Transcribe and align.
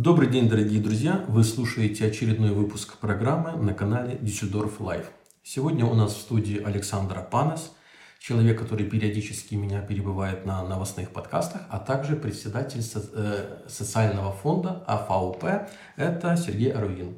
Добрый 0.00 0.28
день, 0.28 0.48
дорогие 0.48 0.80
друзья! 0.80 1.24
Вы 1.26 1.42
слушаете 1.42 2.06
очередной 2.06 2.52
выпуск 2.52 2.98
программы 2.98 3.60
на 3.60 3.74
канале 3.74 4.14
Düsseldorf 4.14 4.78
Live. 4.78 5.06
Сегодня 5.42 5.84
у 5.86 5.94
нас 5.94 6.14
в 6.14 6.20
студии 6.20 6.62
Александра 6.62 7.20
Панес, 7.20 7.72
человек, 8.20 8.60
который 8.60 8.86
периодически 8.86 9.56
меня 9.56 9.80
перебывает 9.80 10.46
на 10.46 10.62
новостных 10.62 11.10
подкастах, 11.10 11.62
а 11.68 11.80
также 11.80 12.14
председатель 12.14 12.80
э, 12.94 13.58
социального 13.66 14.30
фонда 14.30 14.84
АФАУП, 14.86 15.44
это 15.96 16.36
Сергей 16.36 16.70
Аруин. 16.70 17.16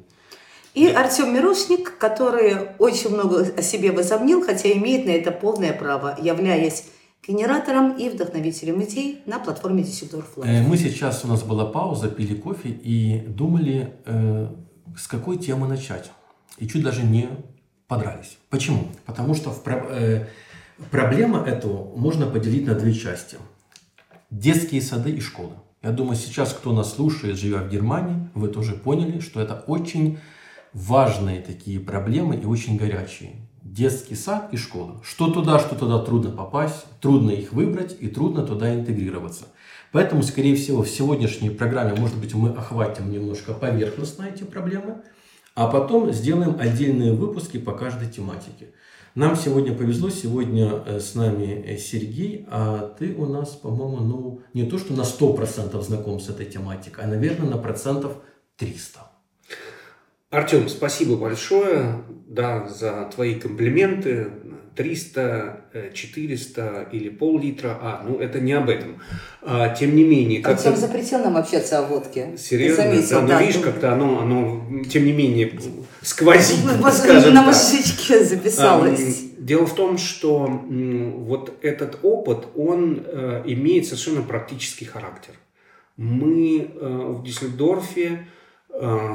И 0.73 0.87
Артем 0.87 1.35
Мирошник, 1.35 1.99
который 1.99 2.69
очень 2.79 3.11
много 3.11 3.45
о 3.55 3.61
себе 3.61 3.91
возомнил, 3.91 4.43
хотя 4.43 4.71
имеет 4.71 5.05
на 5.05 5.11
это 5.11 5.31
полное 5.31 5.73
право, 5.73 6.17
являясь 6.19 6.85
генератором 7.27 7.97
и 7.97 8.09
вдохновителем 8.09 8.83
идей 8.83 9.21
на 9.25 9.39
платформе 9.39 9.83
Düsseldorf 9.83 10.35
Live. 10.35 10.45
Э, 10.45 10.67
Мы 10.67 10.77
сейчас, 10.77 11.23
у 11.23 11.27
нас 11.27 11.43
была 11.43 11.65
пауза, 11.65 12.09
пили 12.09 12.35
кофе 12.35 12.69
и 12.69 13.19
думали, 13.27 13.93
э, 14.05 14.47
с 14.97 15.07
какой 15.07 15.37
темы 15.37 15.67
начать. 15.67 16.11
И 16.57 16.67
чуть 16.67 16.83
даже 16.83 17.03
не 17.03 17.29
подрались. 17.87 18.37
Почему? 18.49 18.87
Потому 19.05 19.35
что 19.35 19.51
в 19.51 19.61
э, 19.65 20.27
проблема 20.89 21.43
эту 21.45 21.93
можно 21.95 22.25
поделить 22.25 22.65
на 22.65 22.75
две 22.75 22.93
части. 22.93 23.37
Детские 24.29 24.81
сады 24.81 25.11
и 25.11 25.19
школы. 25.19 25.53
Я 25.83 25.91
думаю, 25.91 26.15
сейчас, 26.15 26.53
кто 26.53 26.73
нас 26.73 26.93
слушает, 26.93 27.37
живя 27.37 27.59
в 27.59 27.69
Германии, 27.69 28.29
вы 28.33 28.47
тоже 28.49 28.73
поняли, 28.73 29.19
что 29.19 29.41
это 29.41 29.63
очень 29.67 30.19
важные 30.73 31.41
такие 31.41 31.79
проблемы 31.79 32.35
и 32.35 32.45
очень 32.45 32.77
горячие. 32.77 33.31
Детский 33.61 34.15
сад 34.15 34.49
и 34.51 34.57
школа. 34.57 35.01
Что 35.03 35.31
туда, 35.31 35.59
что 35.59 35.75
туда 35.75 35.99
трудно 35.99 36.31
попасть, 36.31 36.85
трудно 36.99 37.29
их 37.31 37.53
выбрать 37.53 37.95
и 37.99 38.07
трудно 38.07 38.43
туда 38.43 38.73
интегрироваться. 38.73 39.45
Поэтому, 39.91 40.23
скорее 40.23 40.55
всего, 40.55 40.83
в 40.83 40.89
сегодняшней 40.89 41.49
программе, 41.49 41.93
может 41.99 42.17
быть, 42.17 42.33
мы 42.33 42.49
охватим 42.49 43.11
немножко 43.11 43.53
поверхностно 43.53 44.23
эти 44.23 44.43
проблемы, 44.43 45.03
а 45.53 45.67
потом 45.67 46.11
сделаем 46.11 46.57
отдельные 46.59 47.13
выпуски 47.13 47.59
по 47.59 47.73
каждой 47.73 48.09
тематике. 48.09 48.69
Нам 49.13 49.35
сегодня 49.35 49.75
повезло, 49.75 50.09
сегодня 50.09 50.83
э, 50.85 50.99
с 51.01 51.15
нами 51.15 51.65
э, 51.67 51.77
Сергей, 51.77 52.47
а 52.49 52.95
ты 52.97 53.13
у 53.13 53.25
нас, 53.25 53.49
по-моему, 53.49 53.97
ну, 53.97 54.41
не 54.53 54.63
то, 54.63 54.77
что 54.79 54.93
на 54.93 55.01
100% 55.01 55.81
знаком 55.81 56.21
с 56.21 56.29
этой 56.29 56.45
тематикой, 56.45 57.03
а, 57.03 57.07
наверное, 57.07 57.49
на 57.49 57.57
процентов 57.57 58.15
300. 58.55 59.10
Артем, 60.31 60.69
спасибо 60.69 61.17
большое, 61.17 62.03
да, 62.27 62.67
за 62.67 63.09
твои 63.13 63.35
комплименты. 63.35 64.31
300, 64.75 65.65
э, 65.73 65.91
400 65.93 66.87
или 66.93 67.09
пол-литра. 67.09 67.77
А, 67.81 68.05
ну 68.07 68.19
это 68.19 68.39
не 68.39 68.53
об 68.53 68.69
этом. 68.69 69.01
А, 69.41 69.69
тем 69.75 69.95
не 69.95 70.03
менее, 70.05 70.41
как 70.41 70.57
Артем 70.57 70.77
запретил 70.77 71.19
нам 71.19 71.35
общаться 71.35 71.79
о 71.79 71.81
водке. 71.83 72.37
Серьезно? 72.37 72.83
Ты 72.83 72.89
заметил, 72.91 73.15
да, 73.15 73.21
ну 73.21 73.27
да. 73.27 73.41
видишь, 73.41 73.61
как-то 73.61 73.91
оно, 73.91 74.21
оно, 74.21 74.83
тем 74.89 75.05
не 75.05 75.11
менее, 75.11 75.59
сквозит, 76.01 76.59
Вот 76.77 76.93
скажем 76.93 77.33
на 77.33 77.43
мышечке 77.43 78.23
записалось. 78.23 79.23
Дело 79.37 79.65
в 79.65 79.75
том, 79.75 79.97
что 79.97 80.45
вот 80.45 81.57
этот 81.61 81.99
опыт, 82.03 82.47
он 82.55 83.03
э, 83.05 83.43
имеет 83.47 83.85
совершенно 83.87 84.21
практический 84.21 84.85
характер. 84.85 85.33
Мы 85.97 86.71
э, 86.73 87.05
в 87.17 87.23
Дюссельдорфе 87.23 88.07
э, 88.07 88.17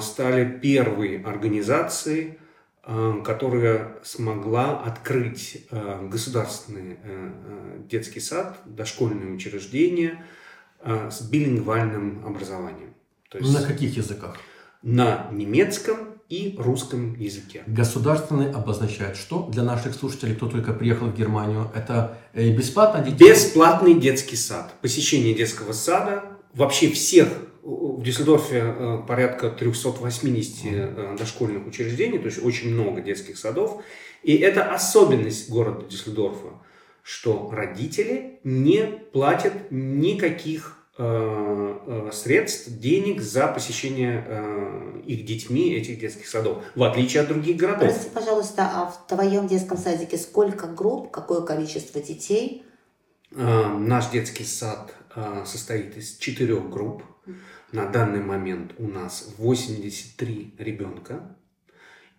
стали 0.00 0.58
первой 0.58 1.22
организацией, 1.22 2.38
э, 2.86 3.22
которая 3.24 3.96
смогла 4.02 4.78
открыть 4.80 5.66
э, 5.70 6.08
государственный 6.08 6.94
э, 6.94 6.96
э, 7.02 7.78
детский 7.88 8.20
сад, 8.20 8.58
дошкольное 8.64 9.32
учреждение 9.34 10.24
э, 10.80 11.10
с 11.10 11.22
билингвальным 11.22 12.24
образованием. 12.26 12.94
То 13.30 13.38
есть 13.38 13.52
На 13.52 13.66
каких 13.66 13.96
языках? 13.96 14.36
на 14.82 15.28
немецком 15.32 15.96
и 16.28 16.54
русском 16.58 17.14
языке. 17.14 17.64
Государственный 17.66 18.52
обозначает 18.52 19.16
что? 19.16 19.48
Для 19.52 19.62
наших 19.64 19.94
слушателей, 19.94 20.34
кто 20.36 20.48
только 20.48 20.72
приехал 20.72 21.06
в 21.06 21.16
Германию, 21.16 21.70
это 21.74 22.18
э, 22.34 22.50
бесплатно 22.50 23.02
детей? 23.02 23.30
Бесплатный 23.30 23.94
детский 23.94 24.36
сад. 24.36 24.74
Посещение 24.80 25.34
детского 25.34 25.72
сада. 25.72 26.24
Вообще 26.54 26.90
всех 26.90 27.28
в 27.66 28.02
Дюссельдорфе 28.02 28.62
э, 28.62 29.02
порядка 29.08 29.50
380 29.50 30.64
э, 30.64 31.16
дошкольных 31.18 31.66
учреждений, 31.66 32.18
то 32.18 32.26
есть 32.26 32.42
очень 32.44 32.72
много 32.72 33.00
детских 33.00 33.36
садов. 33.36 33.82
И 34.22 34.36
это 34.36 34.72
особенность 34.72 35.50
города 35.50 35.84
Дюссельдорфа, 35.84 36.60
что 37.02 37.50
родители 37.50 38.38
не 38.44 38.86
платят 39.12 39.52
никаких 39.70 40.78
э, 40.96 42.10
средств, 42.12 42.68
денег 42.70 43.20
за 43.20 43.48
посещение 43.48 44.24
э, 44.24 45.00
их 45.04 45.24
детьми 45.24 45.74
этих 45.74 45.98
детских 45.98 46.28
садов, 46.28 46.62
в 46.76 46.84
отличие 46.84 47.22
от 47.22 47.28
других 47.28 47.56
городов. 47.56 47.88
Прости, 47.88 48.10
пожалуйста, 48.10 48.70
а 48.74 48.86
в 48.86 49.08
твоем 49.08 49.48
детском 49.48 49.76
садике 49.76 50.18
сколько 50.18 50.68
групп, 50.68 51.10
какое 51.10 51.40
количество 51.40 52.00
детей? 52.00 52.64
Э, 53.32 53.76
Наш 53.76 54.10
детский 54.10 54.44
сад 54.44 54.94
э, 55.16 55.42
состоит 55.44 55.96
из 55.96 56.16
четырех 56.18 56.70
групп. 56.70 57.02
На 57.76 57.84
данный 57.84 58.22
момент 58.22 58.72
у 58.78 58.88
нас 58.88 59.34
83 59.36 60.54
ребенка. 60.56 61.36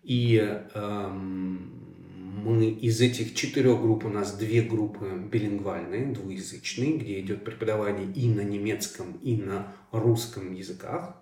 И 0.03 0.37
эм, 0.75 2.43
мы 2.45 2.69
из 2.69 3.01
этих 3.01 3.33
четырех 3.33 3.81
групп 3.81 4.05
у 4.05 4.09
нас 4.09 4.33
две 4.33 4.61
группы 4.61 5.19
билингвальные, 5.31 6.13
двуязычные, 6.13 6.97
где 6.97 7.19
идет 7.21 7.43
преподавание 7.43 8.05
и 8.13 8.29
на 8.29 8.41
немецком, 8.41 9.13
и 9.23 9.35
на 9.35 9.73
русском 9.91 10.53
языках. 10.53 11.15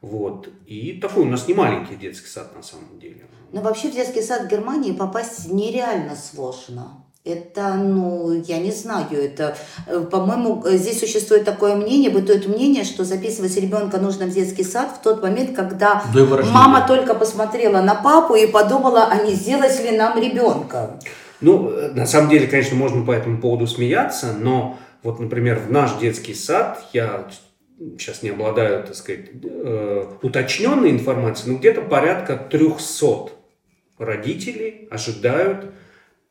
Вот. 0.00 0.48
И 0.66 0.94
такой 0.94 1.22
у 1.22 1.28
нас 1.28 1.46
не 1.46 1.54
маленький 1.54 1.94
детский 1.94 2.26
сад 2.26 2.56
на 2.56 2.64
самом 2.64 2.98
деле. 2.98 3.28
Но 3.52 3.62
вообще 3.62 3.92
в 3.92 3.94
детский 3.94 4.22
сад 4.22 4.50
Германии 4.50 4.90
попасть 4.90 5.52
нереально 5.52 6.16
сложно. 6.16 7.06
Это, 7.24 7.74
ну, 7.74 8.42
я 8.48 8.58
не 8.58 8.72
знаю, 8.72 9.06
это, 9.12 9.56
э, 9.86 10.00
по-моему, 10.00 10.60
э, 10.66 10.76
здесь 10.76 10.98
существует 10.98 11.44
такое 11.44 11.76
мнение, 11.76 12.10
бытует 12.10 12.48
мнение, 12.48 12.82
что 12.82 13.04
записывать 13.04 13.56
ребенка 13.56 13.98
нужно 13.98 14.26
в 14.26 14.30
детский 14.30 14.64
сад 14.64 14.96
в 14.98 15.02
тот 15.04 15.22
момент, 15.22 15.54
когда 15.54 16.02
До 16.12 16.24
мама 16.26 16.84
только 16.84 17.14
посмотрела 17.14 17.80
на 17.80 17.94
папу 17.94 18.34
и 18.34 18.48
подумала, 18.48 19.06
а 19.08 19.22
не 19.22 19.34
сделать 19.34 19.80
ли 19.84 19.96
нам 19.96 20.18
ребенка. 20.18 20.98
Ну, 21.40 21.70
э, 21.70 21.92
на 21.92 22.06
самом 22.06 22.28
деле, 22.28 22.48
конечно, 22.48 22.74
можно 22.74 23.06
по 23.06 23.12
этому 23.12 23.40
поводу 23.40 23.68
смеяться, 23.68 24.32
но 24.36 24.76
вот, 25.04 25.20
например, 25.20 25.60
в 25.60 25.70
наш 25.70 25.94
детский 26.00 26.34
сад, 26.34 26.84
я 26.92 27.28
сейчас 27.98 28.24
не 28.24 28.30
обладаю, 28.30 28.82
так 28.82 28.96
сказать, 28.96 29.26
уточненной 30.22 30.90
информацией, 30.90 31.52
но 31.52 31.58
где-то 31.58 31.82
порядка 31.82 32.36
300 32.36 33.30
родителей 33.98 34.88
ожидают 34.90 35.66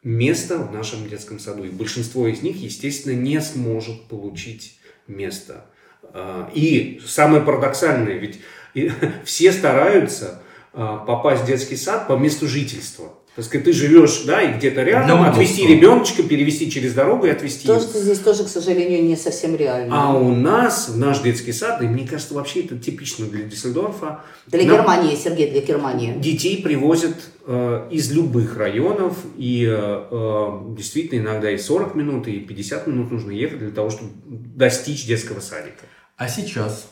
места 0.04 0.58
в 0.58 0.74
нашем 0.74 1.08
детском 1.08 1.40
саду. 1.40 1.64
И 1.64 1.70
большинство 1.70 2.28
из 2.28 2.42
них, 2.42 2.58
естественно, 2.58 3.14
не 3.14 3.40
сможет 3.42 4.04
получить 4.08 4.78
место. 5.08 5.66
А, 6.14 6.50
И 6.54 7.00
самое 7.06 7.42
парадоксальное, 7.44 8.18
ведь 8.18 8.40
все 9.26 9.52
стараются 9.52 10.42
а, 10.74 10.98
попасть 11.06 11.44
в 11.44 11.46
детский 11.48 11.76
сад 11.76 12.08
по 12.08 12.14
месту 12.14 12.48
жительства. 12.48 13.14
Так 13.34 13.46
сказать, 13.46 13.64
ты 13.64 13.72
живешь, 13.72 14.24
да, 14.26 14.42
и 14.42 14.58
где-то 14.58 14.84
рядом, 14.84 15.22
удобства. 15.22 15.42
отвезти 15.42 15.66
ребеночка, 15.66 16.22
перевести 16.22 16.70
через 16.70 16.94
дорогу 16.94 17.28
и 17.28 17.30
отвезти 17.30 17.66
То, 17.66 17.76
его. 17.76 17.82
что 17.82 17.98
здесь 18.02 18.20
тоже, 18.20 18.44
к 18.44 18.50
сожалению, 18.50 19.06
не 19.06 19.16
совсем 19.16 19.56
реально. 19.56 19.96
А 20.10 20.14
у 20.18 20.36
нас, 20.36 20.90
в 20.90 20.98
наш 20.98 21.20
детский 21.22 21.54
сад, 21.54 21.82
и 21.82 21.86
мне 21.86 22.06
кажется, 22.06 22.34
вообще 22.34 22.64
это 22.64 22.78
типично 22.78 23.26
для 23.28 23.46
Дюссельдорфа, 23.46 24.26
Для 24.48 24.64
Германии, 24.66 25.16
Сергей, 25.16 25.50
для 25.50 25.62
Германии. 25.62 26.14
детей 26.20 26.62
привозят 26.62 27.16
из 27.48 28.12
любых 28.12 28.58
районов, 28.58 29.18
и 29.36 29.66
э, 29.66 30.08
э, 30.12 30.76
действительно 30.78 31.22
иногда 31.22 31.50
и 31.50 31.58
40 31.58 31.96
минут, 31.96 32.28
и 32.28 32.40
50 32.40 32.88
минут 32.88 33.12
нужно 33.12 33.32
ехать 33.32 33.60
для 33.60 33.72
того, 33.72 33.90
чтобы 33.90 34.12
достичь 34.26 35.06
детского 35.06 35.40
садика. 35.40 35.86
А 36.18 36.28
сейчас 36.28 36.88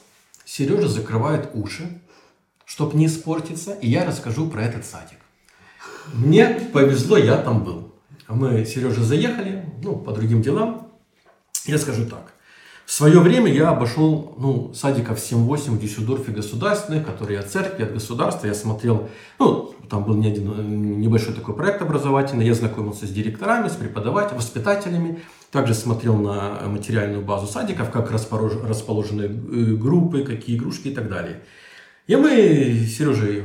Сережа 0.45 0.87
закрывает 0.87 1.49
уши, 1.53 2.01
чтобы 2.65 2.97
не 2.97 3.05
испортиться, 3.05 3.73
и 3.73 3.87
я 3.87 4.05
расскажу 4.05 4.49
про 4.49 4.63
этот 4.63 4.85
садик. 4.85 5.19
Мне 6.13 6.47
повезло, 6.73 7.17
я 7.17 7.37
там 7.37 7.63
был. 7.63 7.93
Мы 8.27 8.65
с 8.65 8.69
Сережей 8.69 9.03
заехали, 9.03 9.65
ну, 9.83 9.95
по 9.95 10.11
другим 10.11 10.41
делам. 10.41 10.91
Я 11.65 11.77
скажу 11.77 12.05
так. 12.05 12.33
В 12.89 12.91
свое 12.91 13.19
время 13.19 13.53
я 13.53 13.69
обошел 13.69 14.33
ну, 14.39 14.73
садиков 14.73 15.19
7-8 15.19 15.73
в 15.73 15.79
Дюссельдорфе 15.79 16.31
государственных, 16.31 17.05
которые 17.05 17.39
от 17.39 17.47
церкви, 17.51 17.83
от 17.83 17.93
государства. 17.93 18.47
Я 18.47 18.55
смотрел, 18.55 19.09
ну, 19.37 19.75
там 19.87 20.05
был 20.05 20.15
не 20.15 20.25
один, 20.25 20.51
э, 20.51 20.63
небольшой 20.63 21.35
такой 21.35 21.55
проект 21.55 21.83
образовательный. 21.83 22.47
Я 22.47 22.55
знакомился 22.55 23.05
с 23.05 23.11
директорами, 23.11 23.67
с 23.67 23.73
преподавателями, 23.73 24.37
воспитателями. 24.39 25.19
Также 25.51 25.75
смотрел 25.75 26.15
на 26.15 26.61
материальную 26.65 27.23
базу 27.23 27.45
садиков, 27.45 27.91
как 27.91 28.09
располож- 28.09 28.65
расположены 28.67 29.21
э, 29.21 29.75
группы, 29.75 30.23
какие 30.23 30.57
игрушки 30.57 30.87
и 30.87 30.95
так 30.95 31.09
далее. 31.09 31.43
И 32.07 32.15
мы 32.15 32.31
с 32.31 32.97
Сережей 32.97 33.43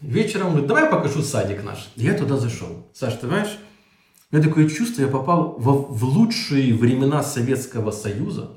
вечером 0.00 0.52
говорит, 0.52 0.68
давай 0.68 0.88
покажу 0.88 1.20
садик 1.20 1.62
наш. 1.62 1.90
И 1.96 2.04
я 2.04 2.14
туда 2.14 2.38
зашел. 2.38 2.88
Саш, 2.94 3.12
ты 3.16 3.26
знаешь, 3.26 3.58
у 4.32 4.36
меня 4.36 4.48
такое 4.48 4.66
чувство, 4.70 5.02
я 5.02 5.08
попал 5.08 5.54
во- 5.58 5.82
в 5.82 6.02
лучшие 6.02 6.72
времена 6.72 7.22
Советского 7.22 7.90
Союза, 7.90 8.52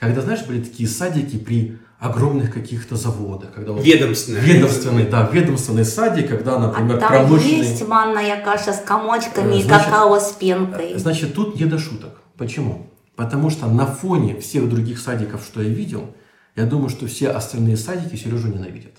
Когда, 0.00 0.22
знаешь, 0.22 0.44
были 0.46 0.62
такие 0.62 0.88
садики 0.88 1.36
при 1.36 1.78
огромных 1.98 2.52
каких-то 2.52 2.96
заводах. 2.96 3.52
Когда 3.52 3.72
вот 3.72 3.84
Ведомственные. 3.84 4.42
Ведомственный, 4.42 5.04
да, 5.06 5.28
ведомственный 5.30 5.84
садик, 5.84 6.30
когда, 6.30 6.58
например, 6.58 6.96
а 6.96 7.00
там 7.00 7.08
промышленный... 7.08 7.58
есть 7.58 7.86
манная 7.86 8.42
каша 8.42 8.72
с 8.72 8.80
комочками 8.80 9.56
и 9.56 9.60
Э, 9.60 9.62
значит, 9.62 9.84
какао 9.84 10.18
с 10.18 10.32
пенкой. 10.32 10.98
Значит, 10.98 11.34
тут 11.34 11.60
не 11.60 11.66
до 11.66 11.78
шуток. 11.78 12.22
Почему? 12.38 12.90
Потому 13.16 13.50
что 13.50 13.66
на 13.66 13.84
фоне 13.84 14.40
всех 14.40 14.68
других 14.70 14.98
садиков, 14.98 15.42
что 15.44 15.60
я 15.60 15.68
видел, 15.68 16.14
я 16.56 16.64
думаю, 16.64 16.88
что 16.88 17.06
все 17.06 17.28
остальные 17.28 17.76
садики 17.76 18.16
Сережу 18.16 18.48
ненавидят. 18.48 18.94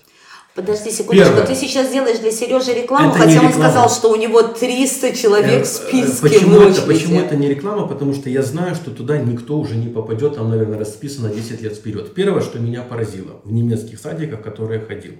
Подожди 0.54 0.90
секундочку, 0.90 1.30
Первое. 1.30 1.46
ты 1.46 1.54
сейчас 1.54 1.90
делаешь 1.90 2.18
для 2.18 2.30
Сережи 2.30 2.74
рекламу, 2.74 3.08
Это 3.10 3.18
хотя 3.20 3.40
он 3.40 3.48
реклама. 3.48 3.52
сказал, 3.54 3.88
что 3.90 4.10
у 4.12 4.16
него 4.16 4.42
300 4.42 5.16
человек 5.16 5.64
в 5.64 5.68
Э, 5.68 5.72
списке 5.72 6.20
Почему 6.20 6.60
это, 6.60 6.82
почему 6.82 7.20
это 7.20 7.36
не 7.36 7.48
реклама? 7.48 7.86
Потому 7.88 8.12
что 8.12 8.28
я 8.28 8.42
знаю, 8.42 8.74
что 8.74 8.90
туда 8.90 9.16
никто 9.16 9.58
уже 9.58 9.76
не 9.76 9.88
попадет, 9.88 10.34
там, 10.34 10.50
наверное, 10.50 10.78
расписано 10.78 11.30
10 11.30 11.62
лет 11.62 11.74
вперед. 11.74 12.12
Первое, 12.12 12.42
что 12.42 12.58
меня 12.58 12.82
поразило 12.82 13.40
в 13.44 13.52
немецких 13.52 13.98
садиках, 13.98 14.40
в 14.40 14.42
которые 14.42 14.80
я 14.80 14.86
ходил, 14.86 15.14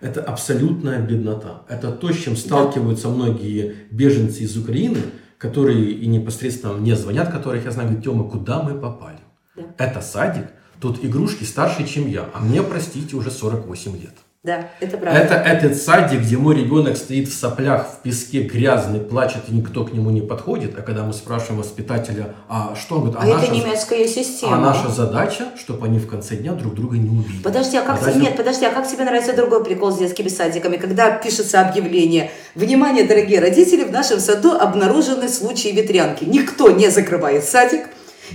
это 0.00 0.20
абсолютная 0.20 0.98
беднота. 0.98 1.62
Это 1.68 1.92
то, 1.92 2.12
с 2.12 2.16
чем 2.16 2.36
сталкиваются 2.36 3.08
многие 3.08 3.76
беженцы 3.92 4.40
из 4.42 4.56
Украины, 4.56 4.98
которые 5.38 5.92
и 5.92 6.06
непосредственно 6.08 6.72
мне 6.72 6.96
звонят, 6.96 7.30
которых 7.30 7.64
я 7.64 7.70
знаю, 7.70 7.88
говорят, 7.88 8.04
Тёма, 8.04 8.28
куда 8.28 8.62
мы 8.64 8.74
попали? 8.80 9.18
Да. 9.54 9.62
Это 9.78 10.00
садик, 10.00 10.46
тут 10.80 11.04
игрушки 11.04 11.44
старше, 11.44 11.86
чем 11.86 12.08
я, 12.08 12.28
а 12.34 12.40
мне, 12.40 12.62
простите, 12.64 13.14
уже 13.14 13.30
48 13.30 13.92
лет. 14.00 14.14
Да, 14.44 14.70
это 14.80 14.96
правда. 14.96 15.20
Это 15.20 15.34
этот 15.34 15.76
садик, 15.80 16.22
где 16.22 16.36
мой 16.36 16.56
ребенок 16.56 16.96
стоит 16.96 17.28
в 17.28 17.32
соплях, 17.32 17.86
в 17.86 18.02
песке, 18.02 18.42
грязный, 18.42 18.98
плачет, 18.98 19.42
и 19.46 19.54
никто 19.54 19.84
к 19.84 19.92
нему 19.92 20.10
не 20.10 20.20
подходит. 20.20 20.76
А 20.76 20.82
когда 20.82 21.04
мы 21.04 21.12
спрашиваем 21.12 21.60
воспитателя, 21.60 22.34
а 22.48 22.74
что 22.74 22.96
он 22.96 23.12
говорит, 23.12 23.22
а 23.22 23.34
наша, 23.36 23.44
это 23.44 23.54
немецкая 23.54 24.08
система. 24.08 24.56
а 24.56 24.58
наша 24.58 24.88
задача, 24.88 25.50
чтобы 25.56 25.86
они 25.86 26.00
в 26.00 26.08
конце 26.08 26.34
дня 26.34 26.54
друг 26.54 26.74
друга 26.74 26.96
не 26.96 27.08
убили. 27.08 27.40
Подожди, 27.40 27.76
а 27.76 27.82
как 27.82 28.00
тебе, 28.00 28.14
нет, 28.14 28.36
подожди, 28.36 28.64
а 28.64 28.70
как 28.70 28.88
тебе 28.88 29.04
нравится 29.04 29.32
другой 29.32 29.62
прикол 29.62 29.92
с 29.92 29.98
детскими 29.98 30.26
садиками, 30.26 30.76
когда 30.76 31.12
пишется 31.12 31.60
объявление 31.60 32.32
«Внимание, 32.56 33.04
дорогие 33.04 33.38
родители, 33.38 33.84
в 33.84 33.92
нашем 33.92 34.18
саду 34.18 34.54
обнаружены 34.58 35.28
случаи 35.28 35.68
ветрянки». 35.68 36.24
Никто 36.24 36.72
не 36.72 36.90
закрывает 36.90 37.44
садик, 37.44 37.82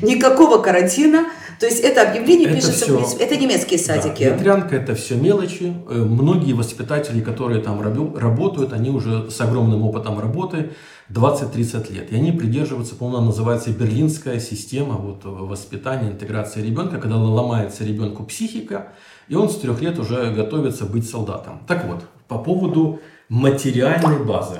никакого 0.02 0.60
карантина, 0.60 1.26
то 1.60 1.66
есть 1.66 1.80
это 1.84 2.10
объявление 2.10 2.48
Это 2.48 2.56
пишется, 2.58 2.80
в 2.80 2.88
всё- 2.88 2.98
принципе, 2.98 3.24
это 3.24 3.36
немецкие 3.38 3.80
садики. 3.80 4.24
Да, 4.24 4.36
ветрянка 4.36 4.76
это 4.76 4.94
все 4.96 5.16
мелочи. 5.16 5.74
Э, 5.90 5.94
Многие 6.04 6.54
воспитатели, 6.54 7.22
которые 7.22 7.62
там 7.62 7.82
работают, 7.82 8.74
они 8.74 8.90
уже 8.90 9.30
с 9.32 9.42
огромным 9.42 9.82
опытом 9.84 10.20
работы 10.20 10.72
20-30 11.10 11.90
лет. 11.92 12.12
И 12.12 12.16
они 12.16 12.32
придерживаются, 12.32 12.96
по-моему, 12.96 13.28
называется 13.28 13.72
берлинская 13.72 14.40
система 14.40 14.96
вот, 14.96 15.26
э, 15.26 15.30
воспитания, 15.30 16.10
интеграции 16.10 16.62
ребенка, 16.62 16.98
когда 16.98 17.18
ломается 17.18 17.84
ребенку 17.84 18.24
психика, 18.24 18.90
и 19.28 19.36
он 19.36 19.50
с 19.50 19.56
трех 19.58 19.82
лет 19.82 20.00
уже 20.00 20.32
готовится 20.32 20.86
быть 20.86 21.10
солдатом. 21.10 21.62
Так 21.68 21.86
вот, 21.86 22.04
по 22.28 22.38
поводу 22.38 23.00
материальной 23.30 24.24
базы. 24.24 24.60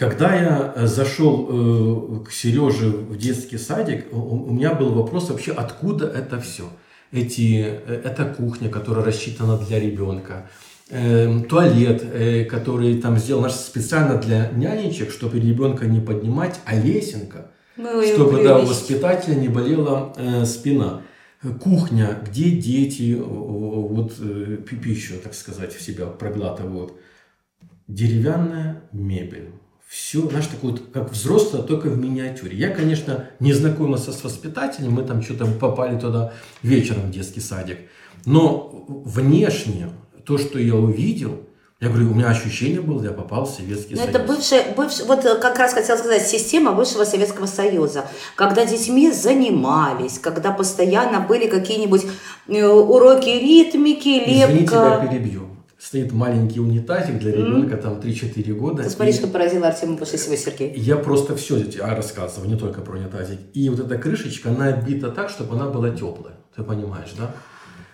Когда 0.00 0.34
я 0.34 0.72
э, 0.74 0.86
зашел 0.86 1.46
э, 1.50 2.24
к 2.24 2.32
Сереже 2.32 2.88
в 2.88 3.18
детский 3.18 3.58
садик, 3.58 4.06
у, 4.12 4.50
меня 4.50 4.72
был 4.72 4.94
вопрос 4.94 5.28
вообще, 5.28 5.52
откуда 5.52 6.06
это 6.06 6.40
все. 6.40 6.70
Эти, 7.12 7.66
э, 7.86 8.00
это 8.02 8.24
кухня, 8.24 8.70
которая 8.70 9.04
рассчитана 9.04 9.58
для 9.58 9.78
ребенка, 9.78 10.48
э, 10.88 11.42
туалет, 11.46 12.48
который 12.48 12.98
там 13.02 13.18
сделан 13.18 13.50
специально 13.50 14.16
для 14.16 14.48
нянечек, 14.52 15.10
чтобы 15.10 15.38
ребенка 15.38 15.84
не 15.84 16.00
поднимать, 16.00 16.58
а 16.64 16.76
лесенка, 16.76 17.50
и 17.76 18.14
чтобы 18.14 18.42
да, 18.42 18.58
у 18.58 18.64
воспитателя 18.64 19.34
не 19.34 19.48
болела 19.48 20.14
спина. 20.46 21.02
Кухня, 21.60 22.18
где 22.26 22.50
дети 22.52 23.20
вот, 23.20 24.14
пи- 24.16 24.76
пищу, 24.76 25.14
так 25.22 25.34
сказать, 25.34 25.74
в 25.74 25.82
себя 25.82 26.06
проглатывают. 26.06 26.94
Деревянная 27.86 28.82
мебель. 28.92 29.50
Все, 29.90 30.20
знаешь, 30.28 30.46
такой 30.46 30.70
вот, 30.70 30.82
как 30.94 31.10
взрослое, 31.10 31.62
только 31.62 31.88
в 31.88 31.98
миниатюре. 31.98 32.56
Я, 32.56 32.68
конечно, 32.70 33.26
не 33.40 33.52
знакомился 33.52 34.12
с 34.12 34.22
воспитателем, 34.22 34.92
мы 34.92 35.02
там 35.02 35.20
что-то 35.20 35.46
попали 35.46 35.98
туда 35.98 36.32
вечером 36.62 37.08
в 37.08 37.10
детский 37.10 37.40
садик. 37.40 37.78
Но 38.24 38.84
внешне, 38.88 39.88
то, 40.24 40.38
что 40.38 40.60
я 40.60 40.76
увидел, 40.76 41.40
я 41.80 41.88
говорю, 41.88 42.12
у 42.12 42.14
меня 42.14 42.28
ощущение 42.28 42.80
было, 42.80 43.02
я 43.02 43.10
попал 43.10 43.46
в 43.46 43.50
Советский 43.50 43.94
Ну, 43.96 44.02
Союз. 44.02 44.14
это 44.14 44.24
бывшая, 44.24 44.74
бывшая, 44.76 45.04
вот 45.06 45.24
э, 45.24 45.34
как 45.40 45.58
раз 45.58 45.72
хотела 45.74 45.96
сказать, 45.96 46.24
система 46.24 46.70
бывшего 46.70 47.02
Советского 47.02 47.46
Союза, 47.46 48.04
когда 48.36 48.64
детьми 48.64 49.10
занимались, 49.10 50.20
когда 50.20 50.52
постоянно 50.52 51.18
были 51.18 51.48
какие-нибудь 51.48 52.06
э, 52.46 52.64
уроки 52.64 53.28
ритмики, 53.28 54.22
Извини, 54.22 54.66
тебя 54.68 54.98
лепка. 55.00 55.08
перебью. 55.10 55.49
Стоит 55.80 56.12
маленький 56.12 56.60
унитазик 56.60 57.18
для 57.18 57.32
ребенка, 57.32 57.78
там 57.78 58.00
3-4 58.00 58.52
года. 58.52 58.82
Ты 58.82 58.90
смотри, 58.90 59.14
и- 59.14 59.16
что 59.16 59.28
поразило 59.28 59.68
Артема 59.68 59.96
больше 59.96 60.18
всего, 60.18 60.36
Сергей. 60.36 60.74
Я 60.76 60.96
просто 60.96 61.34
все 61.36 61.64
рассказывал, 61.80 62.46
не 62.46 62.56
только 62.56 62.82
про 62.82 62.98
унитазик. 62.98 63.38
И 63.54 63.66
вот 63.70 63.80
эта 63.80 63.96
крышечка, 63.96 64.50
она 64.50 64.72
бита 64.72 65.08
так, 65.10 65.30
чтобы 65.30 65.54
она 65.54 65.68
была 65.70 65.88
теплая. 65.88 66.34
Ты 66.54 66.64
понимаешь, 66.64 67.12
да? 67.16 67.34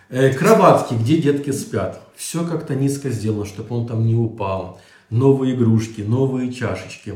Э, 0.09 0.33
кроватки, 0.33 0.95
где 0.95 1.21
детки 1.21 1.51
спят. 1.51 2.01
Все 2.17 2.45
как-то 2.45 2.75
низко 2.75 3.09
сделано, 3.09 3.45
чтобы 3.45 3.73
он 3.77 3.87
там 3.87 4.05
не 4.05 4.15
упал. 4.15 4.81
Новые 5.09 5.55
игрушки, 5.55 6.01
новые 6.01 6.51
чашечки. 6.51 7.13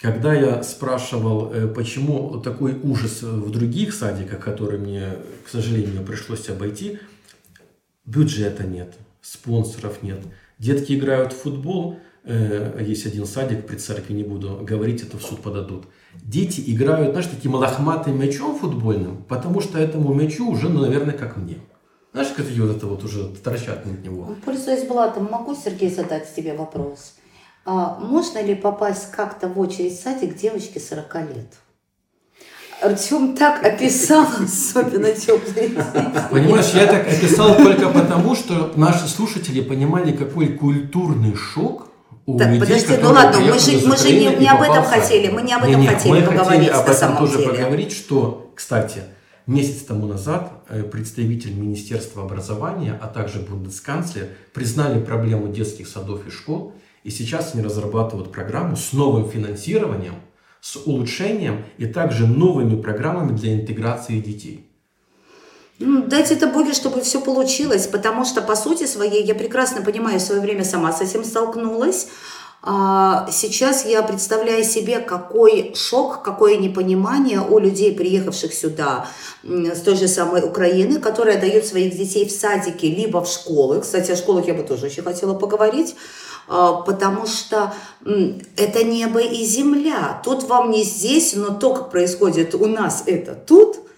Когда 0.00 0.34
я 0.34 0.64
спрашивал, 0.64 1.52
э, 1.52 1.68
почему 1.68 2.40
такой 2.40 2.76
ужас 2.82 3.22
в 3.22 3.50
других 3.52 3.94
садиках, 3.94 4.40
которые 4.40 4.80
мне, 4.80 5.10
к 5.46 5.48
сожалению, 5.48 6.02
пришлось 6.02 6.48
обойти, 6.48 6.98
бюджета 8.04 8.64
нет, 8.64 8.94
спонсоров 9.20 10.02
нет. 10.02 10.20
Детки 10.58 10.92
играют 10.92 11.32
в 11.32 11.36
футбол, 11.36 11.98
э, 12.24 12.82
есть 12.84 13.06
один 13.06 13.26
садик 13.26 13.66
при 13.66 13.76
церкви, 13.76 14.14
не 14.14 14.24
буду 14.24 14.60
говорить, 14.62 15.02
это 15.02 15.18
в 15.18 15.22
суд 15.22 15.42
подадут. 15.42 15.84
Дети 16.14 16.62
играют, 16.66 17.10
знаешь, 17.10 17.26
таким 17.26 17.54
лохматым 17.54 18.18
мячом 18.18 18.58
футбольным, 18.58 19.24
потому 19.24 19.60
что 19.60 19.78
этому 19.78 20.12
мячу 20.14 20.50
уже, 20.50 20.68
ну, 20.68 20.80
наверное, 20.80 21.14
как 21.14 21.36
мне. 21.36 21.58
Знаешь, 22.12 22.28
как 22.34 22.46
вот 22.46 22.76
это 22.76 22.86
вот 22.86 23.04
уже 23.04 23.28
торчат 23.28 23.86
над 23.86 24.02
него. 24.02 24.34
Пользуясь 24.44 24.86
блатом, 24.86 25.28
могу, 25.30 25.54
Сергей, 25.54 25.90
задать 25.90 26.34
тебе 26.34 26.54
вопрос? 26.54 27.14
А 27.64 27.98
можно 28.00 28.42
ли 28.42 28.54
попасть 28.54 29.10
как-то 29.10 29.46
в 29.46 29.58
очередь 29.60 30.00
садик 30.00 30.36
девочке 30.36 30.80
40 30.80 31.14
лет? 31.34 31.54
Артем 32.80 33.36
так 33.36 33.64
описал 33.64 34.26
особенно 34.44 35.10
теплые 35.12 35.70
Понимаешь, 36.30 36.70
я 36.74 36.86
так 36.86 37.08
описал 37.08 37.56
только 37.56 37.88
потому, 37.88 38.36
что 38.36 38.72
наши 38.76 39.08
слушатели 39.08 39.60
понимали, 39.60 40.12
какой 40.12 40.48
культурный 40.48 41.34
шок 41.34 41.88
у 42.26 42.38
Так, 42.38 42.48
людей, 42.48 42.60
подожди, 42.60 42.96
ну 43.02 43.10
ладно, 43.10 43.40
мы 43.40 43.58
же- 43.58 43.86
мы 43.88 43.96
же 43.96 44.12
не- 44.12 44.36
не 44.36 44.48
об 44.48 44.62
этом 44.62 44.84
хотели, 44.84 45.28
мы 45.30 45.42
не 45.42 45.54
об 45.54 45.62
этом 45.64 45.80
Не-не, 45.80 45.88
хотели 45.88 46.12
мы 46.12 46.22
поговорить 46.22 46.46
хотели 46.48 46.70
на 46.70 46.76
об 46.78 46.84
этом 46.84 46.94
самом 46.94 47.16
тоже 47.18 47.38
деле. 47.38 47.48
поговорить, 47.50 47.92
что, 47.92 48.52
кстати, 48.54 49.00
месяц 49.46 49.82
тому 49.82 50.06
назад 50.06 50.52
э, 50.68 50.82
представитель 50.82 51.54
Министерства 51.54 52.22
образования, 52.24 52.98
а 53.02 53.06
также 53.08 53.40
бундесканцлер 53.40 54.28
признали 54.52 55.00
проблему 55.02 55.48
детских 55.48 55.88
садов 55.88 56.26
и 56.28 56.30
школ, 56.30 56.74
и 57.02 57.10
сейчас 57.10 57.54
они 57.54 57.64
разрабатывают 57.64 58.30
программу 58.30 58.76
с 58.76 58.92
новым 58.92 59.28
финансированием, 59.30 60.16
с 60.60 60.76
улучшением 60.76 61.64
и 61.78 61.86
также 61.86 62.26
новыми 62.26 62.80
программами 62.80 63.36
для 63.36 63.54
интеграции 63.54 64.20
детей. 64.20 64.64
Ну, 65.78 66.02
дайте 66.02 66.34
это 66.34 66.48
Боге, 66.48 66.72
чтобы 66.72 67.00
все 67.02 67.20
получилось, 67.20 67.86
потому 67.86 68.24
что, 68.24 68.42
по 68.42 68.56
сути 68.56 68.84
своей, 68.86 69.24
я 69.24 69.34
прекрасно 69.34 69.82
понимаю, 69.82 70.18
в 70.18 70.22
свое 70.22 70.40
время 70.40 70.64
сама 70.64 70.92
с 70.92 71.00
этим 71.00 71.24
столкнулась. 71.24 72.08
А 72.60 73.28
сейчас 73.30 73.86
я 73.86 74.02
представляю 74.02 74.64
себе, 74.64 74.98
какой 74.98 75.74
шок, 75.76 76.22
какое 76.22 76.56
непонимание 76.56 77.40
у 77.40 77.60
людей, 77.60 77.94
приехавших 77.94 78.52
сюда 78.52 79.06
с 79.44 79.80
той 79.80 79.94
же 79.94 80.08
самой 80.08 80.42
Украины, 80.42 80.98
которые 80.98 81.36
отдают 81.36 81.64
своих 81.64 81.96
детей 81.96 82.26
в 82.26 82.32
садики, 82.32 82.86
либо 82.86 83.22
в 83.22 83.28
школы. 83.28 83.80
Кстати, 83.80 84.10
о 84.10 84.16
школах 84.16 84.48
я 84.48 84.54
бы 84.54 84.64
тоже 84.64 84.86
очень 84.86 85.04
хотела 85.04 85.34
поговорить. 85.34 85.94
А, 86.48 86.74
Потому 86.82 87.26
что 87.26 87.72
это 88.56 88.84
небо 88.84 89.20
и 89.20 89.44
земля. 89.44 90.20
Тут 90.24 90.44
вам 90.44 90.70
не 90.70 90.82
здесь, 90.82 91.34
но 91.34 91.54
то, 91.54 91.74
как 91.74 91.90
происходит 91.90 92.54
у 92.54 92.66
нас, 92.66 93.02
это 93.06 93.34
тут– 93.34 93.76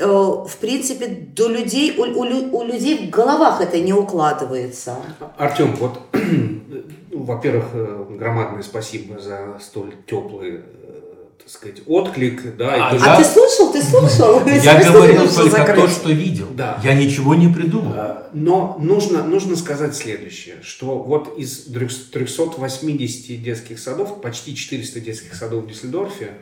э, 0.00 0.06
в 0.06 0.56
принципе, 0.60 1.06
до 1.06 1.48
людей, 1.48 1.96
у, 1.98 2.02
у 2.02 2.58
у 2.58 2.64
людей 2.64 3.06
в 3.06 3.10
головах 3.10 3.60
это 3.60 3.78
не 3.78 3.92
укладывается. 3.92 4.96
Артем, 5.36 5.76
вот, 5.76 6.00
во-первых, 7.12 7.66
э, 7.74 8.06
громадное 8.10 8.62
спасибо 8.62 9.18
за 9.18 9.58
столь 9.60 9.94
теплый, 10.06 10.60
э, 10.62 10.99
так 11.40 11.48
сказать, 11.50 11.82
отклик, 11.86 12.56
да, 12.56 12.76
и 12.76 12.80
А, 12.80 12.92
я- 12.92 12.98
что- 12.98 13.10
А 13.12 13.16
ты 13.16 13.24
слушал? 13.24 13.72
Ты 13.72 13.82
слушал? 13.82 14.46
Я 14.46 14.82
говорил 14.92 15.28
только 15.34 15.74
то, 15.74 15.88
что 15.88 16.10
видел. 16.10 16.48
Да. 16.54 16.80
Я 16.84 16.94
ничего 16.94 17.34
не 17.34 17.52
придумал. 17.52 17.94
Э, 17.96 18.16
Но 18.32 18.76
нужно, 18.80 19.24
нужно 19.24 19.56
сказать 19.56 19.94
следующее, 19.96 20.56
что 20.62 20.98
вот 20.98 21.36
из 21.38 21.64
380 21.64 23.42
детских 23.42 23.78
садов, 23.78 24.20
почти 24.20 24.54
400 24.54 25.00
детских 25.00 25.34
садов 25.34 25.64
в 25.64 25.68
Дюссельдорфе, 25.68 26.32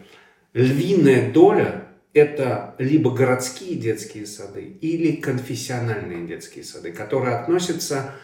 львиная 0.54 1.32
доля– 1.32 1.84
это 2.12 2.74
либо 2.78 3.10
городские 3.10 3.76
детские 3.76 4.26
сады 4.26 4.62
или 4.80 5.12
конфессиональные 5.12 6.26
детские 6.26 6.64
сады, 6.64 6.92
которые 6.92 7.36
относятся 7.36 8.14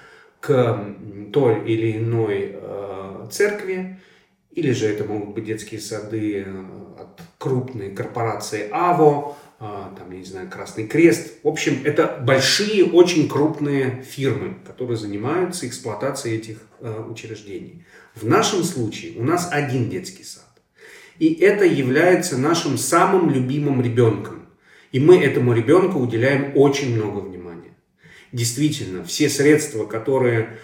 к 0.41 0.85
той 1.33 1.65
или 1.67 1.97
иной 1.99 2.51
э, 2.55 3.27
церкви, 3.31 3.99
или 4.55 4.71
же 4.73 4.87
это 4.87 5.05
могут 5.05 5.35
быть 5.35 5.45
детские 5.45 5.81
сады 5.81 6.45
э, 6.47 6.65
от 7.01 7.21
крупной 7.39 7.91
корпорации 7.91 8.69
АВО, 8.71 9.37
э, 9.59 9.65
там, 9.99 10.11
я 10.13 10.19
не 10.19 10.25
знаю, 10.25 10.49
Красный 10.49 10.87
Крест. 10.87 11.33
В 11.43 11.49
общем, 11.49 11.81
это 11.85 12.23
большие, 12.23 12.85
очень 12.85 13.29
крупные 13.29 14.03
фирмы, 14.03 14.59
которые 14.65 14.97
занимаются 14.97 15.67
эксплуатацией 15.67 16.37
этих 16.39 16.59
э, 16.81 17.05
учреждений. 17.11 17.85
В 18.15 18.27
нашем 18.27 18.63
случае 18.63 19.19
у 19.19 19.25
нас 19.25 19.49
один 19.51 19.91
детский 19.91 20.23
сад. 20.23 20.45
И 21.19 21.35
это 21.35 21.65
является 21.65 22.39
нашим 22.39 22.79
самым 22.79 23.31
любимым 23.31 23.83
ребенком. 23.83 24.47
И 24.93 25.01
мы 25.01 25.19
этому 25.19 25.53
ребенку 25.53 25.99
уделяем 25.99 26.53
очень 26.55 26.95
много 26.95 27.19
внимания. 27.19 27.77
Действительно, 28.31 29.03
все 29.05 29.29
средства, 29.29 29.85
которые 29.87 30.59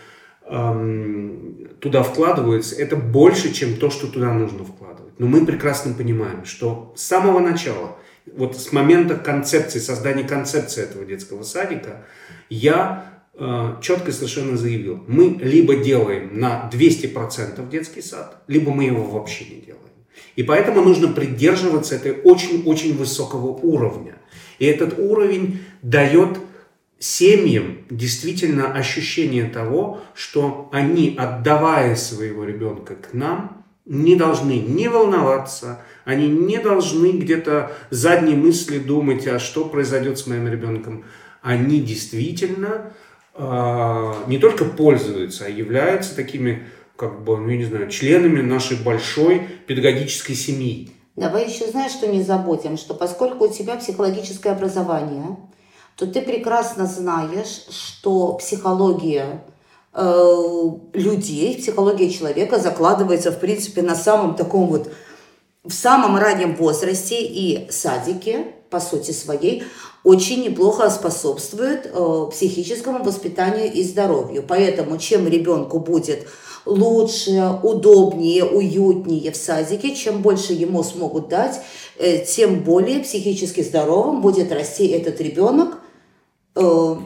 эм, 0.45 1.50
туда 1.81 2.03
вкладываются, 2.03 2.77
это 2.77 2.97
больше, 2.97 3.53
чем 3.53 3.77
то, 3.77 3.91
что 3.91 4.07
туда 4.07 4.33
нужно 4.33 4.65
вкладывать. 4.65 5.15
Но 5.19 5.27
мы 5.27 5.45
прекрасно 5.45 5.95
понимаем, 5.95 6.45
что 6.45 6.93
с 6.97 7.03
самого 7.03 7.41
начала, 7.41 7.97
вот 8.33 8.57
с 8.57 8.73
момента 8.73 9.17
концепции, 9.17 9.79
создания 9.79 10.25
концепции 10.25 10.83
этого 10.83 11.05
детского 11.05 11.43
садика, 11.43 12.05
я 12.49 13.23
э, 13.35 13.77
четко 13.83 14.13
совершенно 14.13 14.57
заявил, 14.57 15.05
мы 15.07 15.39
либо 15.41 15.77
делаем 15.77 16.39
на 16.39 16.71
200% 16.73 17.69
детский 17.71 18.03
сад, 18.03 18.43
либо 18.47 18.73
мы 18.73 18.85
его 18.85 19.03
вообще 19.03 19.45
не 19.47 19.61
делаем. 19.61 19.81
И 20.37 20.43
поэтому 20.43 20.83
нужно 20.83 21.09
придерживаться 21.09 21.97
этой 21.97 22.13
очень-очень 22.13 22.97
высокого 22.97 23.49
уровня. 23.49 24.17
И 24.59 24.67
этот 24.67 24.99
уровень 24.99 25.61
дает 25.83 26.39
семьям 27.01 27.79
действительно 27.91 28.73
ощущение 28.73 29.47
того, 29.47 30.01
что 30.15 30.69
они, 30.71 31.17
отдавая 31.19 31.97
своего 31.97 32.45
ребенка 32.45 32.95
к 32.95 33.15
нам, 33.15 33.65
не 33.87 34.15
должны 34.15 34.61
не 34.61 34.89
волноваться, 34.89 35.81
они 36.05 36.29
не 36.29 36.59
должны 36.59 37.13
где-то 37.13 37.73
задней 37.89 38.35
мысли 38.35 38.79
думать, 38.79 39.27
а 39.27 39.41
что 39.41 39.65
произойдет 39.65 40.19
с 40.19 40.27
моим 40.27 40.47
ребенком. 40.47 41.05
Они 41.43 41.81
действительно 41.81 42.93
э, 43.35 44.13
не 44.27 44.39
только 44.39 44.67
пользуются, 44.67 45.47
а 45.47 45.49
являются 45.49 46.15
такими 46.15 46.67
как 46.97 47.25
бы, 47.25 47.39
ну, 47.39 47.49
я 47.49 47.57
не 47.57 47.65
знаю, 47.65 47.89
членами 47.89 48.43
нашей 48.43 48.77
большой 48.77 49.49
педагогической 49.67 50.37
семьи. 50.37 50.91
Давай 51.17 51.49
еще 51.49 51.67
знаешь, 51.67 51.93
что 51.93 52.07
не 52.07 52.23
забудем, 52.23 52.77
что 52.77 52.93
поскольку 52.93 53.47
у 53.47 53.53
тебя 53.53 53.77
психологическое 53.77 54.51
образование, 54.51 55.39
то 56.01 56.07
ты 56.07 56.23
прекрасно 56.23 56.87
знаешь, 56.87 57.67
что 57.69 58.33
психология 58.33 59.45
э, 59.93 60.35
людей, 60.95 61.59
психология 61.59 62.09
человека 62.09 62.59
закладывается, 62.59 63.31
в 63.31 63.39
принципе, 63.39 63.83
на 63.83 63.95
самом 63.95 64.35
таком 64.35 64.69
вот, 64.69 64.91
в 65.63 65.73
самом 65.75 66.17
раннем 66.17 66.57
возрасте 66.57 67.21
и 67.21 67.71
садике, 67.71 68.47
по 68.71 68.81
сути 68.81 69.11
своей, 69.11 69.65
очень 70.03 70.43
неплохо 70.43 70.89
способствует 70.89 71.91
э, 71.93 72.27
психическому 72.31 73.05
воспитанию 73.05 73.71
и 73.71 73.83
здоровью. 73.83 74.43
Поэтому 74.49 74.97
чем 74.97 75.29
ребенку 75.29 75.81
будет 75.81 76.27
лучше, 76.65 77.59
удобнее, 77.63 78.47
уютнее 78.47 79.33
в 79.33 79.37
садике, 79.37 79.95
чем 79.95 80.23
больше 80.23 80.55
ему 80.55 80.83
смогут 80.83 81.29
дать, 81.29 81.61
э, 81.99 82.25
тем 82.25 82.61
более 82.61 83.01
психически 83.01 83.63
здоровым 83.63 84.23
будет 84.23 84.51
расти 84.51 84.87
этот 84.87 85.21
ребенок. 85.21 85.80
Э, 86.55 86.97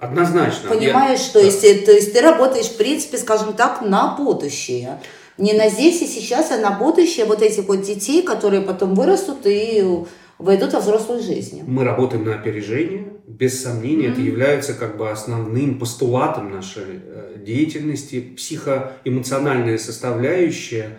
однозначно. 0.00 0.70
Понимаешь, 0.70 1.20
что 1.20 1.38
есть, 1.38 1.60
то 1.60 1.92
есть 1.92 2.12
ты 2.12 2.20
работаешь, 2.20 2.66
в 2.66 2.76
принципе, 2.76 3.18
скажем 3.18 3.52
так, 3.52 3.82
на 3.82 4.16
будущее. 4.16 5.00
Не 5.38 5.54
на 5.54 5.68
здесь 5.68 6.02
и 6.02 6.06
сейчас, 6.06 6.50
а 6.50 6.58
на 6.58 6.70
будущее 6.72 7.24
вот 7.24 7.42
этих 7.42 7.64
вот 7.64 7.82
детей, 7.82 8.22
которые 8.22 8.62
потом 8.62 8.94
вырастут 8.94 9.38
и 9.44 9.82
войдут 10.38 10.72
во 10.72 10.80
взрослую 10.80 11.22
жизнь. 11.22 11.62
Мы 11.66 11.84
работаем 11.84 12.24
на 12.24 12.34
опережение. 12.34 13.12
Без 13.26 13.62
сомнения, 13.62 14.08
mm-hmm. 14.08 14.12
это 14.12 14.20
является 14.20 14.74
как 14.74 14.96
бы 14.96 15.10
основным 15.10 15.78
постулатом 15.78 16.50
нашей 16.50 17.00
э, 17.04 17.36
деятельности. 17.44 18.20
Психоэмоциональная 18.36 19.78
составляющая 19.78 20.98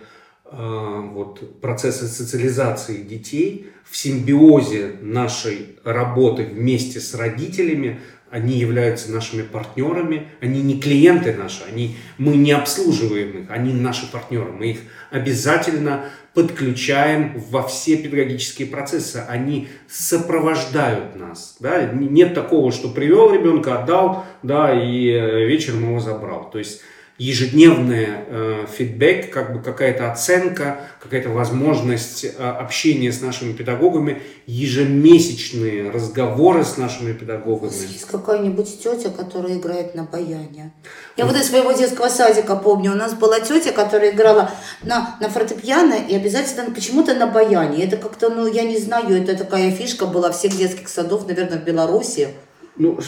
вот, 0.52 1.60
процесса 1.60 2.06
социализации 2.06 3.02
детей 3.02 3.70
в 3.84 3.96
симбиозе 3.96 4.96
нашей 5.00 5.76
работы 5.84 6.44
вместе 6.44 7.00
с 7.00 7.14
родителями 7.14 8.00
они 8.32 8.54
являются 8.54 9.12
нашими 9.12 9.42
партнерами, 9.42 10.28
они 10.40 10.62
не 10.62 10.80
клиенты 10.80 11.34
наши, 11.34 11.64
они, 11.68 11.96
мы 12.16 12.34
не 12.36 12.52
обслуживаем 12.52 13.42
их, 13.42 13.50
они 13.50 13.74
наши 13.74 14.10
партнеры, 14.10 14.50
мы 14.52 14.70
их 14.70 14.78
обязательно 15.10 16.06
подключаем 16.32 17.38
во 17.50 17.62
все 17.62 17.98
педагогические 17.98 18.68
процессы, 18.68 19.22
они 19.28 19.68
сопровождают 19.86 21.14
нас. 21.14 21.56
Да? 21.60 21.84
Нет 21.92 22.32
такого, 22.32 22.72
что 22.72 22.88
привел 22.88 23.34
ребенка, 23.34 23.82
отдал, 23.82 24.24
да, 24.42 24.72
и 24.72 25.10
э, 25.10 25.46
вечером 25.46 25.90
его 25.90 26.00
забрал. 26.00 26.50
То 26.50 26.58
есть 26.58 26.80
ежедневный 27.18 28.08
э, 28.08 28.66
фидбэк, 28.70 29.30
как 29.30 29.52
бы 29.52 29.62
какая-то 29.62 30.10
оценка, 30.10 30.80
какая-то 31.00 31.28
возможность 31.28 32.24
э, 32.24 32.28
общения 32.38 33.12
с 33.12 33.20
нашими 33.20 33.52
педагогами, 33.52 34.22
ежемесячные 34.46 35.90
разговоры 35.90 36.64
с 36.64 36.78
нашими 36.78 37.12
педагогами. 37.12 37.70
Есть 37.70 38.06
какая-нибудь 38.06 38.82
тетя, 38.82 39.10
которая 39.10 39.58
играет 39.58 39.94
на 39.94 40.04
баяне. 40.04 40.72
Я 41.16 41.26
вот 41.26 41.36
из 41.36 41.48
своего 41.48 41.72
детского 41.72 42.08
садика 42.08 42.56
помню, 42.56 42.92
у 42.92 42.96
нас 42.96 43.12
была 43.12 43.40
тетя, 43.40 43.72
которая 43.72 44.10
играла 44.10 44.50
на, 44.82 45.16
на 45.20 45.28
фортепиано 45.28 45.94
и 45.94 46.14
обязательно 46.16 46.74
почему-то 46.74 47.14
на 47.14 47.26
баяне. 47.26 47.84
Это 47.84 47.98
как-то, 47.98 48.30
ну, 48.30 48.46
я 48.46 48.62
не 48.62 48.78
знаю, 48.78 49.22
это 49.22 49.36
такая 49.36 49.70
фишка 49.70 50.06
была 50.06 50.32
всех 50.32 50.56
детских 50.56 50.88
садов, 50.88 51.26
наверное, 51.28 51.58
в 51.58 51.64
Беларуси. 51.64 52.28
Ну, 52.76 52.98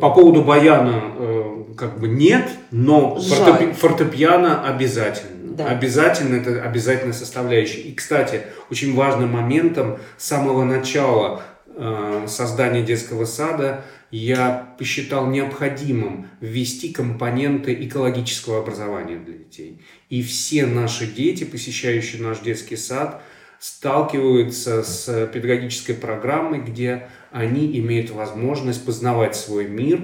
по 0.00 0.10
поводу 0.10 0.42
баяна 0.42 1.02
э, 1.18 1.64
как 1.76 1.98
бы 1.98 2.08
нет, 2.08 2.48
но 2.70 3.18
фортепи- 3.18 3.72
фортепиано 3.74 4.66
обязательно. 4.66 5.54
Да. 5.56 5.66
Обязательно, 5.68 6.36
это 6.36 6.62
обязательная 6.62 7.12
составляющая. 7.12 7.80
И, 7.80 7.94
кстати, 7.94 8.42
очень 8.70 8.94
важным 8.94 9.32
моментом 9.32 9.98
с 10.18 10.26
самого 10.26 10.64
начала 10.64 11.42
э, 11.68 12.24
создания 12.26 12.82
детского 12.82 13.24
сада 13.24 13.84
я 14.10 14.74
посчитал 14.78 15.26
необходимым 15.26 16.28
ввести 16.40 16.92
компоненты 16.92 17.74
экологического 17.74 18.60
образования 18.60 19.16
для 19.16 19.34
детей. 19.34 19.82
И 20.08 20.22
все 20.22 20.66
наши 20.66 21.06
дети, 21.06 21.44
посещающие 21.44 22.22
наш 22.22 22.40
детский 22.40 22.76
сад, 22.76 23.22
сталкиваются 23.58 24.82
с 24.82 25.26
педагогической 25.32 25.94
программой, 25.94 26.60
где 26.60 27.08
они 27.36 27.78
имеют 27.78 28.10
возможность 28.10 28.84
познавать 28.84 29.36
свой 29.36 29.68
мир 29.68 30.00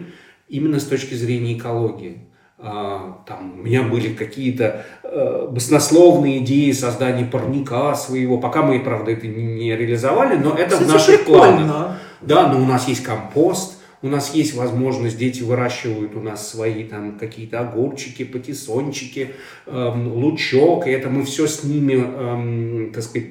именно 0.48 0.78
с 0.78 0.84
точки 0.84 1.14
зрения 1.14 1.56
экологии. 1.56 2.28
А, 2.58 3.22
там 3.26 3.58
у 3.58 3.62
меня 3.62 3.82
были 3.82 4.12
какие-то 4.12 4.84
э, 5.02 5.48
баснословные 5.50 6.38
идеи 6.38 6.70
создания 6.72 7.24
парника 7.24 7.94
своего. 7.94 8.38
Пока 8.38 8.62
мы, 8.62 8.78
правда, 8.80 9.10
это 9.12 9.26
не 9.26 9.74
реализовали, 9.74 10.36
но 10.36 10.54
это 10.54 10.72
Кстати, 10.72 10.88
в 10.88 10.92
наших 10.92 11.24
прикольно. 11.24 11.56
планах. 11.56 11.98
Да, 12.20 12.52
но 12.52 12.62
у 12.62 12.66
нас 12.66 12.86
есть 12.86 13.02
компост, 13.02 13.81
у 14.02 14.08
нас 14.08 14.34
есть 14.34 14.54
возможность, 14.54 15.16
дети 15.16 15.42
выращивают 15.42 16.16
у 16.16 16.20
нас 16.20 16.50
свои 16.50 16.84
там 16.84 17.18
какие-то 17.18 17.60
огурчики, 17.60 18.24
патиссончики, 18.24 19.30
эм, 19.66 20.12
лучок, 20.12 20.86
и 20.86 20.90
это 20.90 21.08
мы 21.08 21.24
все 21.24 21.46
с 21.46 21.62
ними, 21.62 21.94
эм, 21.94 22.92
так 22.92 23.04
сказать, 23.04 23.28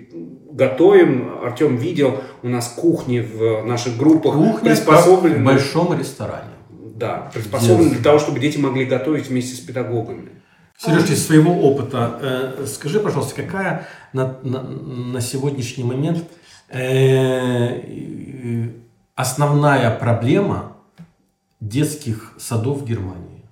готовим. 0.51 1.39
Артем 1.43 1.75
видел, 1.75 2.21
у 2.41 2.47
нас 2.47 2.69
кухни 2.69 3.19
в 3.19 3.65
наших 3.65 3.97
группах 3.97 4.33
Кухня 4.33 4.71
приспособлены. 4.71 5.39
в 5.39 5.43
большом 5.43 5.97
ресторане. 5.97 6.51
Да, 6.69 7.29
приспособлены 7.33 7.91
для 7.91 8.03
того, 8.03 8.19
чтобы 8.19 8.39
дети 8.39 8.57
могли 8.57 8.85
готовить 8.85 9.27
вместе 9.27 9.55
с 9.55 9.59
педагогами. 9.59 10.29
Сереж, 10.77 11.09
из 11.09 11.27
своего 11.27 11.53
опыта, 11.53 12.55
э, 12.57 12.65
скажи, 12.65 12.99
пожалуйста, 12.99 13.43
какая 13.43 13.87
на, 14.13 14.39
на, 14.41 14.63
на 14.63 15.21
сегодняшний 15.21 15.83
момент 15.83 16.23
э, 16.69 17.81
основная 19.15 19.95
проблема 19.97 20.77
детских 21.59 22.33
садов 22.37 22.81
в 22.81 22.85
Германии? 22.85 23.45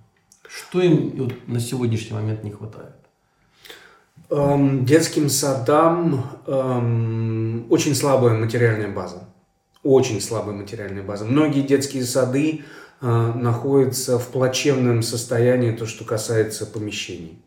Что 0.47 0.81
им 0.81 1.31
на 1.47 1.59
сегодняшний 1.59 2.13
момент 2.13 2.43
не 2.43 2.51
хватает? 2.51 2.95
Эм, 4.31 4.85
детским 4.85 5.29
садам 5.29 6.25
эм, 6.45 7.65
очень 7.69 7.95
слабая 7.95 8.37
материальная 8.37 8.93
база. 8.93 9.23
Очень 9.83 10.21
слабая 10.21 10.55
материальная 10.55 11.03
база. 11.03 11.25
Многие 11.25 11.61
детские 11.61 12.03
сады 12.03 12.63
э, 13.01 13.31
находятся 13.35 14.19
в 14.19 14.27
плачевном 14.27 15.01
состоянии, 15.03 15.71
то, 15.71 15.85
что 15.85 16.03
касается 16.03 16.65
помещений. 16.65 17.41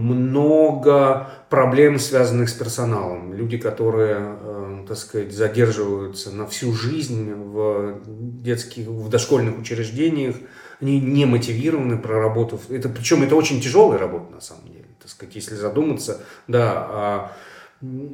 Много 0.00 1.28
проблем, 1.50 1.98
связанных 1.98 2.48
с 2.48 2.52
персоналом. 2.54 3.34
Люди, 3.34 3.58
которые, 3.58 4.84
так 4.86 4.96
сказать, 4.96 5.32
задерживаются 5.32 6.30
на 6.30 6.46
всю 6.46 6.72
жизнь 6.72 7.32
в 7.32 8.00
детских, 8.06 8.86
в 8.86 9.08
дошкольных 9.08 9.58
учреждениях, 9.58 10.36
они 10.80 11.00
не 11.00 11.26
мотивированы, 11.26 11.98
проработав. 11.98 12.70
Это, 12.70 12.88
причем 12.88 13.22
это 13.22 13.34
очень 13.36 13.60
тяжелая 13.60 13.98
работа, 13.98 14.32
на 14.32 14.40
самом 14.40 14.68
деле. 14.68 14.86
Так 15.00 15.10
сказать, 15.10 15.34
если 15.34 15.56
задуматься, 15.56 16.20
да, 16.46 16.72
о 16.72 17.32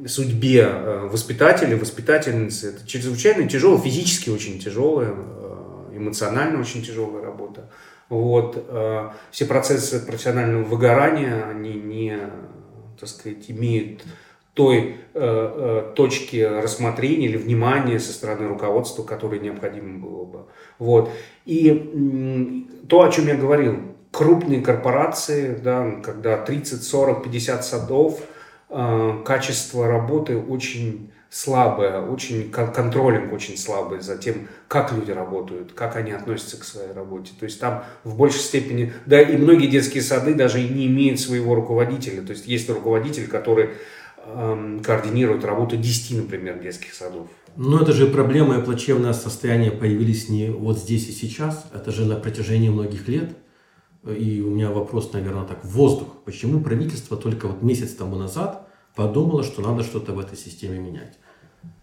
судьбе 0.07 0.67
э, 0.69 1.09
воспитателя, 1.11 1.75
воспитательницы, 1.77 2.69
это 2.69 2.87
чрезвычайно 2.87 3.49
тяжелая, 3.49 3.81
физически 3.81 4.29
очень 4.29 4.59
тяжелая, 4.59 5.13
э, 5.15 5.95
эмоционально 5.95 6.59
очень 6.59 6.83
тяжелая 6.83 7.23
работа. 7.23 7.69
Вот, 8.09 8.65
э, 8.67 9.09
все 9.31 9.45
процессы 9.45 10.05
профессионального 10.05 10.63
выгорания, 10.63 11.45
они 11.49 11.73
не, 11.73 12.19
так 12.99 13.09
сказать, 13.09 13.49
имеют 13.49 14.03
той 14.53 14.97
э, 15.13 15.19
э, 15.19 15.93
точки 15.95 16.37
рассмотрения 16.37 17.25
или 17.25 17.37
внимания 17.37 17.99
со 17.99 18.13
стороны 18.13 18.47
руководства, 18.47 19.03
которое 19.03 19.39
необходимо 19.39 19.99
было 19.99 20.23
бы. 20.23 20.45
Вот. 20.79 21.09
И 21.45 22.67
то, 22.87 23.01
о 23.01 23.11
чем 23.11 23.27
я 23.27 23.35
говорил, 23.35 23.79
крупные 24.11 24.61
корпорации, 24.61 25.55
да, 25.55 25.99
когда 26.01 26.37
30, 26.37 26.83
40, 26.83 27.23
50 27.23 27.65
садов, 27.65 28.21
качество 29.23 29.87
работы 29.87 30.37
очень 30.37 31.11
слабое, 31.29 31.99
очень 31.99 32.49
контролинг 32.49 33.33
очень 33.33 33.57
слабый 33.57 33.99
за 33.99 34.17
тем, 34.17 34.47
как 34.69 34.93
люди 34.93 35.11
работают, 35.11 35.73
как 35.73 35.97
они 35.97 36.11
относятся 36.11 36.57
к 36.57 36.63
своей 36.63 36.93
работе. 36.93 37.33
То 37.37 37.43
есть 37.43 37.59
там 37.59 37.83
в 38.05 38.15
большей 38.15 38.39
степени, 38.39 38.93
да, 39.05 39.21
и 39.21 39.35
многие 39.35 39.67
детские 39.67 40.01
сады 40.01 40.33
даже 40.33 40.61
не 40.61 40.87
имеют 40.87 41.19
своего 41.19 41.53
руководителя. 41.55 42.21
То 42.21 42.31
есть 42.31 42.47
есть 42.47 42.69
руководитель, 42.69 43.27
который 43.27 43.71
эм, 44.25 44.79
координирует 44.81 45.43
работу 45.43 45.75
10, 45.75 46.23
например, 46.23 46.59
детских 46.59 46.93
садов. 46.93 47.27
Но 47.57 47.81
это 47.81 47.91
же 47.91 48.07
проблема 48.07 48.57
и 48.57 48.61
плачевное 48.61 49.13
состояние 49.13 49.71
появились 49.71 50.29
не 50.29 50.49
вот 50.49 50.79
здесь 50.79 51.09
и 51.09 51.11
сейчас, 51.11 51.65
это 51.73 51.91
же 51.91 52.05
на 52.05 52.15
протяжении 52.15 52.69
многих 52.69 53.07
лет. 53.07 53.31
И 54.05 54.41
у 54.41 54.51
меня 54.51 54.69
вопрос, 54.69 55.11
наверное, 55.13 55.45
так, 55.45 55.65
воздух. 55.65 56.07
Почему 56.23 56.61
правительство 56.61 57.17
только 57.17 57.47
вот 57.47 57.61
месяц 57.61 57.91
тому 57.91 58.15
назад 58.15 58.64
подумало, 58.95 59.43
что 59.43 59.61
надо 59.61 59.83
что-то 59.83 60.13
в 60.13 60.19
этой 60.19 60.37
системе 60.37 60.79
менять? 60.79 61.17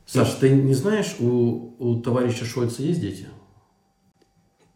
Саш, 0.07 0.31
ты 0.40 0.50
не 0.50 0.75
знаешь, 0.75 1.16
у, 1.21 1.75
у 1.78 2.00
товарища 2.00 2.45
Шольца 2.45 2.83
есть 2.83 3.00
дети? 3.00 3.26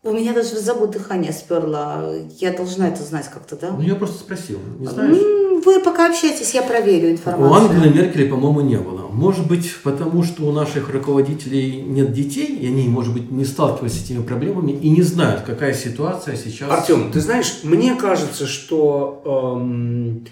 У 0.02 0.12
меня 0.12 0.32
даже 0.32 0.54
в 0.54 0.58
забот 0.58 0.92
дыхание 0.92 1.32
сперло. 1.32 2.14
Я 2.38 2.52
должна 2.52 2.88
это 2.88 3.02
знать 3.02 3.28
как-то, 3.28 3.56
да? 3.56 3.72
Ну, 3.72 3.82
я 3.82 3.96
просто 3.96 4.18
спросил. 4.18 4.60
Не 4.78 4.86
знаешь? 4.86 5.16
Вы 5.64 5.80
пока 5.80 6.08
общайтесь, 6.08 6.54
я 6.54 6.62
проверю 6.62 7.10
информацию. 7.10 7.50
У 7.50 7.54
Ангелы 7.54 7.92
Меркель, 7.92 8.28
по-моему, 8.28 8.60
не 8.60 8.76
было. 8.76 9.08
Может 9.08 9.48
быть, 9.48 9.68
потому 9.82 10.22
что 10.22 10.44
у 10.44 10.52
наших 10.52 10.90
руководителей 10.90 11.82
нет 11.82 12.12
детей, 12.12 12.56
и 12.56 12.68
они, 12.68 12.86
может 12.86 13.14
быть, 13.14 13.32
не 13.32 13.44
сталкиваются 13.44 13.98
с 13.98 14.04
этими 14.04 14.22
проблемами 14.22 14.70
и 14.70 14.90
не 14.90 15.02
знают, 15.02 15.42
какая 15.42 15.74
ситуация 15.74 16.36
сейчас. 16.36 16.70
Артем, 16.70 17.10
ты 17.10 17.20
знаешь, 17.20 17.60
мне 17.64 17.96
кажется, 17.96 18.46
что 18.46 19.56
эм, 19.58 20.24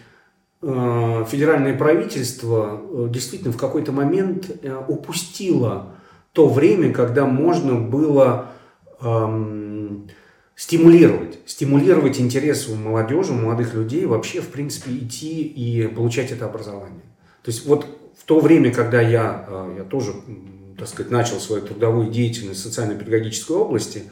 федеральное 0.64 1.76
правительство 1.76 2.80
э, 2.82 3.08
действительно 3.10 3.52
в 3.52 3.56
какой-то 3.58 3.92
момент 3.92 4.50
э, 4.62 4.82
упустило 4.88 5.94
то 6.32 6.48
время, 6.48 6.92
когда 6.92 7.26
можно 7.26 7.74
было 7.74 8.46
эм, 9.00 10.08
стимулировать, 10.56 11.38
стимулировать 11.46 12.18
интерес 12.18 12.68
у 12.68 12.74
молодежи, 12.76 13.32
у 13.32 13.36
молодых 13.36 13.74
людей 13.74 14.06
вообще, 14.06 14.40
в 14.40 14.48
принципе, 14.48 14.96
идти 14.96 15.42
и 15.42 15.86
получать 15.86 16.32
это 16.32 16.46
образование. 16.46 17.04
То 17.42 17.50
есть 17.50 17.66
вот 17.66 17.86
в 18.18 18.24
то 18.24 18.40
время, 18.40 18.72
когда 18.72 19.00
я, 19.00 19.46
я 19.76 19.84
тоже, 19.84 20.12
так 20.78 20.88
сказать, 20.88 21.12
начал 21.12 21.38
свою 21.38 21.62
трудовую 21.62 22.10
деятельность 22.10 22.60
в 22.60 22.62
социально-педагогической 22.64 23.56
области, 23.56 24.04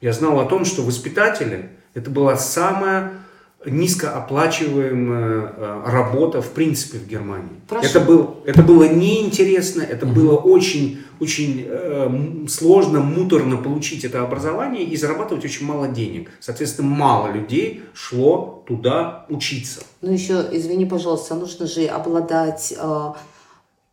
я 0.00 0.12
знал 0.12 0.38
о 0.38 0.44
том, 0.44 0.64
что 0.64 0.82
воспитатели– 0.82 1.70
это 1.94 2.10
была 2.10 2.36
самая 2.36 3.23
низкооплачиваемая 3.66 5.52
э, 5.56 5.82
работа 5.86 6.42
в 6.42 6.50
принципе 6.50 6.98
в 6.98 7.06
Германии. 7.06 7.60
Прошу. 7.68 7.86
Это, 7.86 8.00
был, 8.00 8.36
это 8.44 8.62
было 8.62 8.84
неинтересно, 8.84 9.82
это 9.82 10.06
угу. 10.06 10.14
было 10.14 10.36
очень, 10.36 11.00
очень 11.20 11.64
э, 11.66 12.46
сложно, 12.48 13.00
муторно 13.00 13.56
получить 13.56 14.04
это 14.04 14.22
образование 14.22 14.84
и 14.84 14.96
зарабатывать 14.96 15.44
очень 15.44 15.66
мало 15.66 15.88
денег. 15.88 16.30
Соответственно, 16.40 16.88
мало 16.88 17.32
людей 17.32 17.82
шло 17.94 18.64
туда 18.66 19.26
учиться. 19.28 19.82
Ну 20.00 20.12
еще, 20.12 20.44
извини, 20.52 20.86
пожалуйста, 20.86 21.34
нужно 21.34 21.66
же 21.66 21.86
обладать... 21.86 22.74
Э 22.78 23.12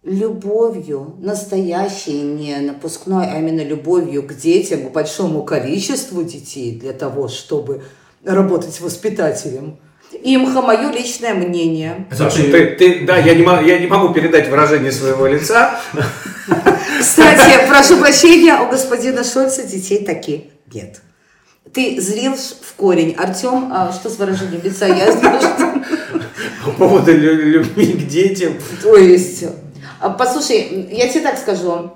любовью, 0.04 1.16
настоящей, 1.20 2.22
не 2.22 2.58
напускной, 2.58 3.28
а 3.28 3.40
именно 3.40 3.62
любовью 3.62 4.24
к 4.24 4.34
детям, 4.34 4.90
к 4.90 4.92
большому 4.92 5.44
количеству 5.44 6.24
детей 6.24 6.76
для 6.76 6.94
того, 6.94 7.28
чтобы 7.28 7.84
работать 8.26 8.80
воспитателем. 8.80 9.80
Имха, 10.24 10.62
мое 10.62 10.92
личное 10.92 11.34
мнение. 11.34 12.06
Саша, 12.12 12.44
ты, 12.44 12.76
ты, 12.76 13.06
да, 13.06 13.18
я 13.18 13.34
не, 13.34 13.44
могу, 13.44 13.64
я 13.64 13.80
не 13.80 13.88
могу 13.88 14.14
передать 14.14 14.50
выражение 14.50 14.92
своего 14.92 15.26
лица. 15.26 15.80
Кстати, 17.00 17.68
прошу 17.68 17.98
прощения, 17.98 18.60
у 18.60 18.70
господина 18.70 19.24
Шольца 19.24 19.64
детей 19.64 20.04
таких 20.04 20.42
нет. 20.74 21.02
Ты 21.74 22.02
зрел 22.02 22.34
в 22.36 22.74
корень. 22.76 23.16
Артем, 23.18 23.72
а 23.72 23.94
что 23.94 24.10
с 24.10 24.18
выражением 24.18 24.62
лица? 24.62 24.88
Я 24.88 25.12
знаю, 25.14 25.40
что... 25.40 25.82
По 26.66 26.72
поводу 26.72 27.16
любви 27.16 27.94
к 27.94 28.08
детям. 28.08 28.54
То 28.84 28.98
есть... 28.98 29.46
А, 30.02 30.10
послушай, 30.10 30.90
я 30.92 31.08
тебе 31.08 31.22
так 31.22 31.38
скажу. 31.38 31.92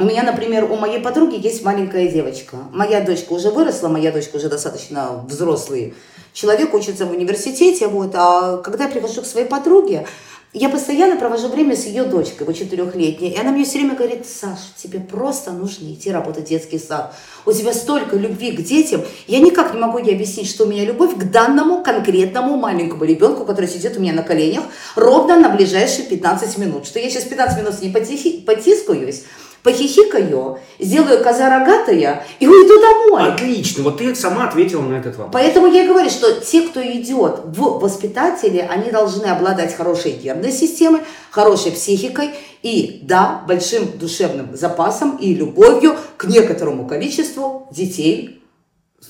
У 0.00 0.04
меня, 0.04 0.22
например, 0.22 0.64
у 0.64 0.76
моей 0.76 0.98
подруги 0.98 1.38
есть 1.38 1.62
маленькая 1.62 2.08
девочка. 2.08 2.56
Моя 2.72 3.02
дочка 3.02 3.34
уже 3.34 3.50
выросла, 3.50 3.88
моя 3.88 4.10
дочка 4.10 4.36
уже 4.36 4.48
достаточно 4.48 5.22
взрослый 5.28 5.92
человек, 6.32 6.72
учится 6.72 7.04
в 7.04 7.10
университете. 7.10 7.86
Вот. 7.86 8.12
А 8.14 8.56
когда 8.62 8.84
я 8.84 8.90
прихожу 8.90 9.20
к 9.20 9.26
своей 9.26 9.46
подруге, 9.46 10.06
я 10.54 10.70
постоянно 10.70 11.16
провожу 11.16 11.48
время 11.48 11.76
с 11.76 11.84
ее 11.84 12.04
дочкой, 12.04 12.46
вот 12.46 12.56
четырехлетней, 12.56 13.28
и 13.28 13.38
она 13.38 13.52
мне 13.52 13.64
все 13.64 13.78
время 13.78 13.94
говорит, 13.94 14.26
Саш, 14.26 14.58
тебе 14.82 15.00
просто 15.00 15.52
нужно 15.52 15.92
идти 15.92 16.10
работать 16.10 16.46
в 16.46 16.48
детский 16.48 16.78
сад. 16.78 17.14
У 17.44 17.52
тебя 17.52 17.74
столько 17.74 18.16
любви 18.16 18.52
к 18.52 18.62
детям. 18.62 19.02
Я 19.26 19.38
никак 19.40 19.74
не 19.74 19.80
могу 19.80 19.98
ей 19.98 20.14
объяснить, 20.14 20.48
что 20.48 20.64
у 20.64 20.66
меня 20.66 20.86
любовь 20.86 21.14
к 21.14 21.30
данному 21.30 21.84
конкретному 21.84 22.56
маленькому 22.56 23.04
ребенку, 23.04 23.44
который 23.44 23.68
сидит 23.68 23.98
у 23.98 24.00
меня 24.00 24.14
на 24.14 24.22
коленях, 24.22 24.64
ровно 24.96 25.38
на 25.38 25.50
ближайшие 25.50 26.06
15 26.06 26.56
минут. 26.56 26.86
Что 26.86 26.98
я 26.98 27.10
сейчас 27.10 27.24
15 27.24 27.58
минут 27.58 27.74
с 27.74 27.82
ней 27.82 27.92
потискаюсь, 27.92 29.24
похихикаю, 29.62 30.58
сделаю 30.78 31.22
коза 31.22 31.50
рогатая 31.50 32.24
и 32.38 32.46
уйду 32.46 32.80
домой. 32.80 33.32
Отлично, 33.32 33.82
вот 33.84 33.98
ты 33.98 34.14
сама 34.14 34.48
ответила 34.48 34.82
на 34.82 34.94
этот 34.94 35.16
вопрос. 35.16 35.32
Поэтому 35.32 35.66
я 35.66 35.84
и 35.84 35.88
говорю, 35.88 36.10
что 36.10 36.40
те, 36.40 36.62
кто 36.62 36.80
идет 36.82 37.40
в 37.44 37.80
воспитатели, 37.80 38.58
они 38.58 38.90
должны 38.90 39.26
обладать 39.26 39.74
хорошей 39.74 40.18
нервной 40.22 40.52
системой, 40.52 41.00
хорошей 41.30 41.72
психикой 41.72 42.30
и, 42.62 43.00
да, 43.02 43.42
большим 43.46 43.98
душевным 43.98 44.56
запасом 44.56 45.16
и 45.16 45.34
любовью 45.34 45.96
к 46.16 46.24
некоторому 46.24 46.86
количеству 46.86 47.68
детей 47.70 48.40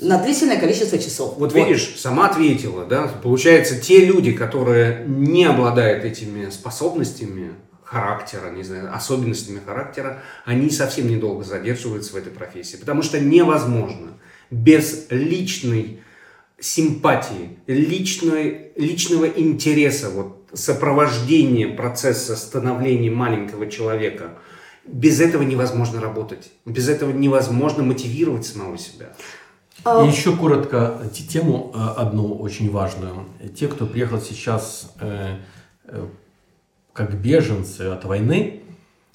на 0.00 0.18
длительное 0.18 0.58
количество 0.58 0.98
часов. 0.98 1.34
Вот, 1.36 1.52
вот 1.52 1.54
видишь, 1.54 1.96
сама 1.98 2.28
ответила, 2.28 2.84
да, 2.84 3.10
получается, 3.22 3.80
те 3.80 4.04
люди, 4.04 4.32
которые 4.32 5.04
не 5.06 5.44
обладают 5.44 6.04
этими 6.04 6.48
способностями, 6.50 7.54
характера, 7.90 8.50
не 8.50 8.62
знаю, 8.62 8.94
особенностями 8.94 9.61
характера, 9.64 10.22
они 10.44 10.70
совсем 10.70 11.09
недолго 11.09 11.42
задерживаются 11.42 12.12
в 12.12 12.16
этой 12.16 12.31
профессии. 12.31 12.76
Потому 12.76 13.03
что 13.03 13.18
невозможно 13.18 14.12
без 14.48 15.07
личной 15.11 16.00
симпатии, 16.61 17.59
личной, 17.66 18.72
личного 18.76 19.24
интереса, 19.24 20.09
вот, 20.11 20.48
сопровождения 20.53 21.74
процесса 21.74 22.37
становления 22.37 23.11
маленького 23.11 23.68
человека, 23.68 24.38
без 24.85 25.20
этого 25.20 25.42
невозможно 25.42 26.00
работать. 26.00 26.53
Без 26.64 26.88
этого 26.88 27.11
невозможно 27.11 27.83
мотивировать 27.83 28.46
самого 28.46 28.79
себя. 28.79 29.07
А 29.83 30.05
И 30.05 30.09
еще 30.09 30.37
коротко 30.37 31.00
тему 31.12 31.72
э, 31.74 31.79
одну 31.96 32.35
очень 32.35 32.70
важную. 32.70 33.26
Те, 33.59 33.66
кто 33.66 33.87
приехал 33.87 34.20
сейчас 34.20 34.92
э, 35.00 35.38
э, 35.87 36.07
как 36.92 37.20
беженцы 37.20 37.83
от 37.83 38.05
войны, 38.05 38.62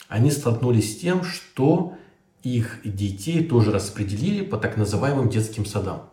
они 0.08 0.32
столкнулись 0.32 0.94
с 0.94 1.00
тем, 1.00 1.24
что 1.24 1.94
их 2.44 2.80
детей 2.84 3.44
тоже 3.44 3.72
распределили 3.72 4.44
по 4.44 4.58
так 4.58 4.78
называемым 4.78 5.30
детским 5.30 5.66
садам. 5.66 6.10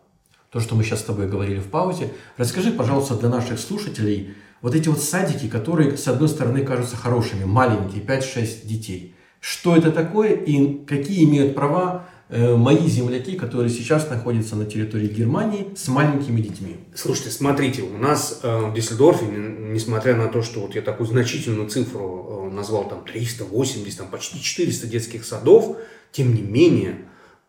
То, 0.50 0.60
что 0.60 0.74
мы 0.74 0.82
сейчас 0.82 1.00
с 1.00 1.04
тобой 1.04 1.28
говорили 1.28 1.60
в 1.60 1.70
паузе. 1.70 2.12
Расскажи, 2.36 2.72
пожалуйста, 2.72 3.16
для 3.16 3.28
наших 3.28 3.58
слушателей, 3.58 4.34
вот 4.60 4.74
эти 4.74 4.88
вот 4.88 5.00
садики, 5.02 5.48
которые, 5.48 5.96
с 5.96 6.06
одной 6.08 6.28
стороны, 6.28 6.64
кажутся 6.64 6.96
хорошими, 6.96 7.44
маленькие, 7.44 8.02
5-6 8.02 8.66
детей. 8.66 9.14
Что 9.40 9.76
это 9.76 9.90
такое 9.90 10.34
и 10.34 10.84
какие 10.84 11.24
имеют 11.24 11.54
права 11.54 12.06
мои 12.32 12.88
земляки, 12.88 13.36
которые 13.36 13.68
сейчас 13.68 14.08
находятся 14.08 14.56
на 14.56 14.64
территории 14.64 15.06
Германии 15.06 15.68
с 15.76 15.88
маленькими 15.88 16.40
детьми. 16.40 16.76
Слушайте, 16.94 17.30
смотрите, 17.30 17.82
у 17.82 17.98
нас 17.98 18.40
э, 18.42 18.66
в 18.66 18.72
Дюссельдорфе, 18.72 19.26
несмотря 19.26 20.16
на 20.16 20.28
то, 20.28 20.42
что 20.42 20.60
вот 20.60 20.74
я 20.74 20.80
такую 20.80 21.06
значительную 21.06 21.68
цифру 21.68 22.48
э, 22.50 22.54
назвал, 22.54 22.88
там 22.88 23.04
380, 23.04 23.98
там 23.98 24.08
почти 24.08 24.40
400 24.40 24.86
детских 24.86 25.26
садов, 25.26 25.76
тем 26.10 26.34
не 26.34 26.40
менее, 26.40 27.00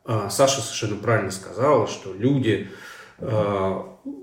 э, 0.06 0.28
Саша 0.30 0.62
совершенно 0.62 0.98
правильно 0.98 1.32
сказала, 1.32 1.88
что 1.88 2.14
люди 2.14 2.68
э, 3.20 3.82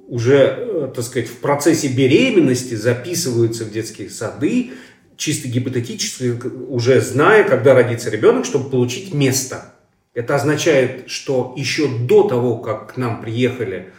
уже, 0.09 0.37
э, 0.37 0.93
так 0.95 1.05
сказать, 1.05 1.29
в 1.29 1.39
процессе 1.39 1.89
беременности 1.89 2.75
записываются 2.75 3.65
в 3.65 3.73
детские 3.73 4.11
сады, 4.11 4.73
чисто 5.17 5.49
гипотетически, 5.49 6.39
уже 6.69 7.01
зная, 7.01 7.45
когда 7.45 7.75
родится 7.75 8.11
ребенок, 8.11 8.45
чтобы 8.45 8.69
получить 8.69 9.15
место. 9.15 9.73
Это 10.21 10.35
означает, 10.35 11.09
что 11.11 11.55
еще 11.57 11.89
до 11.89 12.25
того, 12.25 12.59
как 12.59 12.93
к 12.93 12.97
нам 12.99 13.23
приехали 13.23 13.91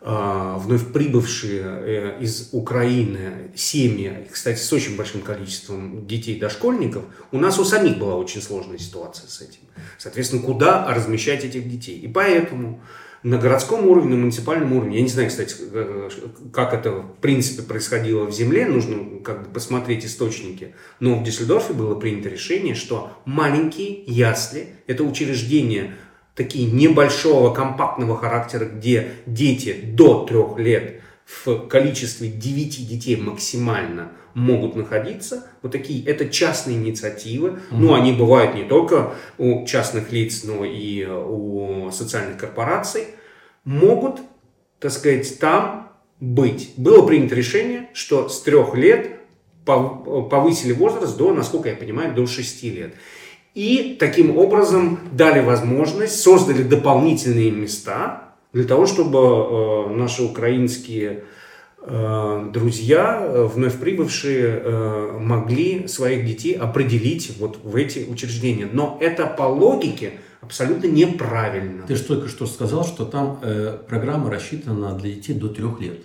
э, 0.00 0.54
вновь 0.58 0.92
прибывшие 0.92 1.62
э, 1.62 2.18
из 2.20 2.48
Украины 2.50 3.52
семьи, 3.54 4.26
кстати, 4.28 4.58
с 4.58 4.72
очень 4.72 4.96
большим 4.96 5.20
количеством 5.20 6.04
детей-дошкольников, 6.04 7.04
у 7.30 7.38
нас 7.38 7.60
у 7.60 7.64
самих 7.64 7.96
была 7.96 8.16
очень 8.16 8.42
сложная 8.42 8.78
ситуация 8.78 9.28
с 9.28 9.40
этим. 9.40 9.60
Соответственно, 9.98 10.42
куда 10.42 10.92
размещать 10.92 11.44
этих 11.44 11.70
детей? 11.70 11.96
И 12.00 12.08
поэтому 12.08 12.82
на 13.22 13.38
городском 13.38 13.86
уровне, 13.86 14.10
на 14.10 14.16
муниципальном 14.16 14.72
уровне. 14.72 14.96
Я 14.96 15.02
не 15.02 15.08
знаю, 15.08 15.28
кстати, 15.28 15.54
как 16.52 16.72
это 16.72 16.92
в 16.92 17.16
принципе 17.20 17.62
происходило 17.62 18.24
в 18.24 18.32
земле, 18.32 18.66
нужно 18.66 19.20
как 19.24 19.42
бы 19.42 19.52
посмотреть 19.52 20.04
источники. 20.04 20.74
Но 21.00 21.16
в 21.16 21.24
Дюссельдорфе 21.24 21.72
было 21.72 21.94
принято 21.94 22.28
решение, 22.28 22.74
что 22.74 23.10
маленькие 23.24 24.02
ясли– 24.06 24.68
это 24.86 25.02
учреждения 25.02 25.94
такие 26.34 26.70
небольшого 26.70 27.52
компактного 27.52 28.16
характера, 28.16 28.64
где 28.64 29.10
дети 29.26 29.74
до 29.92 30.24
трех 30.24 30.56
лет 30.58 31.00
в 31.28 31.68
количестве 31.68 32.28
9 32.28 32.88
детей 32.88 33.16
максимально 33.16 34.12
могут 34.32 34.76
находиться. 34.76 35.46
Вот 35.62 35.72
такие, 35.72 36.02
это 36.06 36.28
частные 36.28 36.76
инициативы. 36.76 37.50
Угу. 37.70 37.76
Ну, 37.76 37.94
они 37.94 38.12
бывают 38.12 38.54
не 38.54 38.64
только 38.64 39.12
у 39.36 39.66
частных 39.66 40.10
лиц, 40.10 40.44
но 40.44 40.64
и 40.64 41.04
у 41.06 41.90
социальных 41.90 42.38
корпораций. 42.38 43.08
Могут, 43.64 44.20
так 44.80 44.90
сказать, 44.90 45.38
там 45.38 45.92
быть. 46.18 46.72
Было 46.78 47.06
принято 47.06 47.34
решение, 47.34 47.90
что 47.92 48.30
с 48.30 48.40
трех 48.40 48.74
лет 48.74 49.20
повысили 49.66 50.72
возраст 50.72 51.14
до, 51.18 51.34
насколько 51.34 51.68
я 51.68 51.76
понимаю, 51.76 52.14
до 52.14 52.26
6 52.26 52.62
лет. 52.62 52.94
И 53.54 53.96
таким 54.00 54.38
образом 54.38 54.98
дали 55.12 55.40
возможность, 55.40 56.20
создали 56.20 56.62
дополнительные 56.62 57.50
места 57.50 58.27
для 58.52 58.64
того, 58.64 58.86
чтобы 58.86 59.18
э, 59.18 59.94
наши 59.94 60.22
украинские 60.22 61.24
Э, 61.80 62.50
друзья, 62.52 63.22
э, 63.22 63.44
вновь 63.44 63.78
прибывшие, 63.78 65.18
могли 65.18 65.86
своих 65.88 66.26
детей 66.26 66.54
определить 66.54 67.32
вот 67.38 67.60
в 67.62 67.76
эти 67.76 68.00
учреждения. 68.00 68.68
Но 68.70 68.98
это 69.00 69.26
по 69.26 69.44
логике 69.44 70.14
абсолютно 70.40 70.86
неправильно. 70.86 71.86
Ты 71.86 71.94
же 71.94 72.02
только 72.02 72.28
что 72.28 72.46
сказал, 72.46 72.84
что 72.84 73.04
там 73.04 73.38
э, 73.42 73.78
программа 73.88 74.30
рассчитана 74.30 74.92
для 74.94 75.14
детей 75.14 75.34
до 75.34 75.48
трех 75.48 75.80
лет. 75.80 76.02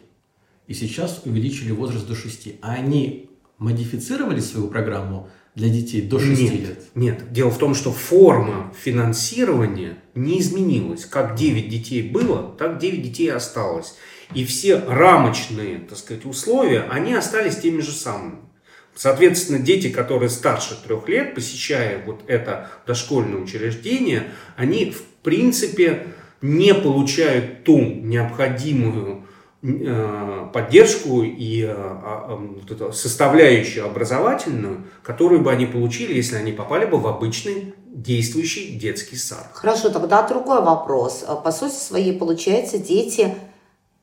И 0.68 0.74
сейчас 0.74 1.22
увеличили 1.26 1.72
возраст 1.72 2.08
до 2.08 2.16
шести. 2.16 2.56
А 2.62 2.74
они 2.74 3.30
модифицировали 3.58 4.40
свою 4.40 4.68
программу 4.68 5.30
для 5.56 5.70
детей 5.70 6.02
до 6.02 6.20
6 6.20 6.42
нет, 6.42 6.52
лет? 6.54 6.84
Нет. 6.96 7.34
Дело 7.34 7.50
в 7.50 7.58
том, 7.58 7.76
что 7.76 7.92
форма 7.92 8.74
финансирования 8.80 9.98
не 10.16 10.40
изменилась. 10.40 11.06
Как 11.06 11.36
9 11.36 11.70
детей 11.70 12.02
было, 12.02 12.56
так 12.58 12.78
9 12.78 13.02
детей 13.02 13.32
осталось. 13.32 13.96
И 14.34 14.46
все 14.46 14.78
рамочные, 14.78 15.80
так 15.80 15.98
сказать, 15.98 16.26
условия, 16.26 16.82
они 16.90 17.14
остались 17.14 17.58
теми 17.58 17.82
же 17.82 17.92
самыми. 17.92 18.38
Соответственно, 18.96 19.60
дети, 19.60 19.90
которые 19.90 20.30
старше 20.30 20.78
трех 20.84 21.10
лет, 21.10 21.34
посещая 21.34 22.04
вот 22.06 22.22
это 22.28 22.70
дошкольное 22.86 23.42
учреждение, 23.42 24.28
они 24.56 24.92
в 24.92 25.02
принципе 25.24 26.08
не 26.42 26.76
получают 26.76 27.64
ту 27.64 27.80
необходимую 27.80 29.26
э, 29.64 30.48
поддержку 30.54 31.24
и 31.24 31.64
э, 31.64 31.74
а, 31.74 32.92
составляющую 32.92 33.86
образовательную, 33.86 34.86
которую 35.02 35.42
бы 35.42 35.52
они 35.52 35.66
получили, 35.66 36.14
если 36.14 36.36
они 36.36 36.52
попали 36.52 36.86
бы 36.86 37.00
в 37.00 37.08
обычный 37.08 37.74
действующий 37.94 38.78
детский 38.78 39.16
сад. 39.16 39.48
Хорошо, 39.54 39.90
тогда 39.90 40.28
другой 40.28 40.62
вопрос. 40.62 41.24
По 41.44 41.52
сути 41.52 41.76
своей, 41.76 42.18
получается, 42.18 42.78
дети 42.80 43.36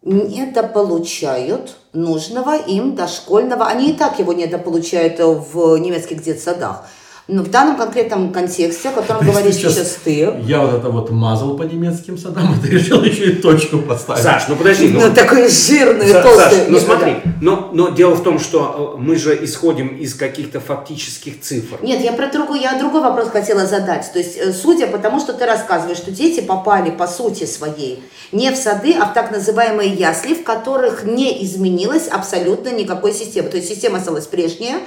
недополучают 0.02 1.76
нужного 1.92 2.56
им 2.56 2.94
дошкольного. 2.94 3.66
Они 3.66 3.90
и 3.90 3.92
так 3.92 4.18
его 4.18 4.32
недополучают 4.32 5.18
в 5.18 5.76
немецких 5.76 6.22
детсадах. 6.22 6.86
Но 7.32 7.42
в 7.44 7.50
данном 7.50 7.76
конкретном 7.76 8.32
контексте, 8.32 8.88
о 8.88 8.92
котором 8.92 9.24
говоришь 9.24 9.54
сейчас, 9.54 9.74
сейчас 9.74 9.98
ты... 10.02 10.34
Я 10.44 10.60
вот 10.60 10.74
это 10.74 10.88
вот 10.88 11.10
мазал 11.10 11.56
по 11.56 11.62
немецким 11.62 12.18
садам, 12.18 12.54
а 12.58 12.60
ты 12.60 12.72
решил 12.72 13.02
еще 13.02 13.30
и 13.30 13.36
точку 13.36 13.78
поставить. 13.78 14.22
Саш, 14.22 14.48
ну 14.48 14.56
подожди. 14.56 14.88
Ну, 14.88 15.00
ну 15.06 15.14
такой 15.14 15.48
жирный, 15.48 16.08
Са, 16.08 16.22
толстый. 16.22 16.58
Саш, 16.58 16.68
ну 16.68 16.78
смотри, 16.80 17.16
но, 17.40 17.70
но 17.72 17.90
дело 17.90 18.14
в 18.16 18.22
том, 18.22 18.40
что 18.40 18.96
э, 18.96 19.00
мы 19.00 19.14
же 19.16 19.38
исходим 19.44 19.96
из 19.96 20.14
каких-то 20.14 20.58
фактических 20.60 21.40
цифр. 21.40 21.78
Нет, 21.82 22.02
я 22.02 22.12
про 22.12 22.26
другой, 22.26 22.60
я 22.60 22.78
другой 22.78 23.02
вопрос 23.02 23.28
хотела 23.28 23.64
задать. 23.66 24.10
То 24.12 24.18
есть, 24.18 24.36
э, 24.36 24.52
судя 24.52 24.88
по 24.88 24.98
тому, 24.98 25.20
что 25.20 25.32
ты 25.32 25.46
рассказываешь, 25.46 25.98
что 25.98 26.10
дети 26.10 26.40
попали 26.40 26.90
по 26.90 27.06
сути 27.06 27.44
своей 27.44 28.02
не 28.32 28.50
в 28.50 28.56
сады, 28.56 28.94
а 28.94 29.06
в 29.06 29.14
так 29.14 29.30
называемые 29.30 29.92
ясли, 29.92 30.34
в 30.34 30.44
которых 30.44 31.04
не 31.04 31.44
изменилась 31.44 32.08
абсолютно 32.08 32.70
никакой 32.70 33.12
системы. 33.12 33.48
То 33.48 33.56
есть 33.56 33.68
система 33.68 33.98
осталась 33.98 34.26
прежняя, 34.26 34.80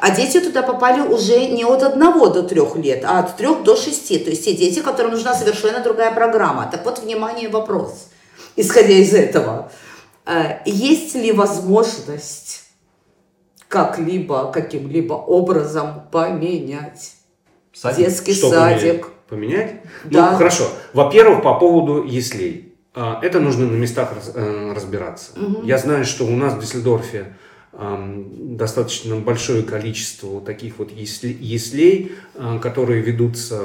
а 0.00 0.10
дети 0.10 0.40
туда 0.40 0.62
попали 0.62 1.00
уже 1.00 1.46
не 1.46 1.64
от 1.64 1.82
одного 1.82 2.28
до 2.28 2.42
трех 2.42 2.76
лет, 2.76 3.04
а 3.04 3.18
от 3.18 3.36
трех 3.36 3.62
до 3.62 3.76
шести. 3.76 4.18
То 4.18 4.30
есть 4.30 4.44
те 4.44 4.54
дети, 4.54 4.80
которым 4.80 5.12
нужна 5.12 5.34
совершенно 5.34 5.80
другая 5.80 6.14
программа. 6.14 6.68
Так 6.70 6.84
вот, 6.84 7.00
внимание, 7.00 7.48
вопрос, 7.48 8.08
исходя 8.56 8.94
из 8.94 9.12
этого. 9.12 9.70
Э, 10.26 10.58
есть 10.64 11.14
ли 11.14 11.32
возможность 11.32 12.64
как-либо, 13.68 14.50
каким-либо 14.50 15.14
образом 15.14 16.08
поменять 16.10 17.12
садик? 17.72 18.06
детский 18.06 18.34
Что 18.34 18.50
садик? 18.50 19.08
Поменять? 19.28 19.82
Да. 20.04 20.32
Ну, 20.32 20.38
хорошо. 20.38 20.64
Во-первых, 20.92 21.42
по 21.42 21.58
поводу 21.58 22.04
яслей. 22.04 22.74
А, 22.94 23.20
это 23.22 23.38
нужно 23.38 23.66
на 23.66 23.76
местах 23.76 24.12
э, 24.34 24.72
разбираться. 24.74 25.30
Угу. 25.38 25.62
Я 25.62 25.78
знаю, 25.78 26.04
что 26.04 26.24
у 26.24 26.30
нас 26.30 26.54
в 26.54 26.60
Дюссельдорфе 26.60 27.36
достаточно 27.72 29.16
большое 29.16 29.62
количество 29.62 30.40
таких 30.40 30.78
вот 30.78 30.90
яслей, 30.90 32.12
а, 32.34 32.58
которые 32.58 33.00
ведутся 33.00 33.60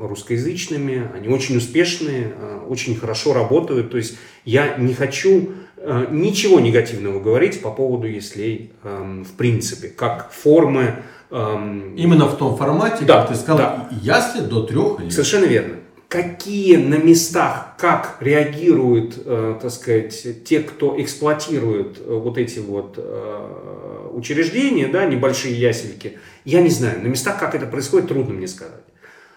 русскоязычными, 0.00 1.10
они 1.14 1.28
очень 1.28 1.56
успешные, 1.56 2.32
а, 2.36 2.64
очень 2.68 2.94
хорошо 2.96 3.32
работают. 3.32 3.90
То 3.90 3.96
есть 3.96 4.16
я 4.44 4.76
не 4.76 4.94
хочу 4.94 5.50
а, 5.76 6.06
ничего 6.08 6.60
негативного 6.60 7.20
говорить 7.20 7.60
по 7.60 7.70
поводу 7.70 8.06
яслей 8.06 8.72
в 8.82 9.32
принципе, 9.36 9.88
как 9.88 10.30
формы. 10.32 11.02
Именно 11.30 12.26
в 12.26 12.38
том 12.38 12.56
формате, 12.56 13.04
да, 13.04 13.20
как 13.20 13.28
ты 13.28 13.34
сказал, 13.34 13.58
да. 13.58 13.88
ясли 14.00 14.40
до 14.40 14.62
трех 14.62 15.00
лет. 15.00 15.12
Совершенно 15.12 15.44
верно 15.44 15.77
какие 16.08 16.76
на 16.76 16.94
местах, 16.94 17.74
как 17.76 18.16
реагируют, 18.20 19.14
э, 19.24 19.58
так 19.60 19.70
сказать, 19.70 20.44
те, 20.44 20.60
кто 20.60 21.00
эксплуатирует 21.00 21.98
э, 22.00 22.14
вот 22.14 22.38
эти 22.38 22.60
вот 22.60 22.94
э, 22.96 24.08
учреждения, 24.14 24.88
да, 24.88 25.04
небольшие 25.04 25.54
ясельки, 25.54 26.18
я 26.46 26.62
не 26.62 26.70
знаю. 26.70 27.02
На 27.02 27.08
местах, 27.08 27.38
как 27.38 27.54
это 27.54 27.66
происходит, 27.66 28.08
трудно 28.08 28.32
мне 28.32 28.48
сказать. 28.48 28.80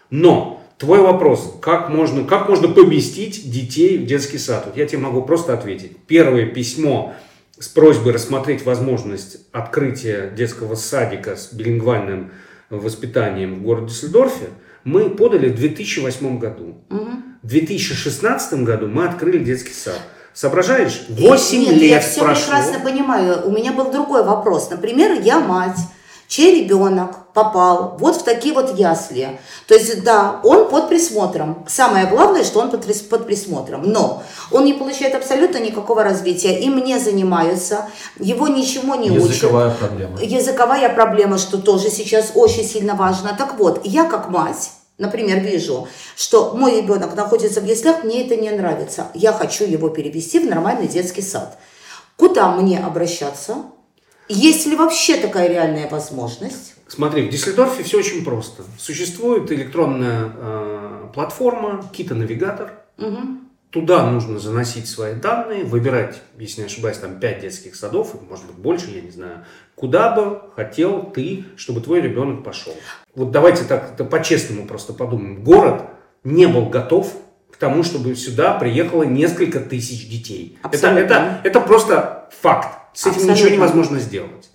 Но 0.09 0.63
твой 0.77 1.01
вопрос, 1.01 1.57
как 1.61 1.89
можно, 1.89 2.23
как 2.23 2.47
можно 2.47 2.69
поместить 2.69 3.51
детей 3.51 3.97
в 3.97 4.05
детский 4.05 4.37
сад? 4.37 4.63
Вот 4.67 4.77
я 4.77 4.87
тебе 4.87 4.99
могу 4.99 5.23
просто 5.23 5.53
ответить. 5.53 5.97
Первое 6.07 6.45
письмо 6.45 7.13
с 7.59 7.67
просьбой 7.67 8.13
рассмотреть 8.13 8.63
возможность 8.65 9.45
открытия 9.51 10.31
детского 10.35 10.75
садика 10.75 11.35
с 11.35 11.51
билингвальным 11.51 12.31
воспитанием 12.69 13.55
в 13.55 13.61
городе 13.63 13.87
Дюссельдорфе– 13.87 14.47
мы 14.83 15.09
подали 15.09 15.49
в 15.49 15.55
2008 15.55 16.39
году. 16.39 16.75
Угу. 16.89 17.09
В 17.43 17.47
2016 17.47 18.63
году 18.63 18.87
мы 18.87 19.05
открыли 19.05 19.39
детский 19.43 19.73
сад. 19.73 19.99
Соображаешь? 20.33 21.03
8 21.09 21.59
Нет, 21.59 21.73
лет 21.73 21.81
я 21.91 21.99
все 21.99 22.21
прошло. 22.21 22.53
прекрасно 22.53 22.79
понимаю. 22.79 23.45
У 23.45 23.51
меня 23.51 23.73
был 23.73 23.91
другой 23.91 24.23
вопрос. 24.23 24.69
Например, 24.69 25.19
я 25.21 25.39
мать 25.39 25.77
чей 26.31 26.63
ребенок 26.63 27.33
попал 27.33 27.97
вот 27.99 28.15
в 28.15 28.23
такие 28.23 28.53
вот 28.53 28.79
ясли. 28.79 29.37
То 29.67 29.73
есть, 29.73 30.01
да, 30.05 30.39
он 30.45 30.69
под 30.69 30.87
присмотром. 30.87 31.65
Самое 31.67 32.07
главное, 32.07 32.45
что 32.45 32.61
он 32.61 32.71
под, 32.71 32.87
под 33.09 33.25
присмотром. 33.25 33.81
Но 33.83 34.23
он 34.49 34.63
не 34.63 34.73
получает 34.73 35.13
абсолютно 35.13 35.57
никакого 35.57 36.05
развития. 36.05 36.57
Им 36.61 36.77
не 36.85 36.97
занимаются, 36.99 37.89
его 38.17 38.47
ничего 38.47 38.95
не 38.95 39.09
Языковая 39.09 39.25
учат. 39.25 39.35
Языковая 39.35 39.71
проблема. 39.71 40.21
Языковая 40.21 40.89
проблема, 40.95 41.37
что 41.37 41.57
тоже 41.57 41.89
сейчас 41.89 42.31
очень 42.33 42.63
сильно 42.63 42.95
важно. 42.95 43.35
Так 43.37 43.59
вот, 43.59 43.81
я 43.83 44.05
как 44.05 44.29
мать, 44.29 44.71
например, 44.97 45.41
вижу, 45.41 45.89
что 46.15 46.53
мой 46.55 46.77
ребенок 46.77 47.13
находится 47.13 47.59
в 47.59 47.65
яслях, 47.65 48.05
мне 48.05 48.25
это 48.25 48.37
не 48.37 48.51
нравится, 48.51 49.07
я 49.13 49.33
хочу 49.33 49.65
его 49.65 49.89
перевести 49.89 50.39
в 50.39 50.49
нормальный 50.49 50.87
детский 50.87 51.23
сад. 51.23 51.57
Куда 52.15 52.51
мне 52.51 52.79
обращаться? 52.79 53.65
Есть 54.31 54.65
ли 54.65 54.77
вообще 54.77 55.17
такая 55.17 55.49
реальная 55.49 55.89
возможность? 55.89 56.75
Смотри, 56.87 57.27
в 57.27 57.29
Диссельдорфе 57.29 57.83
все 57.83 57.99
очень 57.99 58.23
просто. 58.23 58.63
Существует 58.77 59.51
электронная 59.51 60.31
э, 60.33 61.07
платформа 61.13 61.83
Кита 61.91 62.15
Навигатор. 62.15 62.71
Угу. 62.97 63.17
Туда 63.71 64.09
нужно 64.09 64.39
заносить 64.39 64.87
свои 64.87 65.15
данные, 65.15 65.65
выбирать, 65.65 66.21
если 66.37 66.61
не 66.61 66.67
ошибаюсь, 66.67 66.97
там 66.97 67.19
5 67.19 67.41
детских 67.41 67.75
садов, 67.75 68.15
может 68.29 68.45
быть 68.45 68.57
больше, 68.57 68.89
я 68.89 69.01
не 69.01 69.11
знаю, 69.11 69.45
куда 69.75 70.13
бы 70.13 70.41
хотел 70.55 71.03
ты, 71.03 71.45
чтобы 71.55 71.81
твой 71.81 72.01
ребенок 72.01 72.43
пошел. 72.43 72.73
Вот 73.15 73.31
давайте 73.31 73.63
так 73.65 73.97
по-честному 74.09 74.65
просто 74.65 74.93
подумаем. 74.93 75.43
Город 75.43 75.83
не 76.23 76.47
был 76.47 76.67
готов 76.67 77.13
к 77.49 77.57
тому, 77.57 77.83
чтобы 77.83 78.15
сюда 78.15 78.53
приехало 78.53 79.03
несколько 79.03 79.59
тысяч 79.59 80.09
детей. 80.09 80.57
Это, 80.69 80.87
это, 80.87 81.41
это 81.43 81.61
просто 81.61 82.29
факт. 82.41 82.80
С 82.93 83.01
этим 83.01 83.11
Абсолютно. 83.11 83.31
ничего 83.31 83.49
невозможно 83.49 83.99
сделать. 83.99 84.49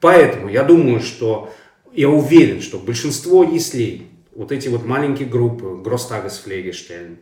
Поэтому 0.00 0.48
я 0.48 0.62
думаю, 0.62 1.00
что 1.00 1.52
я 1.92 2.08
уверен, 2.08 2.60
что 2.60 2.78
большинство 2.78 3.44
яслей, 3.44 4.08
вот 4.34 4.52
эти 4.52 4.68
вот 4.68 4.84
маленькие 4.84 5.28
группы, 5.28 5.80
Гростагас 5.82 6.38
Флегештельн, 6.38 7.18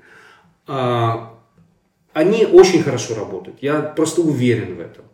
они 0.67 2.47
очень 2.47 2.83
хорошо 2.83 3.15
работают. 3.15 3.59
Я 3.61 3.81
просто 3.81 4.23
уверен 4.23 4.77
в 4.77 4.81
этом. 4.81 5.05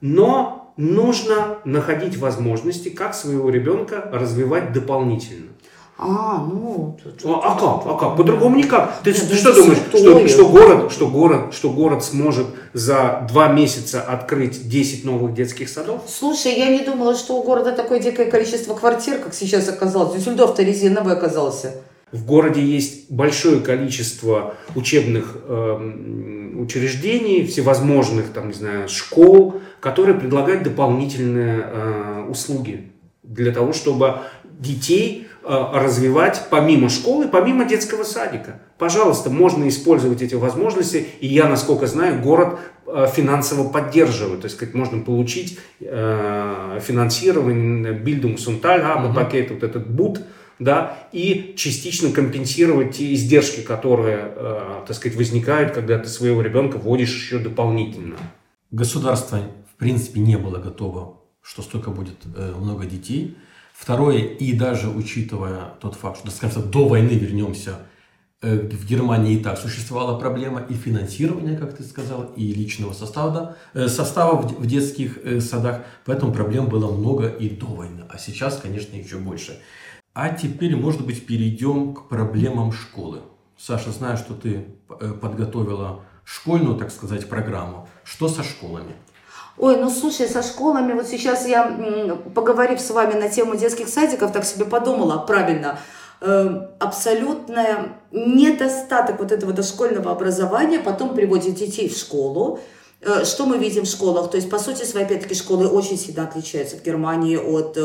Но 0.00 0.72
нужно 0.76 1.58
находить 1.64 2.16
возможности, 2.16 2.88
как 2.88 3.14
своего 3.14 3.50
ребенка 3.50 4.08
развивать 4.12 4.72
дополнительно. 4.72 5.50
А, 5.98 6.46
ну... 6.50 6.96
А, 7.24 7.28
а 7.28 7.54
как? 7.58 7.86
А 7.86 7.98
как? 7.98 8.16
По-другому 8.16 8.56
никак. 8.56 9.00
Ты, 9.02 9.12
Нет, 9.12 9.28
ты 9.28 9.36
что 9.36 9.54
думаешь, 9.54 9.78
что, 9.78 9.98
что, 10.28 10.48
город, 10.48 10.90
что, 10.90 11.08
город, 11.08 11.54
что 11.54 11.70
город 11.70 12.02
сможет 12.02 12.46
за 12.72 13.26
два 13.28 13.48
месяца 13.48 14.02
открыть 14.02 14.68
10 14.68 15.04
новых 15.04 15.34
детских 15.34 15.68
садов? 15.68 16.02
Слушай, 16.08 16.58
я 16.58 16.68
не 16.68 16.84
думала, 16.84 17.14
что 17.14 17.36
у 17.38 17.42
города 17.42 17.72
такое 17.72 18.00
дикое 18.00 18.30
количество 18.30 18.74
квартир, 18.74 19.18
как 19.18 19.34
сейчас 19.34 19.68
оказалось. 19.68 20.14
Дюссельдорф-то 20.14 20.62
резиновый 20.62 21.14
оказался. 21.14 21.74
В 22.12 22.26
городе 22.26 22.60
есть 22.60 23.10
большое 23.10 23.60
количество 23.60 24.54
учебных 24.74 25.36
э, 25.44 26.54
учреждений, 26.56 27.46
всевозможных, 27.46 28.32
там, 28.32 28.48
не 28.48 28.54
знаю, 28.54 28.88
школ, 28.88 29.60
которые 29.78 30.18
предлагают 30.18 30.64
дополнительные 30.64 31.64
э, 31.64 32.26
услуги 32.28 32.90
для 33.22 33.52
того, 33.52 33.72
чтобы 33.72 34.18
детей 34.44 35.28
э, 35.44 35.64
развивать 35.72 36.42
помимо 36.50 36.88
школы, 36.88 37.28
помимо 37.28 37.64
детского 37.64 38.02
садика. 38.02 38.60
Пожалуйста, 38.80 39.28
можно 39.28 39.68
использовать 39.68 40.22
эти 40.22 40.34
возможности, 40.34 41.06
и 41.20 41.26
я, 41.26 41.50
насколько 41.50 41.86
знаю, 41.86 42.22
город 42.22 42.58
э, 42.86 43.08
финансово 43.14 43.68
поддерживает, 43.68 44.40
то 44.40 44.46
есть, 44.46 44.56
как 44.56 44.72
можно 44.72 45.02
получить 45.02 45.58
э, 45.80 46.80
финансирование 46.80 47.92
Bildungsunterhalt, 47.92 49.14
пакет, 49.14 49.50
вот 49.50 49.64
этот 49.64 49.86
БУТ, 49.86 50.22
да, 50.58 50.96
и 51.12 51.52
частично 51.58 52.10
компенсировать 52.10 52.96
те 52.96 53.12
издержки, 53.12 53.60
которые, 53.60 54.32
э, 54.34 54.82
так 54.86 54.96
сказать, 54.96 55.14
возникают, 55.18 55.72
когда 55.72 55.98
ты 55.98 56.08
своего 56.08 56.40
ребенка 56.40 56.78
вводишь 56.78 57.14
еще 57.14 57.38
дополнительно. 57.38 58.16
Государство, 58.70 59.40
в 59.74 59.78
принципе, 59.78 60.20
не 60.20 60.38
было 60.38 60.56
готово, 60.56 61.18
что 61.42 61.60
столько 61.60 61.90
будет 61.90 62.16
э, 62.34 62.54
много 62.58 62.86
детей. 62.86 63.36
Второе, 63.74 64.20
и 64.20 64.54
даже 64.54 64.88
учитывая 64.88 65.74
тот 65.82 65.96
факт, 65.96 66.20
что, 66.20 66.30
скажем, 66.30 66.70
до 66.70 66.88
войны 66.88 67.10
вернемся, 67.10 67.80
в 68.42 68.86
Германии 68.86 69.34
и 69.34 69.42
так 69.42 69.58
существовала 69.58 70.18
проблема 70.18 70.60
и 70.60 70.74
финансирования, 70.74 71.58
как 71.58 71.76
ты 71.76 71.84
сказал, 71.84 72.32
и 72.36 72.52
личного 72.54 72.94
состава, 72.94 73.56
э, 73.74 73.88
состава 73.88 74.36
в 74.40 74.66
детских 74.66 75.18
э, 75.22 75.40
садах, 75.40 75.82
поэтому 76.06 76.32
проблем 76.32 76.68
было 76.68 76.90
много 76.90 77.28
и 77.28 77.50
до 77.50 77.66
войны, 77.66 78.04
а 78.08 78.18
сейчас, 78.18 78.56
конечно, 78.56 78.96
еще 78.96 79.16
больше. 79.16 79.60
А 80.14 80.30
теперь, 80.30 80.74
может 80.74 81.04
быть, 81.04 81.26
перейдем 81.26 81.94
к 81.94 82.08
проблемам 82.08 82.72
школы. 82.72 83.20
Саша, 83.58 83.90
знаю, 83.90 84.16
что 84.16 84.32
ты 84.32 84.64
э, 85.00 85.12
подготовила 85.20 86.00
школьную, 86.24 86.76
так 86.76 86.90
сказать, 86.90 87.28
программу. 87.28 87.88
Что 88.04 88.28
со 88.28 88.42
школами? 88.42 88.94
Ой, 89.58 89.76
ну 89.76 89.90
слушай, 89.90 90.26
со 90.26 90.42
школами, 90.42 90.94
вот 90.94 91.06
сейчас 91.06 91.46
я, 91.46 92.16
поговорив 92.34 92.80
с 92.80 92.90
вами 92.90 93.20
на 93.20 93.28
тему 93.28 93.56
детских 93.56 93.88
садиков, 93.88 94.32
так 94.32 94.46
себе 94.46 94.64
подумала, 94.64 95.18
правильно, 95.18 95.78
э, 96.20 96.66
абсолютный 96.78 97.64
недостаток 98.12 99.18
вот 99.18 99.32
этого 99.32 99.52
дошкольного 99.52 100.12
образования 100.12 100.80
потом 100.80 101.14
приводит 101.14 101.54
детей 101.54 101.88
в 101.88 101.96
школу, 101.96 102.60
э, 103.00 103.24
что 103.24 103.46
мы 103.46 103.58
видим 103.58 103.84
в 103.84 103.88
школах? 103.88 104.30
То 104.30 104.36
есть, 104.36 104.50
по 104.50 104.58
сути 104.58 104.84
своей, 104.84 105.06
опять-таки, 105.06 105.34
школы 105.34 105.68
очень 105.68 105.98
сильно 105.98 106.24
отличаются 106.24 106.76
в 106.76 106.82
Германии 106.82 107.36
от 107.36 107.76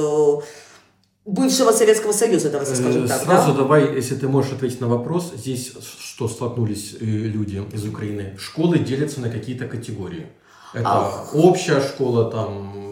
бывшего 1.25 1.71
Советского 1.71 2.11
Союза, 2.11 2.49
давайте 2.49 2.73
э, 2.73 2.75
скажем 2.75 3.07
так. 3.07 3.23
Сразу 3.23 3.51
да? 3.51 3.59
давай, 3.59 3.95
если 3.95 4.15
ты 4.15 4.27
можешь 4.27 4.53
ответить 4.53 4.79
на 4.79 4.87
вопрос, 4.87 5.33
здесь 5.35 5.73
что 5.99 6.27
столкнулись 6.27 6.95
э, 6.99 7.05
люди 7.05 7.61
из 7.73 7.85
Украины, 7.85 8.37
школы 8.37 8.79
делятся 8.79 9.19
на 9.21 9.29
какие-то 9.29 9.67
категории. 9.67 10.27
Это 10.73 10.85
Ах. 10.85 11.33
общая 11.33 11.81
школа, 11.81 12.29
там, 12.29 12.84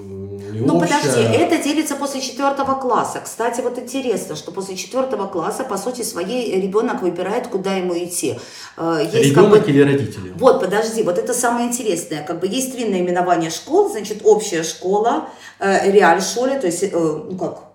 не 0.53 0.65
Ну 0.65 0.77
общая. 0.77 0.97
подожди, 0.97 1.21
это 1.21 1.63
делится 1.63 1.95
после 1.95 2.21
четвертого 2.21 2.75
класса. 2.75 3.21
Кстати, 3.23 3.61
вот 3.61 3.77
интересно, 3.79 4.35
что 4.35 4.51
после 4.51 4.75
четвертого 4.75 5.27
класса, 5.27 5.63
по 5.63 5.77
сути 5.77 6.01
своей, 6.03 6.59
ребенок 6.61 7.01
выбирает, 7.01 7.47
куда 7.47 7.73
ему 7.73 7.93
идти. 7.97 8.39
Э, 8.77 8.99
есть 9.01 9.31
ребенок 9.31 9.53
как 9.53 9.65
бы... 9.65 9.71
или 9.71 9.81
родители? 9.81 10.33
Вот, 10.35 10.59
подожди, 10.59 11.03
вот 11.03 11.17
это 11.17 11.33
самое 11.33 11.67
интересное. 11.67 12.23
Как 12.23 12.39
бы 12.39 12.47
есть 12.47 12.73
три 12.73 12.85
наименования 12.85 13.49
школ, 13.49 13.89
значит, 13.89 14.21
общая 14.23 14.63
школа, 14.63 15.29
реаль 15.59 16.21
школе, 16.21 16.59
то 16.59 16.67
есть, 16.67 16.91
ну 16.93 17.37
как, 17.37 17.73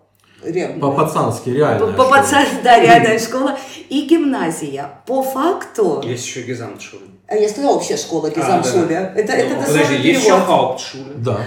по-пацански, 0.81 1.51
реально. 1.51 1.93
По-пацански, 1.95 2.57
да, 2.63 2.79
реальная 2.79 3.19
школа. 3.19 3.59
И 3.89 4.07
гимназия. 4.07 4.91
По 5.07 5.23
факту... 5.23 6.01
Есть 6.05 6.27
еще 6.27 6.43
гизамтшуля. 6.43 7.03
А 7.27 7.35
я 7.35 7.49
сказала 7.49 7.77
общая 7.77 7.97
школа 7.97 8.31
гизамтшуля. 8.31 9.13
А, 9.15 9.15
да. 9.15 9.21
Это, 9.21 9.33
ну, 9.33 9.39
это 9.39 9.67
подожди, 9.67 9.97
есть 9.97 10.25
еще 10.25 10.39
хауптшуля. 10.39 11.15
Да. 11.17 11.41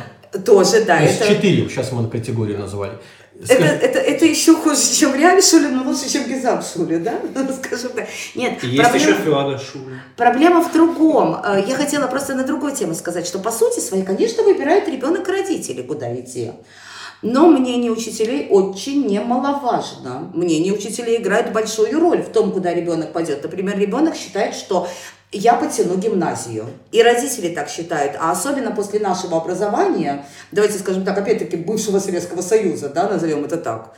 Тоже, 0.45 0.85
да. 0.85 0.99
Есть 0.99 1.21
это... 1.21 1.35
четыре, 1.35 1.67
сейчас 1.67 1.91
мы 1.91 2.07
категории 2.09 2.55
назвали. 2.55 2.93
Скажи... 3.43 3.63
Это, 3.63 3.85
это, 3.85 3.99
это 3.99 4.25
еще 4.25 4.55
хуже, 4.55 4.81
чем 4.93 5.15
реальная 5.15 5.41
шуля, 5.41 5.69
но 5.69 5.83
лучше, 5.83 6.09
чем 6.11 6.27
гизам 6.27 6.61
шуля, 6.61 6.99
да? 6.99 7.19
Скажем 7.63 7.91
так. 7.91 8.07
Нет, 8.35 8.63
есть 8.63 8.81
проблема... 8.81 8.95
еще 8.95 9.23
фиада 9.23 9.57
шуля. 9.57 10.03
Проблема 10.15 10.61
в 10.61 10.71
другом. 10.71 11.35
Э, 11.43 11.63
я 11.67 11.75
хотела 11.75 12.07
просто 12.07 12.35
на 12.35 12.43
другую 12.43 12.75
тему 12.75 12.93
сказать, 12.93 13.25
что 13.25 13.39
по 13.39 13.51
сути 13.51 13.79
своей, 13.79 14.03
конечно, 14.03 14.43
выбирает 14.43 14.87
ребенок 14.87 15.27
родители, 15.27 15.81
куда 15.81 16.13
идти. 16.15 16.51
Но 17.21 17.47
мнение 17.47 17.91
учителей 17.91 18.47
очень 18.49 19.05
немаловажно. 19.05 20.31
Мнение 20.33 20.73
учителей 20.73 21.17
играет 21.17 21.53
большую 21.53 21.99
роль 21.99 22.21
в 22.21 22.29
том, 22.29 22.51
куда 22.51 22.73
ребенок 22.73 23.11
пойдет. 23.11 23.43
Например, 23.43 23.77
ребенок 23.77 24.15
считает, 24.15 24.55
что 24.55 24.87
я 25.31 25.55
потяну 25.55 25.95
гимназию. 25.95 26.65
И 26.91 27.01
родители 27.01 27.53
так 27.53 27.69
считают. 27.69 28.15
А 28.19 28.31
особенно 28.31 28.71
после 28.71 28.99
нашего 28.99 29.37
образования, 29.37 30.25
давайте 30.51 30.77
скажем 30.79 31.05
так, 31.05 31.17
опять-таки, 31.17 31.55
бывшего 31.55 31.99
Советского 31.99 32.41
Союза, 32.41 32.89
да, 32.89 33.07
назовем 33.07 33.45
это 33.45 33.57
так, 33.57 33.95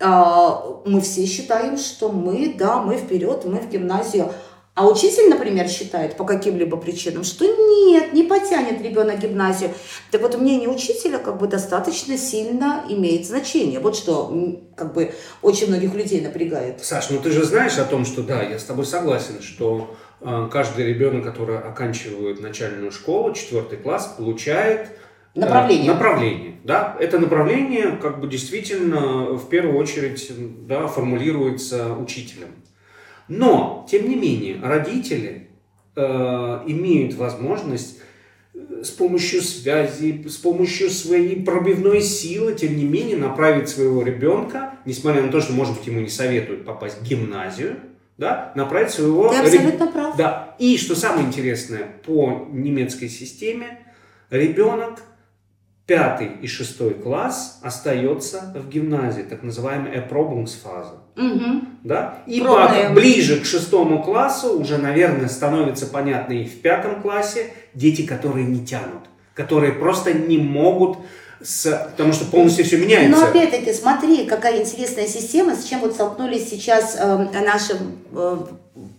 а, 0.00 0.80
мы 0.84 1.00
все 1.00 1.26
считаем, 1.26 1.78
что 1.78 2.10
мы, 2.10 2.54
да, 2.58 2.78
мы 2.78 2.96
вперед, 2.96 3.44
мы 3.44 3.60
в 3.60 3.68
гимназию. 3.68 4.32
А 4.74 4.88
учитель, 4.88 5.28
например, 5.28 5.68
считает 5.68 6.16
по 6.16 6.24
каким-либо 6.24 6.78
причинам, 6.78 7.24
что 7.24 7.44
нет, 7.44 8.14
не 8.14 8.22
потянет 8.22 8.80
ребенок 8.80 9.18
гимназию. 9.18 9.70
Так 10.10 10.22
вот, 10.22 10.34
мнение 10.38 10.68
учителя 10.68 11.18
как 11.18 11.38
бы 11.38 11.46
достаточно 11.46 12.16
сильно 12.16 12.82
имеет 12.88 13.26
значение. 13.26 13.80
Вот 13.80 13.96
что 13.96 14.34
как 14.74 14.94
бы 14.94 15.12
очень 15.42 15.68
многих 15.68 15.94
людей 15.94 16.22
напрягает. 16.22 16.82
Саш, 16.82 17.10
ну 17.10 17.18
ты 17.18 17.30
же 17.30 17.44
знаешь 17.44 17.76
о 17.76 17.84
том, 17.84 18.06
что 18.06 18.22
да, 18.22 18.42
я 18.42 18.58
с 18.58 18.64
тобой 18.64 18.86
согласен, 18.86 19.42
что 19.42 19.94
каждый 20.50 20.86
ребенок, 20.86 21.24
который 21.24 21.58
оканчивает 21.58 22.40
начальную 22.40 22.92
школу, 22.92 23.34
четвертый 23.34 23.78
класс, 23.78 24.14
получает 24.16 24.88
э, 25.34 25.40
Направление. 25.40 25.86
Э, 25.86 25.92
направление, 25.92 26.54
да. 26.64 26.96
Это 27.00 27.18
направление 27.18 27.98
как 28.00 28.20
бы 28.20 28.28
действительно 28.28 29.32
в 29.32 29.48
первую 29.48 29.78
очередь 29.78 30.30
да, 30.66 30.86
формулируется 30.86 31.94
учителем. 31.94 32.48
Но, 33.28 33.86
тем 33.90 34.08
не 34.08 34.16
менее, 34.16 34.60
родители 34.62 35.48
э, 35.96 36.02
имеют 36.66 37.14
возможность 37.14 38.00
э, 38.52 38.82
с 38.84 38.90
помощью 38.90 39.40
связи, 39.40 40.26
с 40.28 40.36
помощью 40.36 40.90
своей 40.90 41.42
пробивной 41.42 42.02
силы, 42.02 42.54
тем 42.54 42.76
не 42.76 42.84
менее, 42.84 43.16
направить 43.16 43.68
своего 43.68 44.02
ребенка, 44.02 44.74
несмотря 44.84 45.22
на 45.22 45.32
то, 45.32 45.40
что, 45.40 45.52
может 45.52 45.78
быть, 45.78 45.86
ему 45.86 46.00
не 46.00 46.08
советуют 46.08 46.66
попасть 46.66 47.00
в 47.00 47.04
гимназию, 47.04 47.76
да, 48.18 48.52
направить 48.54 48.90
своего... 48.90 49.28
Ты 49.28 49.36
абсолютно 49.36 49.86
прав. 49.88 50.16
Да. 50.16 50.54
И, 50.58 50.76
что 50.78 50.94
самое 50.94 51.26
интересное, 51.26 51.86
по 52.04 52.46
немецкой 52.50 53.08
системе, 53.08 53.80
ребенок 54.30 55.02
пятый 55.86 56.28
и 56.40 56.46
шестой 56.46 56.94
класс 56.94 57.58
остается 57.62 58.52
в 58.54 58.68
гимназии, 58.68 59.22
так 59.22 59.42
называемая 59.42 60.00
Erprobungsphase. 60.00 60.98
Мгм. 61.16 61.68
да? 61.84 62.22
И 62.26 62.40
Пробные. 62.40 62.88
по- 62.88 62.94
ближе 62.94 63.40
к 63.40 63.44
шестому 63.44 64.02
классу 64.02 64.58
уже, 64.58 64.78
наверное, 64.78 65.28
становится 65.28 65.86
понятно 65.86 66.32
и 66.34 66.44
в 66.44 66.62
пятом 66.62 67.02
классе 67.02 67.52
дети, 67.74 68.06
которые 68.06 68.46
не 68.46 68.64
тянут, 68.64 69.02
которые 69.34 69.72
просто 69.72 70.14
не 70.14 70.38
могут, 70.38 70.98
с... 71.42 71.90
потому 71.90 72.12
что 72.12 72.24
полностью 72.26 72.64
все 72.64 72.78
меняется. 72.78 73.20
Но 73.20 73.26
опять-таки, 73.26 73.72
смотри, 73.72 74.26
какая 74.26 74.60
интересная 74.60 75.06
система, 75.06 75.54
с 75.54 75.64
чем 75.64 75.80
вот 75.80 75.94
столкнулись 75.94 76.48
сейчас 76.48 76.96
э, 76.98 77.28
наши 77.44 77.76
э, 78.12 78.36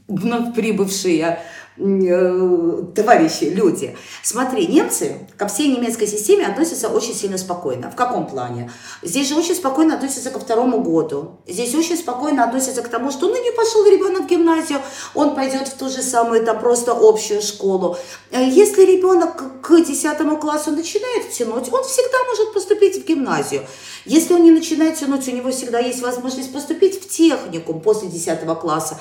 вновь 0.07 0.53
прибывшие 0.53 1.39
товарищи, 1.75 3.45
люди. 3.45 3.95
Смотри, 4.21 4.67
немцы 4.67 5.27
ко 5.37 5.47
всей 5.47 5.75
немецкой 5.75 6.07
системе 6.07 6.45
относятся 6.45 6.89
очень 6.89 7.15
сильно 7.15 7.37
спокойно. 7.37 7.89
В 7.89 7.95
каком 7.95 8.27
плане? 8.27 8.71
Здесь 9.01 9.29
же 9.29 9.35
очень 9.35 9.55
спокойно 9.55 9.95
относятся 9.95 10.29
ко 10.29 10.39
второму 10.39 10.81
году. 10.81 11.39
Здесь 11.47 11.73
очень 11.73 11.97
спокойно 11.97 12.43
относятся 12.43 12.83
к 12.83 12.89
тому, 12.89 13.11
что 13.11 13.27
ну 13.27 13.43
не 13.43 13.51
пошел 13.51 13.85
ребенок 13.85 14.23
в 14.23 14.27
гимназию, 14.27 14.79
он 15.15 15.33
пойдет 15.33 15.67
в 15.67 15.73
ту 15.73 15.89
же 15.89 16.01
самую, 16.03 16.45
там 16.45 16.59
просто 16.59 16.91
общую 16.91 17.41
школу. 17.41 17.97
Э, 18.31 18.43
Если 18.43 18.85
ребенок 18.85 19.61
к 19.61 19.81
10 19.81 20.39
классу 20.39 20.71
начинает 20.71 21.31
тянуть, 21.31 21.73
он 21.73 21.83
всегда 21.83 22.17
может 22.29 22.53
поступить 22.53 23.03
в 23.03 23.07
гимназию. 23.07 23.63
Если 24.05 24.33
он 24.33 24.43
не 24.43 24.51
начинает 24.51 24.99
тянуть, 24.99 25.27
у 25.27 25.31
него 25.31 25.49
всегда 25.51 25.79
есть 25.79 26.01
возможность 26.01 26.53
поступить 26.53 27.01
в 27.01 27.09
техникум 27.09 27.81
после 27.81 28.09
10 28.09 28.45
класса. 28.59 28.99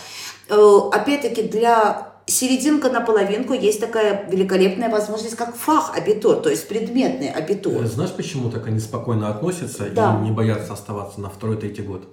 Э, 0.48 0.78
Опять-таки, 0.92 1.42
для 1.42 2.11
серединка 2.26 2.88
на 2.90 3.00
половинку 3.00 3.52
есть 3.52 3.80
такая 3.80 4.28
великолепная 4.30 4.88
возможность, 4.88 5.36
как 5.36 5.54
фах 5.56 5.92
абитур, 5.96 6.36
то 6.36 6.50
есть 6.50 6.68
предметный 6.68 7.30
абитур. 7.30 7.82
Э, 7.82 7.86
Знаешь, 7.86 8.12
почему 8.12 8.50
так 8.50 8.66
они 8.66 8.80
спокойно 8.80 9.28
относятся 9.28 9.90
Да. 9.90 10.18
и 10.20 10.24
не 10.24 10.30
боятся 10.30 10.72
оставаться 10.72 11.20
на 11.20 11.28
второй-третий 11.28 11.82
год? 11.82 12.04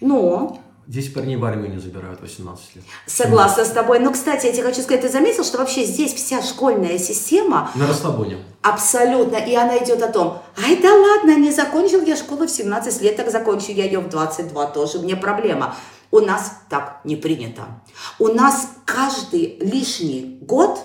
Но 0.00 0.58
Здесь 0.88 1.10
парней 1.10 1.36
в 1.36 1.44
армию 1.44 1.70
не 1.72 1.78
забирают 1.78 2.20
18 2.20 2.74
лет. 2.74 2.84
согласна 3.06 3.64
с 3.64 3.68
тобой. 3.68 4.00
Но, 4.00 4.10
кстати, 4.12 4.46
я 4.46 4.52
тебе 4.52 4.64
хочу 4.64 4.80
сказать, 4.82 5.02
ты 5.02 5.08
заметил, 5.08 5.44
что 5.44 5.58
вообще 5.58 5.84
здесь 5.84 6.12
вся 6.12 6.42
школьная 6.42 6.98
система 6.98 7.70
На 7.76 7.86
расслабоне. 7.86 8.38
Абсолютно. 8.62 9.36
И 9.36 9.54
она 9.54 9.78
идет 9.78 10.02
о 10.02 10.08
том, 10.08 10.38
ай 10.60 10.76
да 10.82 10.92
ладно, 10.92 11.36
не 11.38 11.52
закончил 11.52 12.02
я 12.02 12.16
школу 12.16 12.46
в 12.48 12.50
17 12.50 13.00
лет, 13.00 13.16
так 13.16 13.30
закончу 13.30 13.70
я 13.70 13.84
ее 13.84 14.00
в 14.00 14.08
22 14.08 14.66
тоже, 14.66 14.98
мне 14.98 15.14
проблема. 15.14 15.76
У 16.12 16.20
нас 16.20 16.52
так 16.68 17.00
не 17.04 17.16
принято. 17.16 17.62
У 18.18 18.28
нас 18.28 18.68
каждый 18.84 19.56
лишний 19.60 20.38
год, 20.42 20.78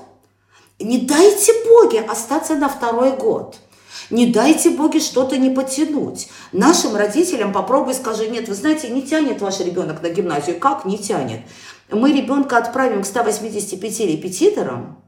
не 0.79 0.99
дайте 0.99 1.51
боги 1.67 1.97
остаться 1.97 2.55
на 2.55 2.69
второй 2.69 3.15
год. 3.17 3.57
Не 4.09 4.27
дайте 4.27 4.69
боги 4.69 4.99
что-то 4.99 5.37
не 5.37 5.49
потянуть. 5.49 6.29
Нашим 6.53 6.95
родителям 6.95 7.51
попробуй 7.51 7.93
скажи, 7.93 8.29
нет, 8.29 8.47
вы 8.47 8.55
знаете, 8.55 8.89
не 8.89 9.01
тянет 9.01 9.41
ваш 9.41 9.59
ребенок 9.59 10.01
на 10.01 10.09
гимназию. 10.09 10.59
Как 10.59 10.85
не 10.85 10.97
тянет? 10.97 11.41
Мы 11.91 12.13
ребенка 12.13 12.57
отправим 12.57 13.03
к 13.03 13.05
185 13.05 13.99
репетиторам, 14.01 15.03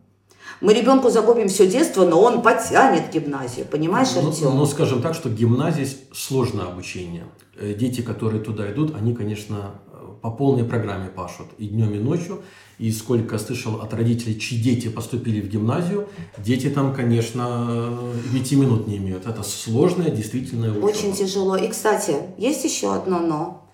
мы 0.61 0.73
ребенку 0.73 1.09
загубим 1.09 1.47
все 1.47 1.67
детство, 1.67 2.05
но 2.05 2.21
он 2.21 2.41
потянет 2.41 3.09
гимназию, 3.13 3.65
понимаешь, 3.65 4.09
Ну, 4.15 4.27
Артем? 4.27 4.57
ну, 4.57 4.65
скажем 4.65 5.01
так, 5.01 5.13
что 5.13 5.29
гимназия 5.29 5.87
сложное 6.13 6.65
обучение. 6.65 7.23
Э, 7.57 7.73
Дети, 7.73 8.01
которые 8.01 8.43
туда 8.43 8.69
идут, 8.69 8.93
они, 8.95 9.15
конечно, 9.15 9.79
по 10.21 10.31
полной 10.31 10.63
программе 10.63 11.09
пашут 11.09 11.47
и 11.57 11.67
днем, 11.67 11.93
и 11.93 11.99
ночью. 11.99 12.41
И 12.77 12.91
сколько 12.91 13.37
слышал 13.37 13.81
от 13.81 13.93
родителей, 13.93 14.39
чьи 14.39 14.57
дети 14.57 14.87
поступили 14.87 15.41
в 15.41 15.49
гимназию, 15.49 16.07
дети 16.37 16.69
там, 16.69 16.93
конечно, 16.93 17.99
и 18.25 18.37
пяти 18.37 18.55
минут 18.55 18.87
не 18.87 18.97
имеют. 18.97 19.27
Это 19.27 19.43
сложная, 19.43 20.09
действительно. 20.09 20.77
Очень 20.79 21.13
тяжело. 21.13 21.57
И, 21.57 21.67
кстати, 21.67 22.15
есть 22.37 22.63
еще 22.63 22.95
одно 22.95 23.19
но. 23.19 23.65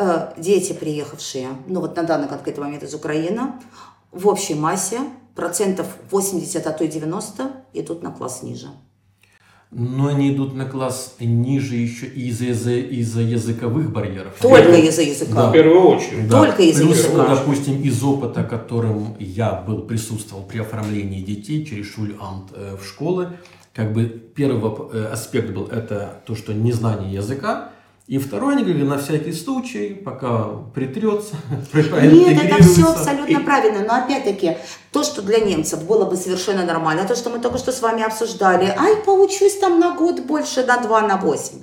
Э, 0.00 0.32
дети, 0.36 0.72
приехавшие, 0.72 1.48
ну 1.66 1.80
вот 1.80 1.96
на 1.96 2.04
данный 2.04 2.28
конкретный 2.28 2.64
момент 2.64 2.84
из 2.84 2.94
Украины, 2.94 3.52
в 4.12 4.28
общей 4.28 4.54
массе 4.54 5.00
процентов 5.34 5.88
80, 6.10 6.66
а 6.66 6.72
то 6.72 6.84
и 6.84 6.88
90 6.88 7.64
идут 7.74 8.02
на 8.02 8.12
класс 8.12 8.44
ниже. 8.44 8.68
Но 9.70 10.06
они 10.06 10.32
идут 10.32 10.54
на 10.54 10.64
класс 10.64 11.16
ниже 11.20 11.76
еще 11.76 12.06
из-за, 12.06 12.46
из-за, 12.46 12.72
из-за 12.72 13.20
языковых 13.20 13.92
барьеров. 13.92 14.34
Только 14.40 14.76
из-за 14.76 15.02
языка. 15.02 15.50
В 15.50 15.52
первую 15.52 15.80
очередь. 15.82 16.30
Только 16.30 16.62
из-за 16.62 16.84
Плюс, 16.84 16.98
языка. 16.98 17.34
допустим, 17.34 17.82
из 17.82 18.02
опыта, 18.02 18.44
которым 18.44 19.14
я 19.18 19.52
был, 19.52 19.82
присутствовал 19.82 20.44
при 20.44 20.60
оформлении 20.60 21.20
детей 21.20 21.66
через 21.66 21.92
Шульамт 21.92 22.50
э, 22.54 22.76
в 22.80 22.86
школы, 22.86 23.28
как 23.74 23.92
бы 23.92 24.06
первый 24.06 24.72
э, 24.92 25.08
аспект 25.12 25.50
был 25.50 25.66
это 25.66 26.22
то, 26.26 26.34
что 26.34 26.54
незнание 26.54 27.12
языка, 27.12 27.72
и 28.08 28.16
второй, 28.16 28.54
они 28.54 28.62
говорили, 28.62 28.84
на 28.84 28.96
всякий 28.96 29.34
случай, 29.34 29.90
пока 29.90 30.48
притрется, 30.74 31.34
Нет, 31.74 32.42
это 32.42 32.62
все 32.62 32.90
абсолютно 32.90 33.40
правильно. 33.40 33.84
Но 33.86 33.96
опять-таки, 33.96 34.56
то, 34.92 35.02
что 35.02 35.20
для 35.20 35.40
немцев 35.40 35.84
было 35.84 36.06
бы 36.06 36.16
совершенно 36.16 36.64
нормально, 36.64 37.06
то, 37.06 37.14
что 37.14 37.28
мы 37.28 37.38
только 37.38 37.58
что 37.58 37.70
с 37.70 37.82
вами 37.82 38.02
обсуждали, 38.02 38.74
ай, 38.74 38.96
поучусь 39.04 39.58
там 39.58 39.78
на 39.78 39.94
год 39.94 40.20
больше, 40.20 40.64
на 40.64 40.78
два, 40.78 41.02
на 41.02 41.18
восемь. 41.18 41.58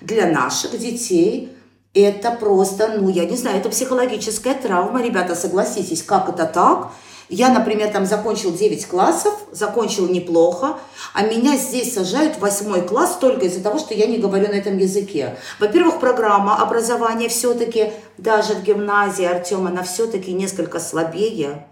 Для 0.00 0.26
наших 0.26 0.78
детей 0.78 1.52
это 1.92 2.30
просто, 2.30 2.94
ну, 2.98 3.10
я 3.10 3.26
не 3.26 3.36
знаю, 3.36 3.58
это 3.58 3.68
психологическая 3.68 4.54
травма. 4.54 5.02
Ребята, 5.02 5.34
согласитесь, 5.34 6.02
как 6.02 6.30
это 6.30 6.46
так? 6.46 6.92
Я, 7.30 7.50
например, 7.50 7.92
там 7.92 8.06
закончил 8.06 8.52
9 8.52 8.86
классов, 8.86 9.32
закончил 9.52 10.08
неплохо, 10.08 10.78
а 11.14 11.22
меня 11.22 11.56
здесь 11.56 11.94
сажают 11.94 12.36
в 12.36 12.40
8 12.40 12.86
класс 12.88 13.18
только 13.20 13.46
из-за 13.46 13.62
того, 13.62 13.78
что 13.78 13.94
я 13.94 14.06
не 14.06 14.18
говорю 14.18 14.48
на 14.48 14.56
этом 14.56 14.76
языке. 14.76 15.36
Во-первых, 15.60 16.00
программа 16.00 16.60
образования 16.60 17.28
все-таки, 17.28 17.92
даже 18.18 18.54
в 18.54 18.64
гимназии, 18.64 19.24
Артем, 19.24 19.68
она 19.68 19.84
все-таки 19.84 20.32
несколько 20.32 20.80
слабее, 20.80 21.68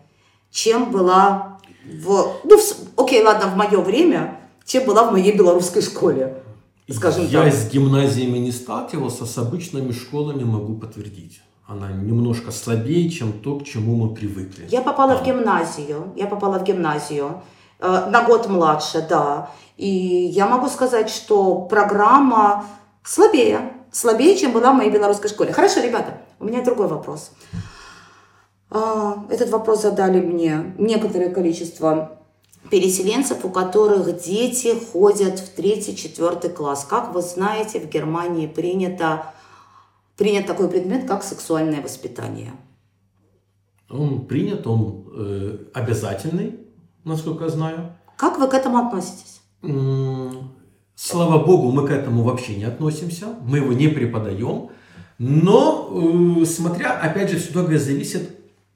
чем 0.52 0.92
была 0.92 1.58
в... 1.84 2.36
Ну, 2.44 2.56
в 2.56 3.00
окей, 3.00 3.24
ладно, 3.24 3.48
в 3.48 3.56
мое 3.56 3.80
время, 3.80 4.38
чем 4.64 4.84
была 4.84 5.08
в 5.08 5.12
моей 5.12 5.36
белорусской 5.36 5.82
школе, 5.82 6.40
скажем 6.88 7.26
Я 7.26 7.42
так. 7.42 7.52
с 7.52 7.68
гимназиями 7.68 8.38
не 8.38 8.52
сталкивался, 8.52 9.26
с 9.26 9.36
обычными 9.36 9.90
школами 9.90 10.44
могу 10.44 10.74
подтвердить. 10.74 11.40
Она 11.68 11.92
немножко 11.92 12.50
слабее, 12.50 13.10
чем 13.10 13.32
то, 13.32 13.58
к 13.58 13.64
чему 13.64 13.94
мы 13.94 14.14
привыкли. 14.14 14.66
Я 14.70 14.80
попала 14.80 15.16
в 15.16 15.18
Да. 15.18 15.24
гимназию, 15.26 16.14
я 16.16 16.26
попала 16.26 16.58
в 16.58 16.64
гимназию, 16.64 17.42
э, 17.78 18.06
на 18.10 18.22
год 18.22 18.48
младше, 18.48 19.06
да. 19.06 19.50
И 19.76 19.86
я 19.86 20.46
могу 20.46 20.68
сказать, 20.68 21.10
что 21.10 21.56
программа 21.70 22.64
слабее, 23.04 23.70
слабее, 23.92 24.34
чем 24.38 24.52
была 24.52 24.72
в 24.72 24.76
моей 24.76 24.90
белорусской 24.90 25.28
школе. 25.28 25.52
Хорошо, 25.52 25.80
ребята, 25.82 26.14
у 26.40 26.46
меня 26.46 26.64
другой 26.64 26.88
вопрос. 26.88 27.32
А, 28.70 29.24
Этот 29.28 29.50
вопрос 29.50 29.82
задали 29.82 30.20
мне 30.20 30.74
некоторое 30.78 31.28
количество 31.28 32.18
переселенцев, 32.70 33.44
у 33.44 33.50
которых 33.50 34.22
дети 34.22 34.74
ходят 34.92 35.38
в 35.38 35.50
третий, 35.54 35.94
четвертый 35.94 36.48
класс. 36.50 36.86
Как 36.88 37.12
вы 37.14 37.20
знаете, 37.20 37.78
в 37.78 37.88
Германии 37.90 38.46
принято, 38.46 39.32
принят 40.18 40.46
такой 40.46 40.68
предмет, 40.68 41.06
как 41.06 41.22
сексуальное 41.22 41.80
воспитание. 41.80 42.52
Он 43.88 44.26
принят, 44.26 44.66
он 44.66 45.06
э, 45.16 45.58
обязательный, 45.72 46.58
насколько 47.04 47.44
я 47.44 47.50
знаю. 47.50 47.92
Как 48.16 48.38
вы 48.38 48.48
к 48.48 48.54
этому 48.54 48.78
относитесь? 48.78 49.40
Слава 50.94 51.44
богу, 51.44 51.70
мы 51.70 51.86
к 51.86 51.90
этому 51.90 52.24
вообще 52.24 52.56
не 52.56 52.64
относимся, 52.64 53.26
мы 53.46 53.58
его 53.58 53.72
не 53.72 53.88
преподаем. 53.88 54.70
Но, 55.18 56.40
э, 56.42 56.44
смотря, 56.44 57.00
опять 57.00 57.30
же, 57.30 57.38
все 57.38 57.52
многое 57.52 57.78
зависит, 57.78 58.30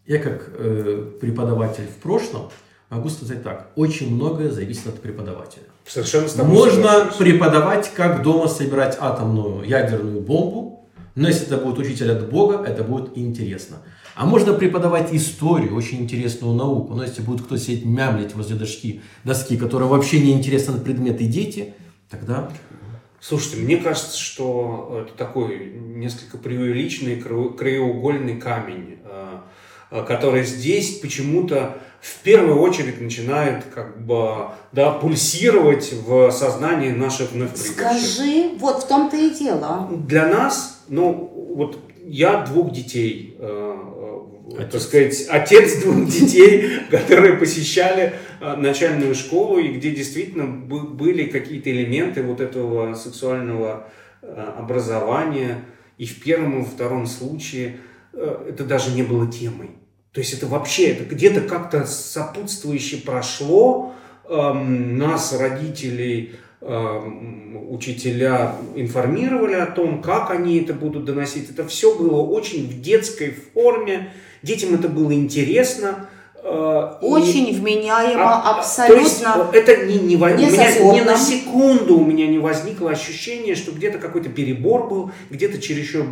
я 0.07 0.19
как 0.19 0.51
э, 0.57 1.11
преподаватель 1.21 1.87
в 1.87 2.01
прошлом, 2.01 2.51
могу 2.89 3.09
сказать 3.09 3.43
так, 3.43 3.73
очень 3.77 4.15
многое 4.15 4.51
зависит 4.51 4.87
от 4.87 5.01
преподавателя. 5.01 5.65
Совершенно 5.87 6.29
с 6.29 6.35
тобой 6.35 6.55
Можно 6.55 6.89
соглашусь. 6.89 7.17
преподавать, 7.17 7.93
как 7.95 8.23
дома 8.23 8.49
собирать 8.49 8.97
атомную 9.01 9.65
ядерную 9.65 10.21
бомбу, 10.21 10.72
но 11.15 11.29
если 11.29 11.47
это 11.47 11.59
будет 11.59 11.79
учитель 11.79 12.13
от 12.13 12.31
Бога, 12.31 12.65
это 12.65 12.85
будет 12.85 13.17
интересно. 13.17 13.79
А 14.15 14.27
можно 14.27 14.53
преподавать 14.53 15.13
историю, 15.15 15.75
очень 15.75 16.01
интересную 16.01 16.55
науку, 16.55 16.95
но 16.95 17.03
если 17.03 17.23
будет 17.23 17.45
кто 17.47 17.57
сидеть 17.57 17.85
мямлить 17.85 18.35
возле 18.35 18.57
доски, 18.57 19.01
доски, 19.25 19.57
которым 19.57 19.89
вообще 19.89 20.21
не 20.21 20.33
интересен 20.33 20.81
предмет 20.81 21.21
и 21.21 21.27
дети, 21.27 21.75
тогда 22.11 22.51
Слушайте, 23.25 23.59
мне 23.59 23.77
кажется, 23.77 24.19
что 24.19 25.05
это 25.07 25.17
такой 25.17 25.75
несколько 25.77 26.39
преувеличенный 26.39 27.21
краеугольный 27.21 28.37
камень, 28.41 28.99
э, 29.05 29.39
э, 29.93 30.05
который 30.05 30.43
здесь 30.43 30.99
почему-то 30.99 31.79
в 32.03 32.19
первую 32.25 32.59
очередь 32.61 33.01
начинает 33.01 33.65
как 33.73 34.05
бы 34.05 34.49
да, 34.73 34.91
пульсировать 34.91 35.93
в 36.05 36.33
сознании 36.33 36.91
наших 36.91 37.31
вновь. 37.31 37.57
Скажи, 37.57 38.51
вот 38.59 38.83
в 38.83 38.89
том-то 38.89 39.17
и 39.17 39.31
дело. 39.31 39.89
Для 40.09 40.27
нас, 40.27 40.83
ну, 40.89 41.33
вот 41.55 41.79
я 42.05 42.41
двух 42.43 42.73
детей, 42.73 43.37
э, 43.39 43.77
э, 44.51 44.57
так 44.57 44.69
Отец. 44.69 44.83
сказать, 44.83 45.27
отец 45.31 45.83
двух 45.85 46.09
детей, 46.09 46.81
которые 46.91 47.35
посещали 47.35 48.15
э, 48.41 48.57
начальную 48.57 49.15
школу, 49.15 49.59
и 49.61 49.69
где 49.69 49.93
действительно 49.93 50.47
бы- 50.47 50.83
были 50.89 51.27
какие-то 51.27 51.71
элементы 51.71 52.25
вот 52.25 52.41
этого 52.41 52.95
сексуального 52.95 53.87
э, 54.23 54.27
образования. 54.59 55.65
и 55.99 56.05
в 56.07 56.21
первом 56.21 56.63
и 56.63 56.65
втором 56.65 57.07
случае 57.07 57.77
э, 58.13 58.47
это 58.49 58.65
даже 58.65 58.91
не 58.91 59.05
было 59.05 59.31
темой. 59.31 59.71
То 60.13 60.21
есть 60.21 60.35
это 60.35 60.47
вообще, 60.47 60.89
это 60.89 61.05
где-то 61.05 61.41
как-то 61.41 61.87
сопутствующе 61.87 62.99
прошло, 62.99 63.95
эм, 64.29 64.99
нас, 64.99 65.33
родителей, 65.39 66.35
эм, 66.61 67.73
учителя 67.73 68.55
информировали 68.75 69.55
о 69.55 69.67
том, 69.67 70.03
как 70.03 70.31
они 70.31 70.59
это 70.59 70.75
будут 70.75 71.07
доносить. 71.07 71.51
Это 71.51 71.67
все 71.67 71.97
было 71.97 72.21
очень 72.21 72.69
в 72.69 72.83
детской 72.83 73.35
форме, 73.55 74.13
детям 74.43 74.75
это 74.75 74.89
было 74.89 75.15
интересно. 75.15 76.09
Э, 76.45 76.97
очень 77.01 77.49
и, 77.49 77.53
вменяемо, 77.55 78.25
а, 78.25 78.59
абсолютно. 78.59 78.97
То 78.97 79.55
есть 79.55 79.71
это 79.71 79.87
не, 79.87 79.95
не, 79.95 80.17
не, 80.17 80.17
меня, 80.17 80.93
ни 80.93 81.01
на 81.01 81.17
секунду 81.17 81.99
у 81.99 82.05
меня 82.05 82.27
не 82.27 82.39
возникло 82.39 82.91
ощущение, 82.91 83.55
что 83.55 83.71
где-то 83.71 83.99
какой-то 83.99 84.29
перебор 84.29 84.89
был, 84.89 85.11
где-то 85.31 85.63
чересчур 85.63 86.05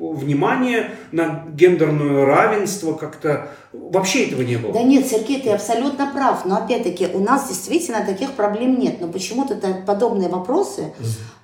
внимание 0.00 0.92
на 1.12 1.44
гендерное 1.52 2.24
равенство 2.24 2.94
как-то 2.94 3.50
вообще 3.72 4.26
этого 4.26 4.42
не 4.42 4.56
было. 4.56 4.72
Да 4.72 4.82
нет, 4.82 5.06
Сергей, 5.06 5.40
ты 5.42 5.50
абсолютно 5.50 6.10
прав. 6.10 6.44
Но 6.46 6.56
опять-таки 6.56 7.06
у 7.12 7.20
нас 7.20 7.48
действительно 7.48 8.04
таких 8.04 8.32
проблем 8.32 8.78
нет. 8.78 9.00
Но 9.00 9.08
почему-то 9.08 9.56
подобные 9.86 10.28
вопросы 10.28 10.92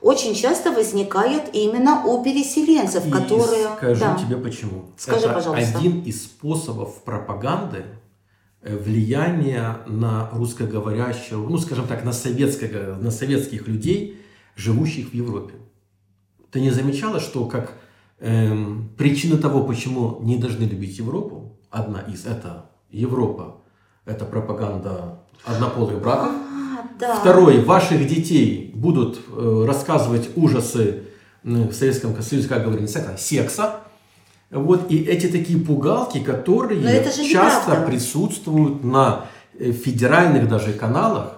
очень 0.00 0.34
часто 0.34 0.72
возникают 0.72 1.44
именно 1.52 2.04
у 2.04 2.22
переселенцев, 2.22 3.07
И 3.07 3.11
которые... 3.11 3.66
Скажу 3.76 4.00
да. 4.00 4.16
тебе 4.16 4.36
почему. 4.36 4.86
Скажи, 4.96 5.26
Это 5.26 5.34
пожалуйста. 5.34 5.78
один 5.78 6.02
из 6.02 6.24
способов 6.24 7.02
пропаганды 7.02 7.84
э, 8.62 8.76
влияния 8.76 9.78
на 9.86 10.30
русскоговорящего, 10.32 11.46
ну, 11.46 11.59
скажем 11.59 11.86
так, 11.86 12.04
на, 12.04 12.12
советского, 12.12 12.96
на 12.96 13.11
советских 13.11 13.68
людей, 13.68 14.20
живущих 14.54 15.11
в 15.11 15.14
Европе. 15.14 15.54
Ты 16.50 16.61
не 16.61 16.70
замечала, 16.70 17.20
что 17.20 17.44
как 17.44 17.74
Эм, 18.18 18.90
причина 18.96 19.36
того, 19.36 19.64
почему 19.64 20.18
не 20.22 20.38
должны 20.38 20.64
любить 20.64 20.98
Европу, 20.98 21.58
одна 21.70 22.00
из, 22.00 22.24
это 22.24 22.70
Европа, 22.90 23.58
это 24.06 24.24
пропаганда 24.24 25.20
однополых 25.44 26.00
браков. 26.00 26.30
А, 26.30 26.88
да. 26.98 27.16
Второе, 27.16 27.62
ваших 27.62 28.06
детей 28.06 28.72
будут 28.74 29.18
э, 29.28 29.64
рассказывать 29.66 30.30
ужасы 30.34 31.02
в 31.42 31.72
Советском 31.72 32.20
Союзе, 32.22 32.48
как 32.48 32.64
говорили, 32.64 32.86
секса, 32.86 33.16
секса. 33.18 33.80
Вот, 34.50 34.90
и 34.90 34.96
эти 35.04 35.26
такие 35.26 35.58
пугалки, 35.58 36.20
которые 36.20 36.82
часто 37.04 37.70
неправда. 37.70 37.90
присутствуют 37.90 38.82
на 38.82 39.26
э, 39.58 39.72
федеральных 39.72 40.48
даже 40.48 40.72
каналах. 40.72 41.34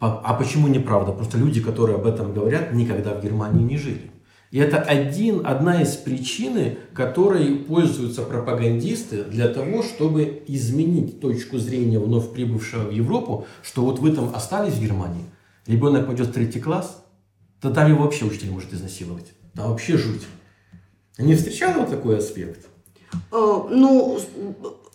А 0.00 0.34
почему 0.34 0.68
неправда? 0.68 1.10
Просто 1.10 1.38
люди, 1.38 1.60
которые 1.60 1.96
об 1.96 2.06
этом 2.06 2.32
говорят, 2.32 2.72
никогда 2.72 3.14
в 3.14 3.22
Германии 3.22 3.64
не 3.64 3.76
жили. 3.76 4.12
И 4.50 4.58
это 4.58 4.78
один, 4.78 5.46
одна 5.46 5.82
из 5.82 5.96
причин, 5.96 6.78
которой 6.94 7.54
пользуются 7.56 8.22
пропагандисты 8.22 9.24
для 9.24 9.48
того, 9.48 9.82
чтобы 9.82 10.42
изменить 10.46 11.20
точку 11.20 11.58
зрения 11.58 11.98
вновь 11.98 12.32
прибывшего 12.32 12.84
в 12.84 12.90
Европу, 12.90 13.46
что 13.62 13.82
вот 13.82 13.98
вы 13.98 14.12
там 14.12 14.34
остались 14.34 14.74
в 14.74 14.82
Германии, 14.82 15.24
ребенок 15.66 16.06
пойдет 16.06 16.28
в 16.28 16.32
третий 16.32 16.60
класс, 16.60 17.04
то 17.60 17.70
там 17.70 17.90
его 17.90 18.04
вообще 18.04 18.24
учитель 18.24 18.50
может 18.50 18.72
изнасиловать. 18.72 19.26
Там 19.54 19.70
вообще 19.70 19.98
жуть. 19.98 20.22
Не 21.18 21.34
встречала 21.34 21.80
вот 21.80 21.90
такой 21.90 22.18
аспект? 22.18 22.68
Э, 23.32 23.62
ну, 23.70 24.18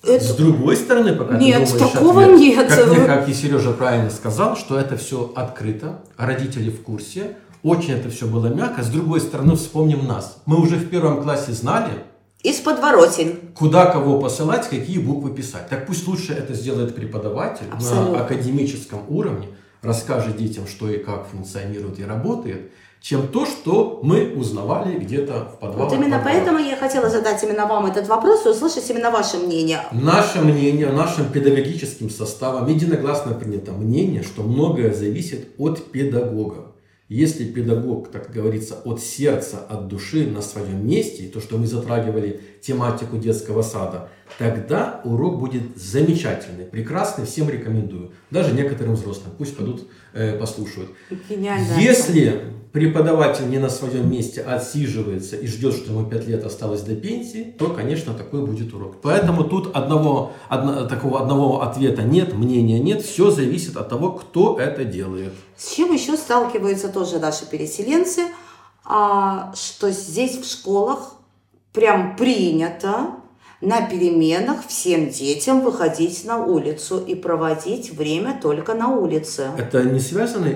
это... 0.04 0.24
С 0.24 0.36
другой 0.36 0.78
стороны, 0.78 1.14
пока 1.14 1.38
нет, 1.38 1.66
ты 1.66 1.78
думаешь 1.78 1.92
такого 1.94 2.24
ответ, 2.24 2.40
нет. 2.40 2.68
Как, 2.68 3.08
как 3.08 3.30
и 3.30 3.34
Сережа 3.34 3.72
правильно 3.72 4.10
сказал, 4.10 4.56
что 4.56 4.80
это 4.80 4.98
все 4.98 5.32
открыто, 5.36 6.04
родители 6.18 6.70
в 6.70 6.82
курсе, 6.82 7.38
очень 7.64 7.94
это 7.94 8.10
все 8.10 8.28
было 8.28 8.48
мягко. 8.48 8.84
С 8.84 8.90
другой 8.90 9.22
стороны, 9.22 9.56
вспомним 9.56 10.06
нас. 10.06 10.42
Мы 10.46 10.58
уже 10.62 10.76
в 10.76 10.90
первом 10.90 11.24
классе 11.24 11.54
знали, 11.54 12.04
из 12.44 12.58
подворотен. 12.58 13.40
Куда 13.56 13.86
кого 13.86 14.20
посылать, 14.20 14.68
какие 14.68 14.98
буквы 15.00 15.32
писать. 15.34 15.70
Так 15.70 15.88
пусть 15.88 16.06
лучше 16.06 16.34
это 16.34 16.54
сделает 16.54 16.94
преподаватель 16.94 17.68
Абсолютно. 17.72 18.18
на 18.18 18.26
академическом 18.26 19.00
уровне, 19.08 19.48
расскажет 19.82 20.36
детям, 20.36 20.68
что 20.68 20.90
и 20.90 20.98
как 20.98 21.26
функционирует 21.28 22.00
и 22.00 22.04
работает, 22.04 22.72
чем 23.00 23.30
то, 23.30 23.46
что 23.46 24.02
мы 24.04 24.34
узнавали 24.36 24.98
где-то 25.00 25.52
в 25.56 25.60
подвале. 25.60 25.86
Вот 25.86 25.94
именно 25.94 26.22
поэтому 26.22 26.60
я 26.60 26.76
хотела 26.76 27.10
задать 27.10 27.42
именно 27.44 27.66
вам 27.66 27.86
этот 27.86 28.10
вопрос 28.10 28.46
и 28.46 28.50
услышать 28.50 28.90
именно 28.90 29.10
ваше 29.10 29.38
мнение. 29.38 29.80
Наше 29.94 30.42
мнение, 30.42 30.90
нашим 30.92 31.30
педагогическим 31.30 32.10
составом 32.10 32.68
единогласно 32.68 33.34
принято 33.34 33.72
мнение, 33.72 34.22
что 34.22 34.44
многое 34.44 34.94
зависит 34.94 35.50
от 35.58 35.92
педагога. 35.92 36.73
Если 37.10 37.44
педагог, 37.44 38.12
так 38.12 38.32
говорится, 38.32 38.76
от 38.86 39.02
сердца, 39.02 39.60
от 39.60 39.88
души 39.88 40.26
на 40.26 40.42
своем 40.42 40.88
месте, 40.88 41.28
то, 41.28 41.42
что 41.42 41.58
мы 41.58 41.68
затрагивали 41.68 42.40
тематику 42.62 43.18
детского 43.18 43.62
сада, 43.62 44.10
тогда 44.40 45.02
урок 45.04 45.38
будет 45.38 45.64
замечательный, 45.76 46.66
прекрасный, 46.66 47.26
всем 47.26 47.50
рекомендую. 47.50 48.14
Даже 48.32 48.54
некоторым 48.54 48.96
взрослым, 48.96 49.34
пусть 49.38 49.58
пойдут 49.58 49.88
послушают. 50.40 50.90
Гениально. 51.30 51.80
Если 51.80 52.54
преподаватель 52.74 53.48
не 53.50 53.60
на 53.60 53.70
своем 53.70 54.12
месте 54.12 54.42
отсиживается 54.42 55.36
и 55.36 55.46
ждет, 55.48 55.76
что 55.76 55.94
ему 55.94 56.06
5 56.06 56.28
лет 56.28 56.44
осталось 56.44 56.82
до 56.82 56.96
пенсии, 56.96 57.56
то, 57.58 57.70
конечно, 57.70 58.14
такой 58.16 58.44
будет 58.46 58.74
урок. 58.74 58.96
Поэтому 59.02 59.44
тут 59.44 59.76
одного, 59.76 60.34
одно, 60.50 60.86
такого 60.88 61.22
одного 61.22 61.62
ответа 61.62 62.02
нет, 62.02 62.34
мнения 62.34 62.80
нет, 62.80 63.04
все 63.04 63.30
зависит 63.30 63.78
от 63.78 63.90
того, 63.90 64.14
кто 64.14 64.60
это 64.60 64.84
делает. 64.86 65.34
С 65.56 65.76
чем 65.76 65.94
еще 65.94 66.18
сталкиваются 66.18 66.90
тоже 66.90 67.20
наши 67.20 67.46
переселенцы, 67.46 68.24
а, 68.84 69.54
что 69.56 69.92
здесь 69.92 70.38
в 70.38 70.46
школах 70.50 71.14
прям 71.74 72.16
принято 72.16 73.12
на 73.64 73.88
переменах 73.88 74.68
всем 74.68 75.10
детям 75.10 75.62
выходить 75.62 76.26
на 76.26 76.44
улицу 76.44 77.04
и 77.06 77.16
проводить 77.16 77.92
время 77.92 78.40
только 78.42 78.74
на 78.74 78.90
улице. 78.90 79.48
Это 79.58 79.84
не 79.84 80.00
связано 80.00 80.48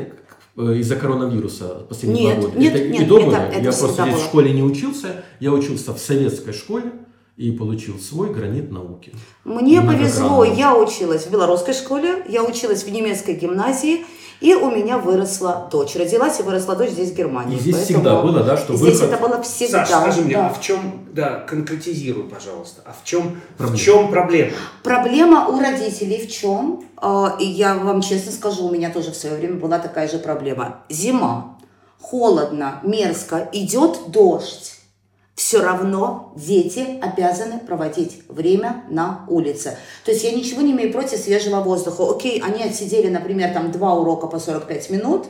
Э, 0.57 0.75
из-за 0.77 0.95
коронавируса 0.95 1.85
последние 1.87 2.25
нет, 2.25 2.39
два 2.39 2.49
года. 2.49 2.59
Нет, 2.59 2.75
это 2.75 2.87
нет, 2.87 3.01
и 3.03 3.05
дома. 3.05 3.31
это, 3.31 3.41
это 3.57 3.57
я 3.57 3.71
просто 3.71 4.01
здесь 4.01 4.15
было. 4.15 4.23
в 4.23 4.25
школе 4.25 4.53
не 4.53 4.63
учился. 4.63 5.23
Я 5.39 5.51
учился 5.51 5.93
в 5.93 5.99
советской 5.99 6.51
школе 6.51 6.93
и 7.37 7.51
получил 7.51 7.99
свой 7.99 8.33
гранит 8.33 8.71
науки. 8.71 9.13
Мне 9.43 9.81
повезло, 9.81 10.43
я 10.43 10.75
училась 10.75 11.27
в 11.27 11.31
белорусской 11.31 11.75
школе, 11.75 12.25
я 12.27 12.43
училась 12.43 12.83
в 12.83 12.91
немецкой 12.91 13.35
гимназии, 13.35 14.03
и 14.39 14.53
у 14.53 14.69
меня 14.69 14.97
выросла 14.97 15.67
дочь. 15.71 15.95
Родилась 15.95 16.39
и 16.39 16.43
выросла 16.43 16.75
дочь 16.75 16.91
здесь, 16.91 17.11
в 17.11 17.15
Германии. 17.15 17.57
И 17.57 17.59
здесь 17.59 17.75
Поэтому 17.75 17.99
всегда 17.99 18.21
было, 18.21 18.43
да, 18.43 18.57
что 18.57 18.75
Здесь 18.75 18.99
выход... 18.99 19.13
это 19.13 19.27
было 19.27 19.41
всегда. 19.41 19.85
Саша, 19.85 20.01
скажи 20.01 20.21
мне, 20.21 20.35
да. 20.35 20.47
а 20.47 20.49
в 20.53 20.61
чем, 20.61 20.79
да, 21.11 21.39
конкретизируй, 21.41 22.23
пожалуйста, 22.25 22.81
а 22.85 22.93
в 22.93 23.03
чем 23.03 23.39
проблема? 23.57 23.77
В 23.77 23.81
чем 23.81 24.11
проблема? 24.11 24.51
Проблема 24.83 25.47
у 25.47 25.59
родителей 25.59 26.25
в 26.25 26.31
чем? 26.31 26.83
А, 26.97 27.35
и 27.39 27.45
я 27.45 27.75
вам 27.75 28.01
честно 28.01 28.31
скажу, 28.31 28.67
у 28.67 28.71
меня 28.71 28.89
тоже 28.89 29.11
в 29.11 29.15
свое 29.15 29.35
время 29.35 29.55
была 29.55 29.79
такая 29.79 30.07
же 30.07 30.19
проблема. 30.19 30.81
Зима, 30.89 31.57
холодно, 31.99 32.79
мерзко, 32.83 33.49
идет 33.51 33.99
дождь 34.07 34.76
все 35.37 35.61
равно 35.61 36.33
дети 36.35 36.99
обязаны 36.99 37.59
проводить 37.59 38.23
время 38.27 38.83
на 38.89 39.23
улице. 39.27 39.77
То 40.03 40.11
есть 40.11 40.23
я 40.23 40.31
ничего 40.31 40.61
не 40.61 40.71
имею 40.71 40.91
против 40.91 41.19
свежего 41.19 41.61
воздуха. 41.61 42.09
Окей, 42.09 42.41
они 42.41 42.63
отсидели, 42.63 43.07
например, 43.07 43.53
там 43.53 43.71
два 43.71 43.93
урока 43.93 44.25
по 44.25 44.39
45 44.39 44.89
минут, 44.89 45.27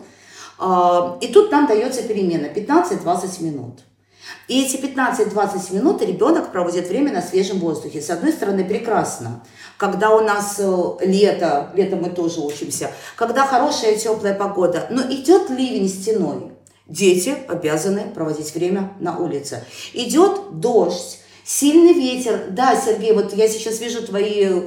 а, 0.60 1.18
и 1.20 1.28
тут 1.28 1.52
нам 1.52 1.68
дается 1.68 2.04
перемена 2.04 2.46
15-20 2.46 3.44
минут. 3.44 3.82
И 4.48 4.64
эти 4.64 4.78
15-20 4.78 5.76
минут 5.76 6.02
ребенок 6.02 6.54
проводит 6.54 6.88
время 6.88 7.12
на 7.12 7.22
свежем 7.22 7.60
воздухе. 7.60 8.02
С 8.02 8.10
одной 8.10 8.32
стороны, 8.32 8.64
прекрасно. 8.64 9.44
Когда 9.76 10.16
у 10.16 10.22
нас 10.22 10.56
э, 10.58 10.84
лето, 11.02 11.70
летом 11.76 12.02
мы 12.02 12.10
тоже 12.10 12.40
учимся, 12.40 12.92
когда 13.18 13.46
хорошая 13.46 13.98
теплая 13.98 14.34
погода, 14.34 14.88
но 14.90 15.02
идет 15.02 15.50
ливень 15.50 15.90
стеной, 15.90 16.57
Дети 16.88 17.36
обязаны 17.48 18.12
проводить 18.14 18.54
время 18.56 18.94
на 19.00 19.18
улице. 19.18 19.66
Идет 19.94 20.60
дождь, 20.60 21.20
сильный 21.44 21.94
ветер. 21.94 22.48
Да, 22.52 22.80
Сергей, 22.80 23.14
вот 23.14 23.34
я 23.34 23.48
сейчас 23.48 23.82
вижу 23.82 24.06
твои, 24.06 24.62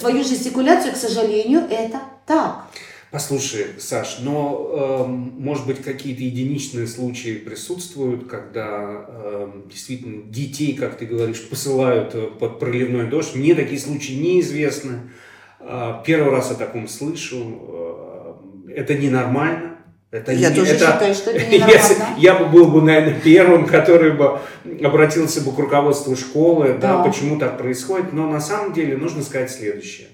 твою 0.00 0.24
жестикуляцию, 0.24 0.94
к 0.94 0.96
сожалению, 0.96 1.60
это 1.70 2.00
так. 2.26 2.66
Послушай, 3.14 3.66
Саш, 3.78 4.18
но, 4.22 5.04
э, 5.06 5.06
может 5.06 5.68
быть, 5.68 5.80
какие-то 5.80 6.24
единичные 6.24 6.88
случаи 6.88 7.36
присутствуют, 7.36 8.26
когда 8.26 9.06
э, 9.06 9.52
действительно 9.70 10.24
детей, 10.24 10.74
как 10.74 10.98
ты 10.98 11.06
говоришь, 11.06 11.48
посылают 11.48 12.12
э, 12.16 12.26
под 12.26 12.58
проливной 12.58 13.06
дождь. 13.06 13.36
Мне 13.36 13.54
такие 13.54 13.78
случаи 13.78 14.14
неизвестны. 14.14 15.12
Э, 15.60 16.02
первый 16.04 16.32
раз 16.32 16.50
о 16.50 16.56
таком 16.56 16.88
слышу. 16.88 18.40
Э, 18.66 18.72
это 18.74 18.94
ненормально. 18.94 19.73
Это 20.14 20.30
я 20.30 20.50
не, 20.50 20.54
тоже 20.54 20.74
это, 20.74 20.92
считаю, 20.92 21.14
что 21.14 21.30
это. 21.32 21.54
Я, 21.56 21.80
я 22.18 22.34
бы 22.34 22.44
был 22.46 22.68
бы, 22.68 22.80
наверное, 22.80 23.18
первым, 23.20 23.66
который 23.66 24.12
бы 24.12 24.38
обратился 24.80 25.40
бы 25.40 25.52
к 25.52 25.58
руководству 25.58 26.14
школы, 26.14 26.78
да. 26.80 26.98
да, 26.98 27.02
почему 27.02 27.36
так 27.36 27.58
происходит. 27.58 28.12
Но 28.12 28.30
на 28.30 28.40
самом 28.40 28.72
деле 28.72 28.96
нужно 28.96 29.24
сказать 29.24 29.50
следующее. 29.50 30.06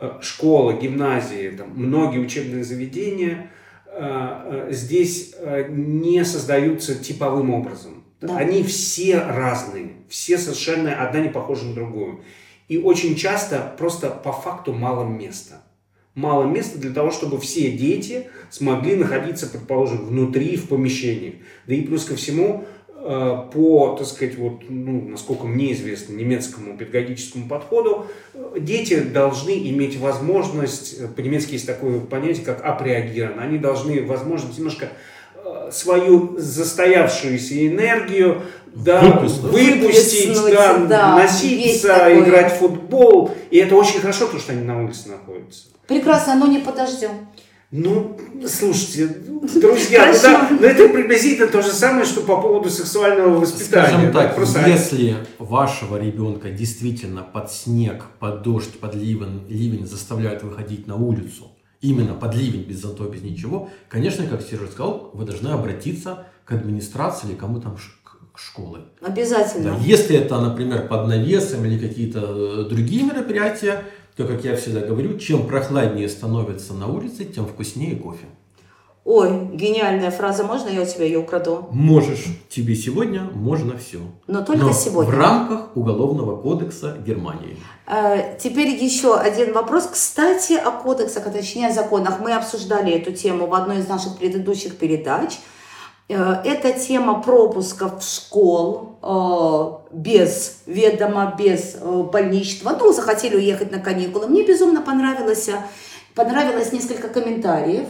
Э, 0.00 0.12
школы, 0.22 0.78
гимназии, 0.80 1.50
там, 1.50 1.68
многие 1.74 2.18
учебные 2.18 2.64
заведения 2.64 3.50
э, 3.86 4.68
э, 4.68 4.68
здесь 4.70 5.34
не 5.68 6.24
создаются 6.24 6.94
типовым 6.94 7.50
образом. 7.52 8.04
Да. 8.22 8.38
Они 8.38 8.62
все 8.62 9.18
разные, 9.18 9.96
все 10.08 10.38
совершенно 10.38 11.06
одна 11.06 11.20
не 11.20 11.28
похожа 11.28 11.66
на 11.66 11.74
другую. 11.74 12.22
И 12.68 12.78
очень 12.78 13.16
часто 13.16 13.74
просто 13.76 14.08
по 14.08 14.32
факту 14.32 14.72
мало 14.72 15.04
места. 15.04 15.62
Мало 16.16 16.44
места 16.44 16.78
для 16.78 16.92
того, 16.92 17.10
чтобы 17.10 17.38
все 17.38 17.70
дети 17.70 18.28
смогли 18.48 18.96
находиться, 18.96 19.46
предположим, 19.48 20.06
внутри, 20.06 20.56
в 20.56 20.66
помещениях. 20.66 21.34
Да 21.66 21.74
и 21.74 21.82
плюс 21.82 22.06
ко 22.06 22.16
всему, 22.16 22.64
э, 22.88 23.42
по, 23.52 23.96
так 23.98 24.06
сказать, 24.06 24.38
вот, 24.38 24.62
ну, 24.66 25.08
насколько 25.10 25.46
мне 25.46 25.74
известно, 25.74 26.14
немецкому 26.14 26.78
педагогическому 26.78 27.50
подходу, 27.50 28.06
э, 28.32 28.56
дети 28.60 28.98
должны 28.98 29.68
иметь 29.68 29.98
возможность, 29.98 30.98
э, 30.98 31.06
по-немецки 31.06 31.52
есть 31.52 31.66
такое 31.66 32.00
понятие, 32.00 32.46
как 32.46 32.64
апреагирован, 32.64 33.38
они 33.38 33.58
должны 33.58 34.02
возможность 34.02 34.56
немножко 34.56 34.88
свою 35.70 36.36
застоявшуюся 36.38 37.68
энергию 37.68 38.42
да, 38.74 39.00
выпустить, 39.20 40.34
да, 40.34 40.78
да, 40.78 41.16
носиться, 41.16 42.08
играть 42.18 42.54
в 42.54 42.56
футбол. 42.56 43.32
И 43.50 43.58
это 43.58 43.76
очень 43.76 44.00
хорошо, 44.00 44.24
потому 44.24 44.40
что 44.40 44.52
они 44.52 44.62
на 44.62 44.82
улице 44.82 45.08
находятся. 45.08 45.75
Прекрасно, 45.86 46.34
но 46.36 46.46
не 46.46 46.58
подождем. 46.58 47.10
Ну, 47.72 48.16
слушайте, 48.46 49.08
друзья, 49.08 50.06
ну, 50.06 50.12
да, 50.12 50.38
Хорошо. 50.38 50.56
ну 50.60 50.66
это 50.66 50.88
приблизительно 50.88 51.48
то 51.48 51.62
же 51.62 51.72
самое, 51.72 52.04
что 52.04 52.20
по 52.20 52.40
поводу 52.40 52.70
сексуального 52.70 53.40
воспитания. 53.40 53.88
Скажем 53.88 54.12
да, 54.12 54.22
так, 54.22 54.36
просто 54.36 54.68
если 54.68 55.16
вашего 55.38 55.96
ребенка 55.96 56.50
действительно 56.50 57.22
под 57.24 57.50
снег, 57.50 58.04
под 58.20 58.42
дождь, 58.42 58.78
под 58.78 58.94
ливень, 58.94 59.44
ливень 59.48 59.84
заставляют 59.84 60.44
выходить 60.44 60.86
на 60.86 60.94
улицу, 60.94 61.50
именно 61.80 62.14
под 62.14 62.36
ливень, 62.36 62.62
без 62.62 62.82
зонтов, 62.82 63.10
без 63.10 63.22
ничего, 63.22 63.68
конечно, 63.88 64.24
как 64.28 64.42
Сережа 64.42 64.68
сказал, 64.68 65.10
вы 65.12 65.24
должны 65.24 65.48
обратиться 65.48 66.26
к 66.44 66.52
администрации 66.52 67.30
или 67.30 67.34
кому 67.34 67.60
там 67.60 67.76
школы. 68.36 68.80
Обязательно. 69.00 69.72
Да, 69.72 69.78
если 69.78 70.16
это, 70.16 70.40
например, 70.40 70.86
под 70.86 71.08
навесом 71.08 71.64
или 71.64 71.78
какие-то 71.78 72.20
э, 72.20 72.68
другие 72.68 73.02
мероприятия, 73.02 73.84
то, 74.16 74.24
как 74.24 74.44
я 74.44 74.56
всегда 74.56 74.80
говорю, 74.80 75.18
чем 75.18 75.46
прохладнее 75.46 76.08
становится 76.08 76.72
на 76.74 76.88
улице, 76.88 77.24
тем 77.26 77.46
вкуснее 77.46 77.96
кофе. 77.96 78.26
Ой, 79.04 79.30
гениальная 79.52 80.10
фраза, 80.10 80.42
можно 80.42 80.68
я 80.68 80.82
у 80.82 80.84
тебя 80.84 81.04
ее 81.04 81.18
украду? 81.20 81.68
Можешь, 81.70 82.24
тебе 82.48 82.74
сегодня 82.74 83.22
можно 83.32 83.78
все. 83.78 83.98
Но 84.26 84.42
только 84.42 84.64
Но 84.64 84.72
сегодня. 84.72 85.12
в 85.12 85.14
рамках 85.16 85.76
Уголовного 85.76 86.40
кодекса 86.42 86.96
Германии. 87.06 87.56
Э, 87.86 88.36
Теперь 88.36 88.70
еще 88.70 89.16
один 89.16 89.52
вопрос. 89.52 89.86
Кстати, 89.92 90.54
о 90.54 90.72
кодексах, 90.72 91.24
а 91.28 91.30
точнее 91.30 91.68
о 91.68 91.72
законах. 91.72 92.18
Мы 92.20 92.32
обсуждали 92.34 92.92
эту 92.92 93.12
тему 93.12 93.46
в 93.46 93.54
одной 93.54 93.78
из 93.78 93.86
наших 93.86 94.16
предыдущих 94.18 94.76
передач. 94.76 95.38
Э, 96.08 96.36
Это 96.44 96.72
тема 96.72 97.20
пропусков 97.20 98.00
в 98.00 98.08
школ 98.08 98.98
э, 99.02 99.94
без 99.96 100.58
ведома, 100.66 101.34
без 101.36 101.76
э, 101.80 102.02
больничного. 102.02 102.76
Ну, 102.78 102.92
захотели 102.92 103.36
уехать 103.36 103.72
на 103.72 103.80
каникулы. 103.80 104.28
Мне 104.28 104.44
безумно 104.44 104.82
понравилось, 104.82 105.50
понравилось 106.14 106.72
несколько 106.72 107.08
комментариев, 107.08 107.86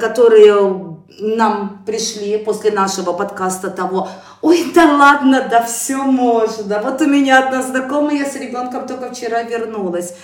которые 0.00 0.96
нам 1.20 1.84
пришли 1.86 2.38
после 2.38 2.72
нашего 2.72 3.12
подкаста 3.12 3.70
того, 3.70 4.08
ой, 4.42 4.72
да 4.74 4.96
ладно, 4.96 5.46
да 5.48 5.62
все 5.62 5.96
можно. 5.98 6.80
Вот 6.80 7.00
у 7.00 7.06
меня 7.06 7.46
одна 7.46 7.62
знакомая 7.62 8.24
с 8.28 8.34
ребенком 8.34 8.86
только 8.88 9.12
вчера 9.12 9.42
вернулась. 9.42 10.14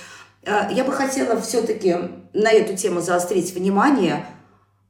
Я 0.71 0.85
бы 0.85 0.93
хотела 0.93 1.41
все-таки 1.41 1.97
на 2.33 2.51
эту 2.51 2.77
тему 2.77 3.01
заострить 3.01 3.55
внимание. 3.55 4.27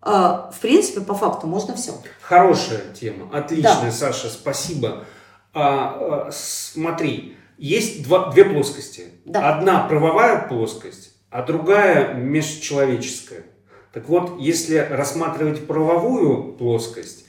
Э, 0.04 0.50
В 0.52 0.58
принципе, 0.60 1.00
по 1.00 1.14
факту 1.14 1.46
можно 1.46 1.74
все. 1.74 1.92
Хорошая 2.20 2.82
тема, 2.98 3.28
отличная, 3.32 3.86
Да. 3.86 3.90
Саша, 3.90 4.28
спасибо. 4.28 5.04
А, 5.52 6.26
а, 6.26 6.30
смотри, 6.32 7.36
есть 7.58 8.02
два, 8.04 8.30
две 8.32 8.44
плоскости. 8.44 9.04
Да. 9.24 9.54
Одна 9.56 9.86
правовая 9.88 10.46
плоскость, 10.48 11.12
а 11.30 11.42
другая 11.42 12.14
межчеловеческая. 12.14 13.44
Так 13.92 14.08
вот, 14.08 14.40
если 14.40 14.76
рассматривать 14.76 15.66
правовую 15.66 16.54
плоскость, 16.54 17.26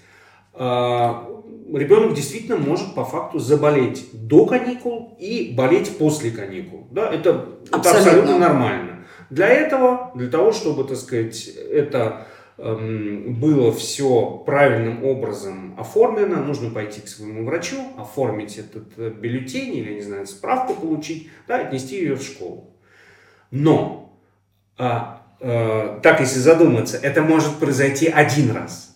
а, 0.54 1.30
ребенок 1.72 2.14
действительно 2.16 2.58
может 2.58 2.96
по 2.96 3.06
факту 3.06 3.38
заболеть 3.40 4.08
до 4.14 4.46
каникул 4.48 5.16
и 5.20 5.54
болеть 5.56 5.98
после 5.98 6.32
каникул. 6.32 6.88
Да, 6.92 7.10
это, 7.12 7.46
это 7.68 7.76
Абсолютно. 7.78 7.90
абсолютно 8.02 8.40
нормально. 8.40 9.06
Для 9.30 9.48
этого, 9.48 10.12
для 10.16 10.30
того, 10.30 10.52
чтобы, 10.52 10.84
так 10.86 10.98
сказать, 10.98 11.48
это 11.48 12.26
было 12.58 13.74
все 13.74 14.43
правильным 14.45 15.03
образом 15.03 15.76
оформлено, 15.78 16.41
нужно 16.41 16.70
пойти 16.70 17.01
к 17.01 17.08
своему 17.08 17.45
врачу, 17.45 17.76
оформить 17.97 18.58
этот 18.58 18.88
э, 18.97 19.10
бюллетень 19.10 19.76
или, 19.76 19.95
не 19.95 20.01
знаю, 20.01 20.26
справку 20.26 20.74
получить, 20.74 21.30
да, 21.47 21.58
отнести 21.58 21.97
ее 21.97 22.16
в 22.16 22.24
школу. 22.24 22.74
Но, 23.51 24.18
а, 24.78 25.22
э, 25.41 25.99
так 26.01 26.22
если 26.22 26.39
задуматься, 26.39 26.97
это 26.97 27.22
может 27.22 27.56
произойти 27.56 28.08
один 28.08 28.51
раз. 28.51 28.95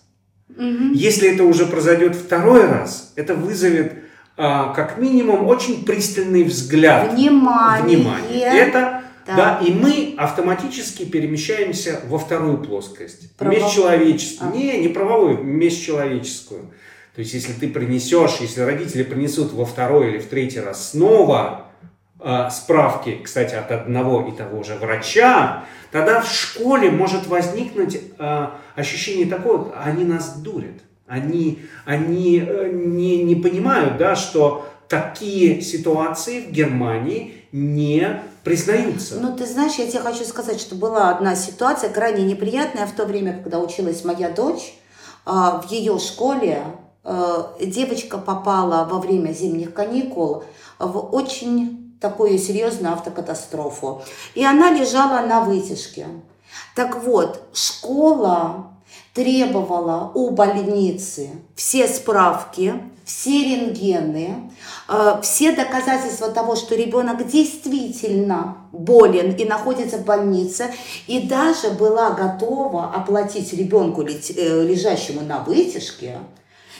Если 0.94 1.32
это 1.32 1.44
уже 1.44 1.66
произойдет 1.66 2.14
второй 2.14 2.66
раз, 2.66 3.12
это 3.16 3.34
вызовет 3.34 3.94
а, 4.36 4.72
как 4.72 4.98
минимум 4.98 5.46
очень 5.46 5.84
пристальный 5.84 6.44
взгляд. 6.44 7.12
Внимание. 7.12 7.98
Внимание. 7.98 8.46
Это, 8.46 9.02
Да. 9.26 9.36
да. 9.36 9.60
и 9.66 9.72
мы 9.72 10.14
автоматически 10.16 11.04
перемещаемся 11.04 12.00
во 12.06 12.18
вторую 12.18 12.58
плоскость. 12.58 13.36
Правовую. 13.36 13.64
Межчеловеческую. 13.64 14.50
А. 14.50 14.56
Не, 14.56 14.78
не 14.80 14.88
правовую, 14.88 15.42
межчеловеческую. 15.44 16.72
То 17.14 17.20
есть, 17.20 17.34
если 17.34 17.52
ты 17.52 17.68
принесешь, 17.68 18.36
если 18.40 18.62
родители 18.62 19.02
принесут 19.02 19.52
во 19.52 19.64
второй 19.64 20.10
или 20.10 20.18
в 20.18 20.26
третий 20.26 20.60
раз 20.60 20.90
снова 20.90 21.66
а, 22.18 22.50
справки, 22.50 23.18
кстати, 23.22 23.54
от 23.54 23.70
одного 23.70 24.28
и 24.28 24.36
того 24.36 24.62
же 24.62 24.74
врача, 24.76 25.64
тогда 25.90 26.20
в 26.20 26.30
школе 26.30 26.90
может 26.90 27.26
возникнуть 27.26 28.00
а, 28.18 28.58
ощущение 28.74 29.26
такое, 29.26 29.72
они 29.82 30.04
нас 30.04 30.38
дурят. 30.38 30.82
Они, 31.06 31.58
они 31.84 32.38
э, 32.38 32.70
не, 32.72 33.24
не 33.24 33.34
понимают, 33.34 33.96
да, 33.96 34.14
что 34.14 34.70
такие 34.86 35.60
ситуации 35.60 36.42
в 36.42 36.52
Германии 36.52 37.34
не 37.52 38.22
признаются. 38.44 39.16
Ну, 39.20 39.36
ты 39.36 39.46
знаешь, 39.46 39.74
я 39.74 39.86
тебе 39.86 40.00
хочу 40.00 40.24
сказать, 40.24 40.60
что 40.60 40.74
была 40.74 41.10
одна 41.10 41.34
ситуация 41.34 41.90
крайне 41.90 42.24
неприятная 42.24 42.86
в 42.86 42.92
то 42.92 43.04
время, 43.04 43.34
когда 43.34 43.58
училась 43.58 44.04
моя 44.04 44.30
дочь. 44.30 44.74
а, 45.26 45.60
В 45.60 45.70
ее 45.70 45.98
школе 45.98 46.62
а, 47.02 47.54
девочка 47.60 48.18
попала 48.18 48.84
во 48.84 48.98
время 48.98 49.32
зимних 49.32 49.74
каникул 49.74 50.44
в 50.78 51.14
очень 51.14 51.96
такую 52.00 52.38
серьезную 52.38 52.94
автокатастрофу. 52.94 54.02
И 54.34 54.44
она 54.44 54.70
лежала 54.70 55.26
на 55.26 55.40
вытяжке. 55.40 56.06
Так 56.74 57.02
вот, 57.02 57.42
школа 57.52 58.70
требовала 59.12 60.10
у 60.14 60.30
больницы 60.30 61.30
все 61.54 61.86
справки, 61.88 62.74
все 63.10 63.44
рентгены, 63.44 64.50
э, 64.88 65.20
все 65.22 65.52
доказательства 65.52 66.30
того, 66.30 66.54
что 66.54 66.76
ребенок 66.76 67.26
действительно 67.26 68.58
болен 68.70 69.32
и 69.34 69.44
находится 69.44 69.98
в 69.98 70.04
больнице, 70.04 70.72
и 71.08 71.20
даже 71.20 71.70
была 71.70 72.10
готова 72.10 72.92
оплатить 72.94 73.52
ребенку, 73.52 74.02
э, 74.02 74.62
лежащему 74.62 75.22
на 75.22 75.40
вытяжке, 75.40 76.18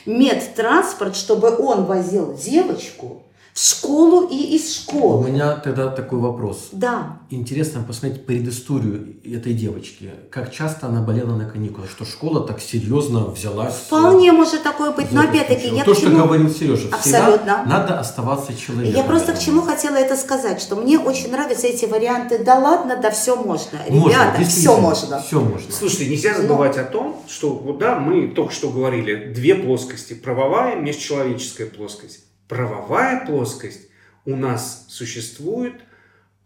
медтранспорт, 0.06 1.16
чтобы 1.16 1.56
он 1.58 1.84
возил 1.84 2.32
девочку 2.34 3.22
в 3.54 3.60
школу 3.60 4.28
и 4.28 4.56
из 4.56 4.70
У 4.70 4.80
школы. 4.80 5.30
меня 5.30 5.56
тогда 5.56 5.88
такой 5.88 6.18
вопрос. 6.20 6.68
Да. 6.72 7.18
Интересно 7.30 7.82
посмотреть 7.82 8.24
предысторию 8.24 9.16
этой 9.24 9.54
девочки. 9.54 10.10
Как 10.30 10.52
часто 10.52 10.86
она 10.86 11.02
болела 11.02 11.34
на 11.34 11.48
каникулах, 11.48 11.90
что 11.90 12.04
школа 12.04 12.46
так 12.46 12.60
серьезно 12.60 13.26
взялась. 13.26 13.74
Вполне 13.74 14.32
может 14.32 14.62
такое 14.62 14.92
быть, 14.92 15.12
но 15.12 15.22
опять-таки 15.22 15.68
я 15.74 15.84
То, 15.84 15.94
к 15.94 15.98
что 15.98 16.10
говорил 16.10 16.48
Сережа, 16.48 16.88
всегда 17.00 17.26
Абсолютно. 17.26 17.64
надо 17.66 17.98
оставаться 17.98 18.54
человеком. 18.56 18.96
Я 18.96 19.04
просто 19.04 19.32
к 19.32 19.38
чему 19.38 19.62
хотела 19.62 19.96
это 19.96 20.16
сказать, 20.16 20.60
что 20.60 20.76
мне 20.76 20.98
очень 20.98 21.30
нравятся 21.30 21.66
эти 21.66 21.84
варианты. 21.86 22.38
Да 22.42 22.58
ладно, 22.58 22.96
да 23.00 23.10
все 23.10 23.36
можно. 23.36 23.78
Можно, 23.88 24.08
Ребята, 24.08 24.44
все 24.44 24.76
можно. 24.76 25.20
Все 25.22 25.40
можно. 25.40 25.72
Слушайте, 25.72 26.08
нельзя 26.08 26.34
забывать 26.36 26.76
о 26.78 26.84
том, 26.84 27.20
что 27.28 27.50
вот 27.50 27.78
да, 27.78 27.98
мы 27.98 28.28
только 28.28 28.52
что 28.52 28.70
говорили, 28.70 29.32
две 29.32 29.54
плоскости, 29.54 30.14
правовая, 30.14 30.76
межчеловеческая 30.76 31.66
плоскость. 31.66 32.29
Правовая 32.50 33.24
плоскость 33.24 33.86
у 34.26 34.34
нас 34.34 34.86
существует 34.88 35.74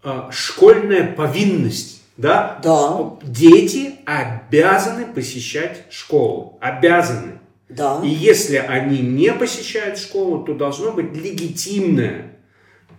а, 0.03 0.29
школьная 0.31 1.11
повинность, 1.11 2.03
да? 2.19 2.61
Да, 2.63 3.17
Дети 3.23 3.95
обязаны 4.05 5.07
посещать 5.07 5.87
школу, 5.89 6.59
обязаны. 6.61 7.39
да. 7.71 8.03
И 8.05 8.09
если 8.09 8.57
они 8.57 8.99
не 8.99 9.33
посещают 9.33 9.97
школу, 9.97 10.45
то 10.45 10.53
должно 10.53 10.93
быть 10.93 11.17
легитимная 11.17 12.33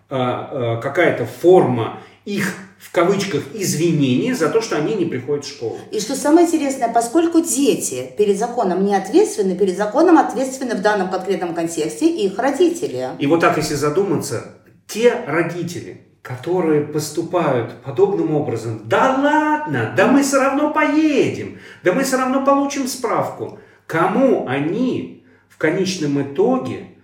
а, 0.09 0.77
а, 0.77 0.81
какая-то 0.81 1.27
форма 1.27 2.01
их 2.25 2.55
в 2.85 2.91
кавычках, 2.91 3.43
извинения 3.55 4.35
за 4.35 4.49
то, 4.49 4.61
что 4.61 4.77
они 4.77 4.93
не 4.93 5.05
приходят 5.05 5.43
в 5.43 5.49
школу. 5.49 5.77
И 5.91 5.99
что 5.99 6.15
самое 6.15 6.45
интересное, 6.45 6.87
поскольку 6.93 7.41
дети 7.41 8.11
перед 8.15 8.37
законом 8.37 8.85
не 8.85 8.95
ответственны, 8.95 9.57
перед 9.57 9.75
законом 9.75 10.19
ответственны 10.19 10.75
в 10.75 10.81
данном 10.81 11.09
конкретном 11.09 11.55
контексте 11.55 12.07
их 12.07 12.37
родители. 12.37 13.09
И 13.17 13.25
вот 13.25 13.39
так, 13.39 13.57
если 13.57 13.73
задуматься, 13.73 14.59
те 14.87 15.15
родители, 15.25 16.01
которые 16.21 16.81
поступают 16.81 17.81
подобным 17.83 18.35
образом, 18.35 18.83
да 18.85 19.15
ладно, 19.19 19.93
да 19.97 20.07
мы 20.07 20.21
все 20.21 20.39
равно 20.39 20.71
поедем, 20.71 21.57
да 21.83 21.91
мы 21.91 22.03
все 22.03 22.17
равно 22.17 22.45
получим 22.45 22.87
справку, 22.87 23.59
кому 23.87 24.47
они 24.47 25.25
в 25.49 25.57
конечном 25.57 26.21
итоге 26.21 26.94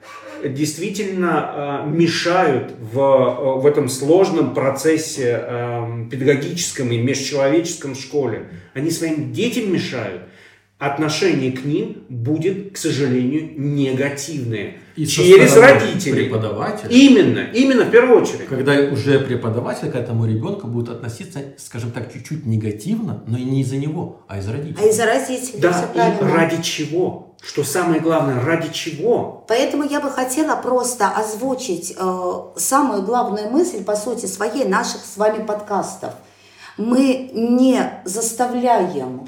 действительно 0.49 1.83
э, 1.85 1.89
мешают 1.89 2.73
в, 2.79 2.99
э, 2.99 3.61
в 3.61 3.65
этом 3.65 3.89
сложном 3.89 4.53
процессе 4.53 5.39
э, 5.41 6.05
педагогическом 6.09 6.91
и 6.91 6.97
межчеловеческом 6.97 7.95
в 7.95 7.99
школе. 7.99 8.49
Они 8.73 8.91
своим 8.91 9.31
детям 9.31 9.71
мешают. 9.71 10.23
Отношение 10.77 11.51
к 11.51 11.63
ним 11.63 12.05
будет, 12.09 12.73
к 12.73 12.77
сожалению, 12.77 13.51
негативное. 13.55 14.77
И 14.95 15.05
через 15.05 15.55
родителей. 15.55 16.25
преподавателя. 16.25 16.89
Именно, 16.89 17.49
именно 17.53 17.85
в 17.85 17.91
первую 17.91 18.21
очередь. 18.21 18.47
Когда 18.47 18.73
уже 18.91 19.19
преподаватель 19.19 19.91
к 19.91 19.95
этому 19.95 20.25
ребенку 20.25 20.67
будет 20.67 20.89
относиться, 20.89 21.39
скажем 21.57 21.91
так, 21.91 22.11
чуть-чуть 22.11 22.45
негативно, 22.45 23.23
но 23.27 23.37
и 23.37 23.43
не 23.43 23.61
из-за 23.61 23.77
него, 23.77 24.23
а 24.27 24.39
из-за 24.39 24.53
родителей. 24.53 24.83
А 24.83 24.87
из-за 24.87 25.05
родителей, 25.05 25.59
Да, 25.61 25.87
и 25.91 25.93
правильно. 25.93 26.35
ради 26.35 26.61
чего? 26.63 27.30
Что 27.41 27.63
самое 27.63 27.99
главное, 27.99 28.39
ради 28.39 28.71
чего? 28.71 29.43
Поэтому 29.47 29.83
я 29.83 29.99
бы 29.99 30.11
хотела 30.11 30.55
просто 30.55 31.09
озвучить 31.09 31.95
э, 31.97 32.41
самую 32.55 33.01
главную 33.01 33.49
мысль, 33.49 33.83
по 33.83 33.95
сути, 33.95 34.27
своей, 34.27 34.65
наших 34.65 35.01
с 35.03 35.17
вами 35.17 35.43
подкастов. 35.43 36.13
Мы 36.77 37.31
не 37.33 38.01
заставляем 38.05 39.27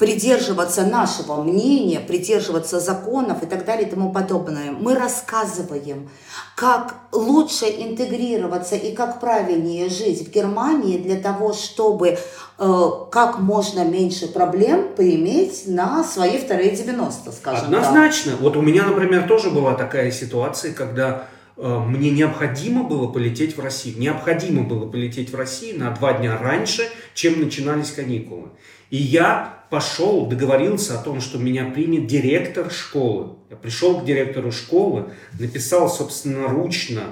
придерживаться 0.00 0.86
нашего 0.86 1.42
мнения, 1.42 2.00
придерживаться 2.00 2.80
законов 2.80 3.42
и 3.42 3.46
так 3.46 3.66
далее 3.66 3.86
и 3.86 3.90
тому 3.90 4.10
подобное. 4.10 4.72
Мы 4.72 4.94
рассказываем, 4.94 6.08
как 6.56 6.94
лучше 7.12 7.66
интегрироваться 7.66 8.76
и 8.76 8.94
как 8.94 9.20
правильнее 9.20 9.90
жить 9.90 10.26
в 10.26 10.30
Германии 10.30 10.96
для 10.96 11.20
того, 11.20 11.52
чтобы 11.52 12.16
э, 12.58 12.90
как 13.10 13.40
можно 13.40 13.84
меньше 13.84 14.26
проблем 14.26 14.88
поиметь 14.96 15.64
на 15.66 16.02
свои 16.02 16.38
вторые 16.38 16.70
90, 16.70 17.30
скажем 17.32 17.70
так. 17.70 17.80
Однозначно. 17.80 18.36
Вот 18.40 18.56
у 18.56 18.62
меня, 18.62 18.84
например, 18.86 19.28
тоже 19.28 19.50
была 19.50 19.74
такая 19.74 20.10
ситуация, 20.10 20.72
когда 20.72 21.26
э, 21.58 21.78
мне 21.78 22.10
необходимо 22.10 22.84
было 22.84 23.06
полететь 23.06 23.54
в 23.54 23.60
Россию. 23.60 23.98
Необходимо 23.98 24.62
было 24.62 24.86
полететь 24.86 25.30
в 25.30 25.36
Россию 25.36 25.78
на 25.78 25.90
два 25.90 26.14
дня 26.14 26.38
раньше, 26.38 26.88
чем 27.12 27.42
начинались 27.42 27.90
каникулы. 27.90 28.48
И 28.88 28.96
я 28.96 29.59
пошел, 29.70 30.26
договорился 30.26 30.98
о 30.98 31.02
том, 31.02 31.20
что 31.20 31.38
меня 31.38 31.66
примет 31.66 32.06
директор 32.06 32.70
школы. 32.70 33.36
Я 33.50 33.56
пришел 33.56 34.00
к 34.00 34.04
директору 34.04 34.50
школы, 34.52 35.10
написал 35.38 35.88
собственноручно 35.88 37.02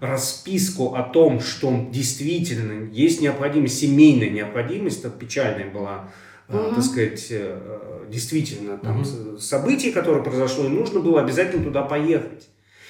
расписку 0.00 0.94
о 0.94 1.02
том, 1.02 1.40
что 1.40 1.86
действительно 1.90 2.90
есть 2.92 3.20
необходимость, 3.20 3.78
семейная 3.78 4.30
необходимость, 4.30 5.00
это 5.00 5.10
печальная 5.10 5.70
была, 5.70 6.08
э, 6.48 6.72
так 6.74 6.84
сказать, 6.84 7.26
э, 7.30 8.06
действительно 8.10 8.76
там 8.78 8.96
Мгм. 8.96 9.04
с- 9.38 9.46
событие, 9.46 9.92
которое 9.92 10.22
произошло, 10.22 10.64
и 10.64 10.68
нужно 10.68 11.00
было 11.00 11.20
обязательно 11.20 11.64
туда 11.64 11.82
поехать. 11.82 12.48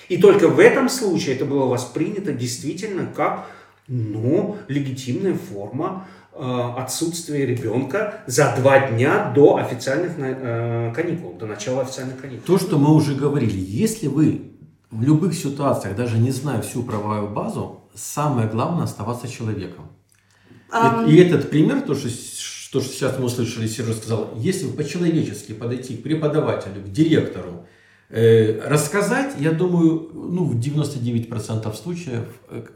И 0.08 0.16
только 0.16 0.48
в 0.48 0.58
этом 0.58 0.88
случае 0.88 1.36
это 1.36 1.44
было 1.44 1.66
воспринято 1.66 2.32
действительно 2.32 3.06
как 3.14 3.46
ну, 3.88 4.56
легитимная 4.68 5.34
форма 5.34 6.06
э, 6.34 6.72
отсутствия 6.78 7.46
ребенка 7.46 8.20
за 8.26 8.54
два 8.56 8.88
дня 8.90 9.32
до 9.34 9.56
официальных 9.56 10.12
э, 10.18 10.92
каникул, 10.94 11.34
до 11.34 11.46
начала 11.46 11.82
официальных 11.82 12.20
каникул. 12.20 12.44
То, 12.46 12.58
что 12.58 12.78
мы 12.78 12.94
уже 12.94 13.14
говорили, 13.14 13.58
если 13.58 14.08
вы 14.08 14.52
в 14.90 15.02
любых 15.02 15.34
ситуациях, 15.34 15.96
даже 15.96 16.18
не 16.18 16.30
зная 16.30 16.60
всю 16.62 16.82
правовую 16.82 17.30
базу, 17.30 17.80
самое 17.94 18.48
главное 18.48 18.84
оставаться 18.84 19.28
человеком. 19.28 19.84
И- 19.86 20.74
Ам, 20.74 21.06
И, 21.06 21.16
этот 21.16 21.50
пример, 21.50 21.82
то 21.82 21.94
что, 21.94 22.08
то, 22.08 22.80
что 22.80 22.92
сейчас 22.92 23.18
мы 23.18 23.26
услышали, 23.26 23.66
Сережа 23.68 23.94
сказал, 23.94 24.30
если 24.36 24.66
по-человечески 24.68 25.52
подойти 25.52 25.96
к 25.96 26.02
преподавателю, 26.02 26.82
к 26.82 26.90
директору, 26.90 27.66
э, 28.08 28.60
рассказать, 28.66 29.34
я 29.38 29.52
думаю, 29.52 30.10
ну, 30.14 30.44
в 30.44 30.58
99% 30.58 31.74
случаев 31.76 32.24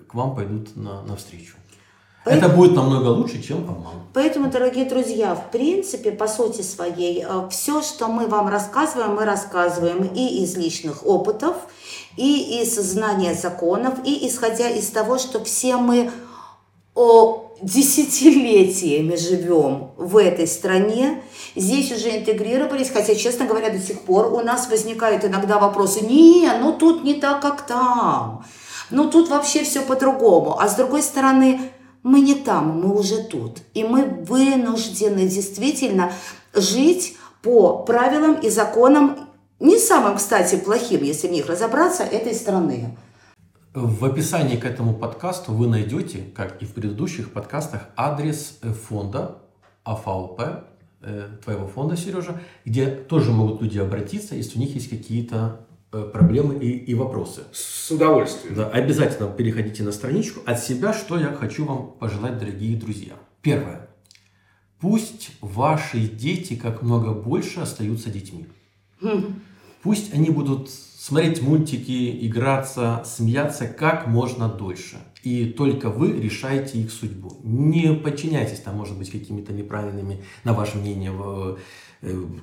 к 0.07 0.15
вам 0.15 0.35
пойдут 0.37 0.77
на, 0.77 1.03
навстречу. 1.03 1.55
Это 2.27 2.49
будет 2.49 2.75
намного 2.75 3.09
лучше, 3.09 3.43
чем 3.43 3.59
обман. 3.59 3.95
Поэтому, 4.13 4.51
дорогие 4.51 4.85
друзья, 4.85 5.35
в 5.35 5.51
принципе, 5.51 6.11
по 6.11 6.27
сути 6.27 6.63
своей, 6.63 7.25
все, 7.51 7.83
что 7.83 8.09
мы 8.09 8.27
вам 8.27 8.49
рассказываем, 8.49 9.15
мы 9.15 9.25
рассказываем 9.25 10.05
и 10.05 10.43
из 10.43 10.57
личных 10.57 11.07
опытов, 11.07 11.57
и 12.17 12.61
из 12.63 12.75
знания 12.75 13.35
законов, 13.35 13.95
и 14.05 14.27
исходя 14.27 14.69
из 14.69 14.89
того, 14.89 15.19
что 15.19 15.45
все 15.45 15.77
мы 15.77 16.11
о, 16.95 17.47
десятилетиями 17.61 19.17
живем 19.17 19.91
в 19.97 20.17
этой 20.17 20.47
стране, 20.47 21.23
здесь 21.55 21.93
уже 21.93 22.17
интегрировались, 22.17 22.91
хотя, 22.91 23.15
честно 23.15 23.47
говоря, 23.47 23.71
до 23.71 23.79
сих 23.79 24.01
пор 24.01 24.33
у 24.33 24.41
нас 24.41 24.69
возникают 24.69 25.25
иногда 25.25 25.59
вопросы, 25.59 26.01
не, 26.01 26.51
ну 26.61 26.73
тут 26.73 27.05
не 27.05 27.15
так, 27.15 27.41
как 27.41 27.67
там, 27.67 28.45
ну 28.91 29.11
тут 29.11 29.29
вообще 29.29 29.65
все 29.65 29.83
по-другому, 29.83 30.59
а 30.59 30.69
с 30.69 30.75
другой 30.75 31.03
стороны, 31.03 31.61
мы 32.07 32.21
не 32.21 32.37
там, 32.37 32.81
мы 32.81 32.97
уже 32.97 33.25
тут, 33.25 33.59
и 33.75 33.83
мы 33.83 34.05
вынуждены 34.05 35.27
действительно 35.27 36.13
жить 36.55 37.17
по 37.43 37.83
правилам 37.83 38.35
и 38.35 38.49
законам, 38.49 39.29
не 39.59 39.77
самым, 39.77 40.17
кстати, 40.17 40.55
плохим, 40.55 41.03
если 41.03 41.27
в 41.27 41.33
них 41.33 41.49
разобраться, 41.49 42.05
этой 42.05 42.33
страны. 42.35 42.97
В 43.75 44.05
описании 44.05 44.57
к 44.57 44.65
этому 44.65 44.95
подкасту 44.95 45.53
вы 45.53 45.67
найдете, 45.67 46.25
как 46.33 46.63
и 46.63 46.65
в 46.65 46.75
предыдущих 46.75 47.33
подкастах, 47.33 47.89
адрес 47.97 48.61
фонда 48.89 49.39
АФАОП, 49.83 50.41
э, 51.03 51.29
твоего 51.43 51.67
фонда, 51.67 51.97
Сережа, 51.97 52.41
где 52.65 52.87
тоже 52.87 53.33
могут 53.33 53.61
люди 53.63 53.81
обратиться, 53.81 54.37
если 54.37 54.59
у 54.59 54.61
них 54.61 54.77
есть 54.77 54.89
какие-то 54.89 55.66
проблемы 55.91 56.57
и, 56.57 56.71
и 56.71 56.95
вопросы. 56.95 57.45
С 57.53 57.91
удовольствием. 57.91 58.55
Да, 58.55 58.69
обязательно 58.69 59.29
переходите 59.31 59.83
на 59.83 59.93
страничку. 59.93 60.41
От 60.47 60.61
себя, 60.61 60.93
что 60.93 61.19
я 61.19 61.33
хочу 61.33 61.65
вам 61.65 61.93
пожелать, 61.99 62.39
дорогие 62.39 62.77
друзья. 62.77 63.15
Первое. 63.43 63.89
Пусть 64.81 65.31
ваши 65.41 66.01
дети 66.01 66.55
как 66.55 66.83
много 66.83 67.13
больше 67.13 67.61
остаются 67.61 68.11
детьми. 68.11 68.47
Пусть 69.83 70.13
они 70.13 70.31
будут 70.31 70.69
смотреть 70.71 71.41
мультики, 71.41 72.27
играться, 72.27 73.03
смеяться 73.07 73.69
как 73.69 74.09
можно 74.09 74.49
дольше. 74.49 74.97
И 75.23 75.47
только 75.47 75.89
вы 75.89 76.13
решаете 76.13 76.79
их 76.79 76.91
судьбу. 76.91 77.39
Не 77.43 77.95
подчиняйтесь 77.95 78.61
там, 78.61 78.77
может 78.77 78.99
быть, 78.99 79.11
какими-то 79.11 79.53
неправильными, 79.53 80.25
на 80.45 80.53
ваше 80.53 80.79
мнение, 80.79 81.13
э, 81.13 81.57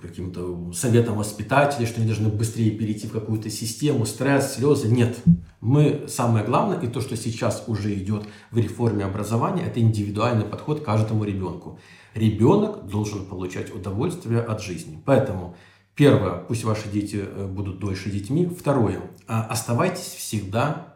каким-то 0.01 0.71
советам 0.73 1.17
воспитателей, 1.17 1.85
что 1.85 1.97
они 2.01 2.07
должны 2.07 2.29
быстрее 2.29 2.71
перейти 2.71 3.07
в 3.07 3.11
какую-то 3.11 3.49
систему, 3.49 4.05
стресс, 4.05 4.55
слезы. 4.55 4.87
Нет. 4.87 5.17
Мы, 5.61 6.05
самое 6.07 6.45
главное, 6.45 6.79
и 6.79 6.87
то, 6.87 7.01
что 7.01 7.15
сейчас 7.15 7.63
уже 7.67 7.93
идет 7.93 8.23
в 8.51 8.57
реформе 8.57 9.05
образования, 9.05 9.65
это 9.65 9.79
индивидуальный 9.79 10.45
подход 10.45 10.81
к 10.81 10.85
каждому 10.85 11.23
ребенку. 11.23 11.79
Ребенок 12.13 12.87
должен 12.87 13.25
получать 13.25 13.73
удовольствие 13.73 14.41
от 14.41 14.61
жизни. 14.61 15.01
Поэтому 15.05 15.55
Первое, 15.95 16.39
пусть 16.39 16.63
ваши 16.63 16.89
дети 16.89 17.23
э, 17.23 17.45
будут 17.45 17.79
дольше 17.79 18.09
детьми. 18.09 18.47
Второе, 18.47 19.01
а, 19.27 19.43
оставайтесь 19.43 20.01
всегда 20.01 20.95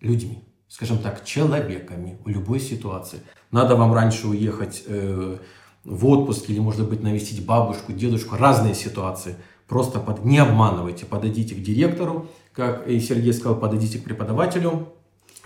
людьми, 0.00 0.42
скажем 0.68 0.98
так, 0.98 1.24
человеками 1.24 2.18
в 2.24 2.28
любой 2.28 2.58
ситуации. 2.58 3.20
Надо 3.52 3.76
вам 3.76 3.92
раньше 3.94 4.26
уехать 4.26 4.82
э, 4.86 5.38
в 5.86 6.06
отпуск 6.06 6.50
или, 6.50 6.58
может 6.58 6.88
быть, 6.88 7.02
навестить 7.02 7.44
бабушку, 7.46 7.92
дедушку, 7.92 8.36
разные 8.36 8.74
ситуации. 8.74 9.36
Просто 9.68 10.00
под... 10.00 10.24
не 10.24 10.38
обманывайте, 10.38 11.06
подойдите 11.06 11.54
к 11.54 11.62
директору, 11.62 12.26
как 12.52 12.86
и 12.86 12.98
Сергей 13.00 13.32
сказал, 13.32 13.56
подойдите 13.56 13.98
к 13.98 14.04
преподавателю. 14.04 14.88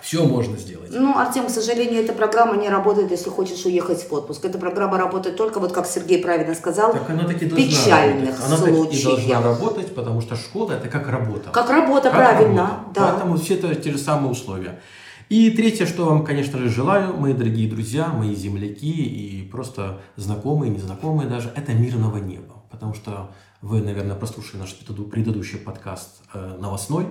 Все 0.00 0.24
можно 0.24 0.56
сделать. 0.56 0.88
Ну, 0.92 1.18
Артем, 1.18 1.46
к 1.46 1.50
сожалению, 1.50 2.02
эта 2.02 2.14
программа 2.14 2.56
не 2.56 2.70
работает, 2.70 3.10
если 3.10 3.28
хочешь 3.28 3.66
уехать 3.66 4.08
в 4.08 4.10
отпуск. 4.14 4.42
Эта 4.46 4.58
программа 4.58 4.96
работает 4.96 5.36
только, 5.36 5.60
вот 5.60 5.72
как 5.72 5.86
Сергей 5.86 6.22
правильно 6.22 6.54
сказал, 6.54 6.92
Так 6.92 7.10
она 7.10 7.24
таки 7.24 7.44
печальных 7.46 8.40
работать. 8.40 8.46
Она 8.46 8.56
таки 8.56 8.70
и 8.70 9.02
должна 9.04 9.16
случаях. 9.16 9.44
работать, 9.44 9.94
потому 9.94 10.22
что 10.22 10.36
школа 10.36 10.72
это 10.72 10.88
как 10.88 11.06
работа. 11.08 11.50
Как 11.50 11.68
работа, 11.68 12.08
Как 12.08 12.14
правильно, 12.14 12.62
работа. 12.62 12.90
да. 12.94 13.10
Поэтому 13.12 13.36
все 13.36 13.56
это 13.56 13.74
те 13.74 13.90
же 13.92 13.98
самые 13.98 14.30
условия. 14.32 14.80
И 15.30 15.48
третье, 15.52 15.86
что 15.86 16.06
вам, 16.06 16.24
конечно 16.24 16.58
же, 16.58 16.68
желаю, 16.68 17.16
мои 17.16 17.32
дорогие 17.32 17.70
друзья, 17.70 18.08
мои 18.08 18.34
земляки 18.34 18.90
и 18.90 19.48
просто 19.48 20.00
знакомые, 20.16 20.72
незнакомые 20.72 21.28
даже, 21.28 21.52
это 21.54 21.72
мирного 21.72 22.16
неба. 22.16 22.64
Потому 22.68 22.94
что 22.94 23.32
вы, 23.62 23.80
наверное, 23.80 24.16
прослушали 24.16 24.58
наш 24.58 24.74
предыдущий 24.74 25.60
подкаст 25.60 26.22
э, 26.34 26.56
новостной, 26.60 27.06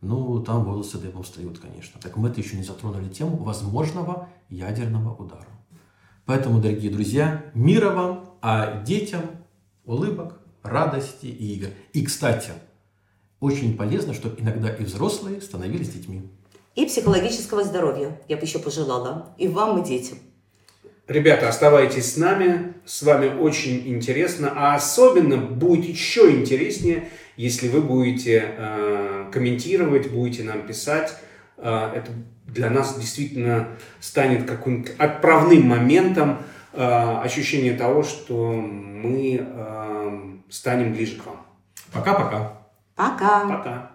ну, 0.00 0.42
там 0.42 0.64
волосы 0.64 0.96
дыбом 0.96 1.22
встают, 1.22 1.58
конечно. 1.58 2.00
Так 2.00 2.16
мы 2.16 2.30
это 2.30 2.40
еще 2.40 2.56
не 2.56 2.62
затронули 2.62 3.10
тему 3.10 3.36
возможного 3.36 4.30
ядерного 4.48 5.14
удара. 5.14 5.48
Поэтому, 6.24 6.62
дорогие 6.62 6.90
друзья, 6.90 7.44
мира 7.52 7.90
вам, 7.90 8.38
а 8.40 8.80
детям 8.84 9.20
улыбок, 9.84 10.40
радости 10.62 11.26
и 11.26 11.56
игр. 11.56 11.68
И, 11.92 12.06
кстати, 12.06 12.52
очень 13.38 13.76
полезно, 13.76 14.14
чтобы 14.14 14.40
иногда 14.40 14.74
и 14.74 14.82
взрослые 14.82 15.42
становились 15.42 15.90
детьми. 15.90 16.22
И 16.74 16.86
психологического 16.86 17.64
здоровья, 17.64 18.20
я 18.28 18.36
бы 18.36 18.44
еще 18.44 18.58
пожелала. 18.58 19.34
И 19.38 19.48
вам, 19.48 19.82
и 19.82 19.84
детям. 19.84 20.18
Ребята, 21.08 21.48
оставайтесь 21.48 22.14
с 22.14 22.16
нами. 22.16 22.74
С 22.84 23.02
вами 23.02 23.36
очень 23.40 23.88
интересно. 23.88 24.52
А 24.54 24.76
особенно 24.76 25.36
будет 25.36 25.84
еще 25.84 26.30
интереснее, 26.30 27.08
если 27.36 27.68
вы 27.68 27.80
будете 27.80 28.54
э, 28.56 29.30
комментировать, 29.32 30.10
будете 30.10 30.44
нам 30.44 30.66
писать. 30.66 31.12
Э, 31.56 31.90
это 31.96 32.12
для 32.46 32.70
нас 32.70 32.96
действительно 32.96 33.70
станет 33.98 34.48
каким-то 34.48 34.92
отправным 34.98 35.66
моментом 35.66 36.38
э, 36.72 36.80
ощущения 37.24 37.72
того, 37.72 38.04
что 38.04 38.52
мы 38.52 39.40
э, 39.40 40.20
станем 40.48 40.92
ближе 40.92 41.20
к 41.20 41.26
вам. 41.26 41.44
Пока-пока. 41.92 42.60
Пока. 42.94 43.48
Пока. 43.48 43.90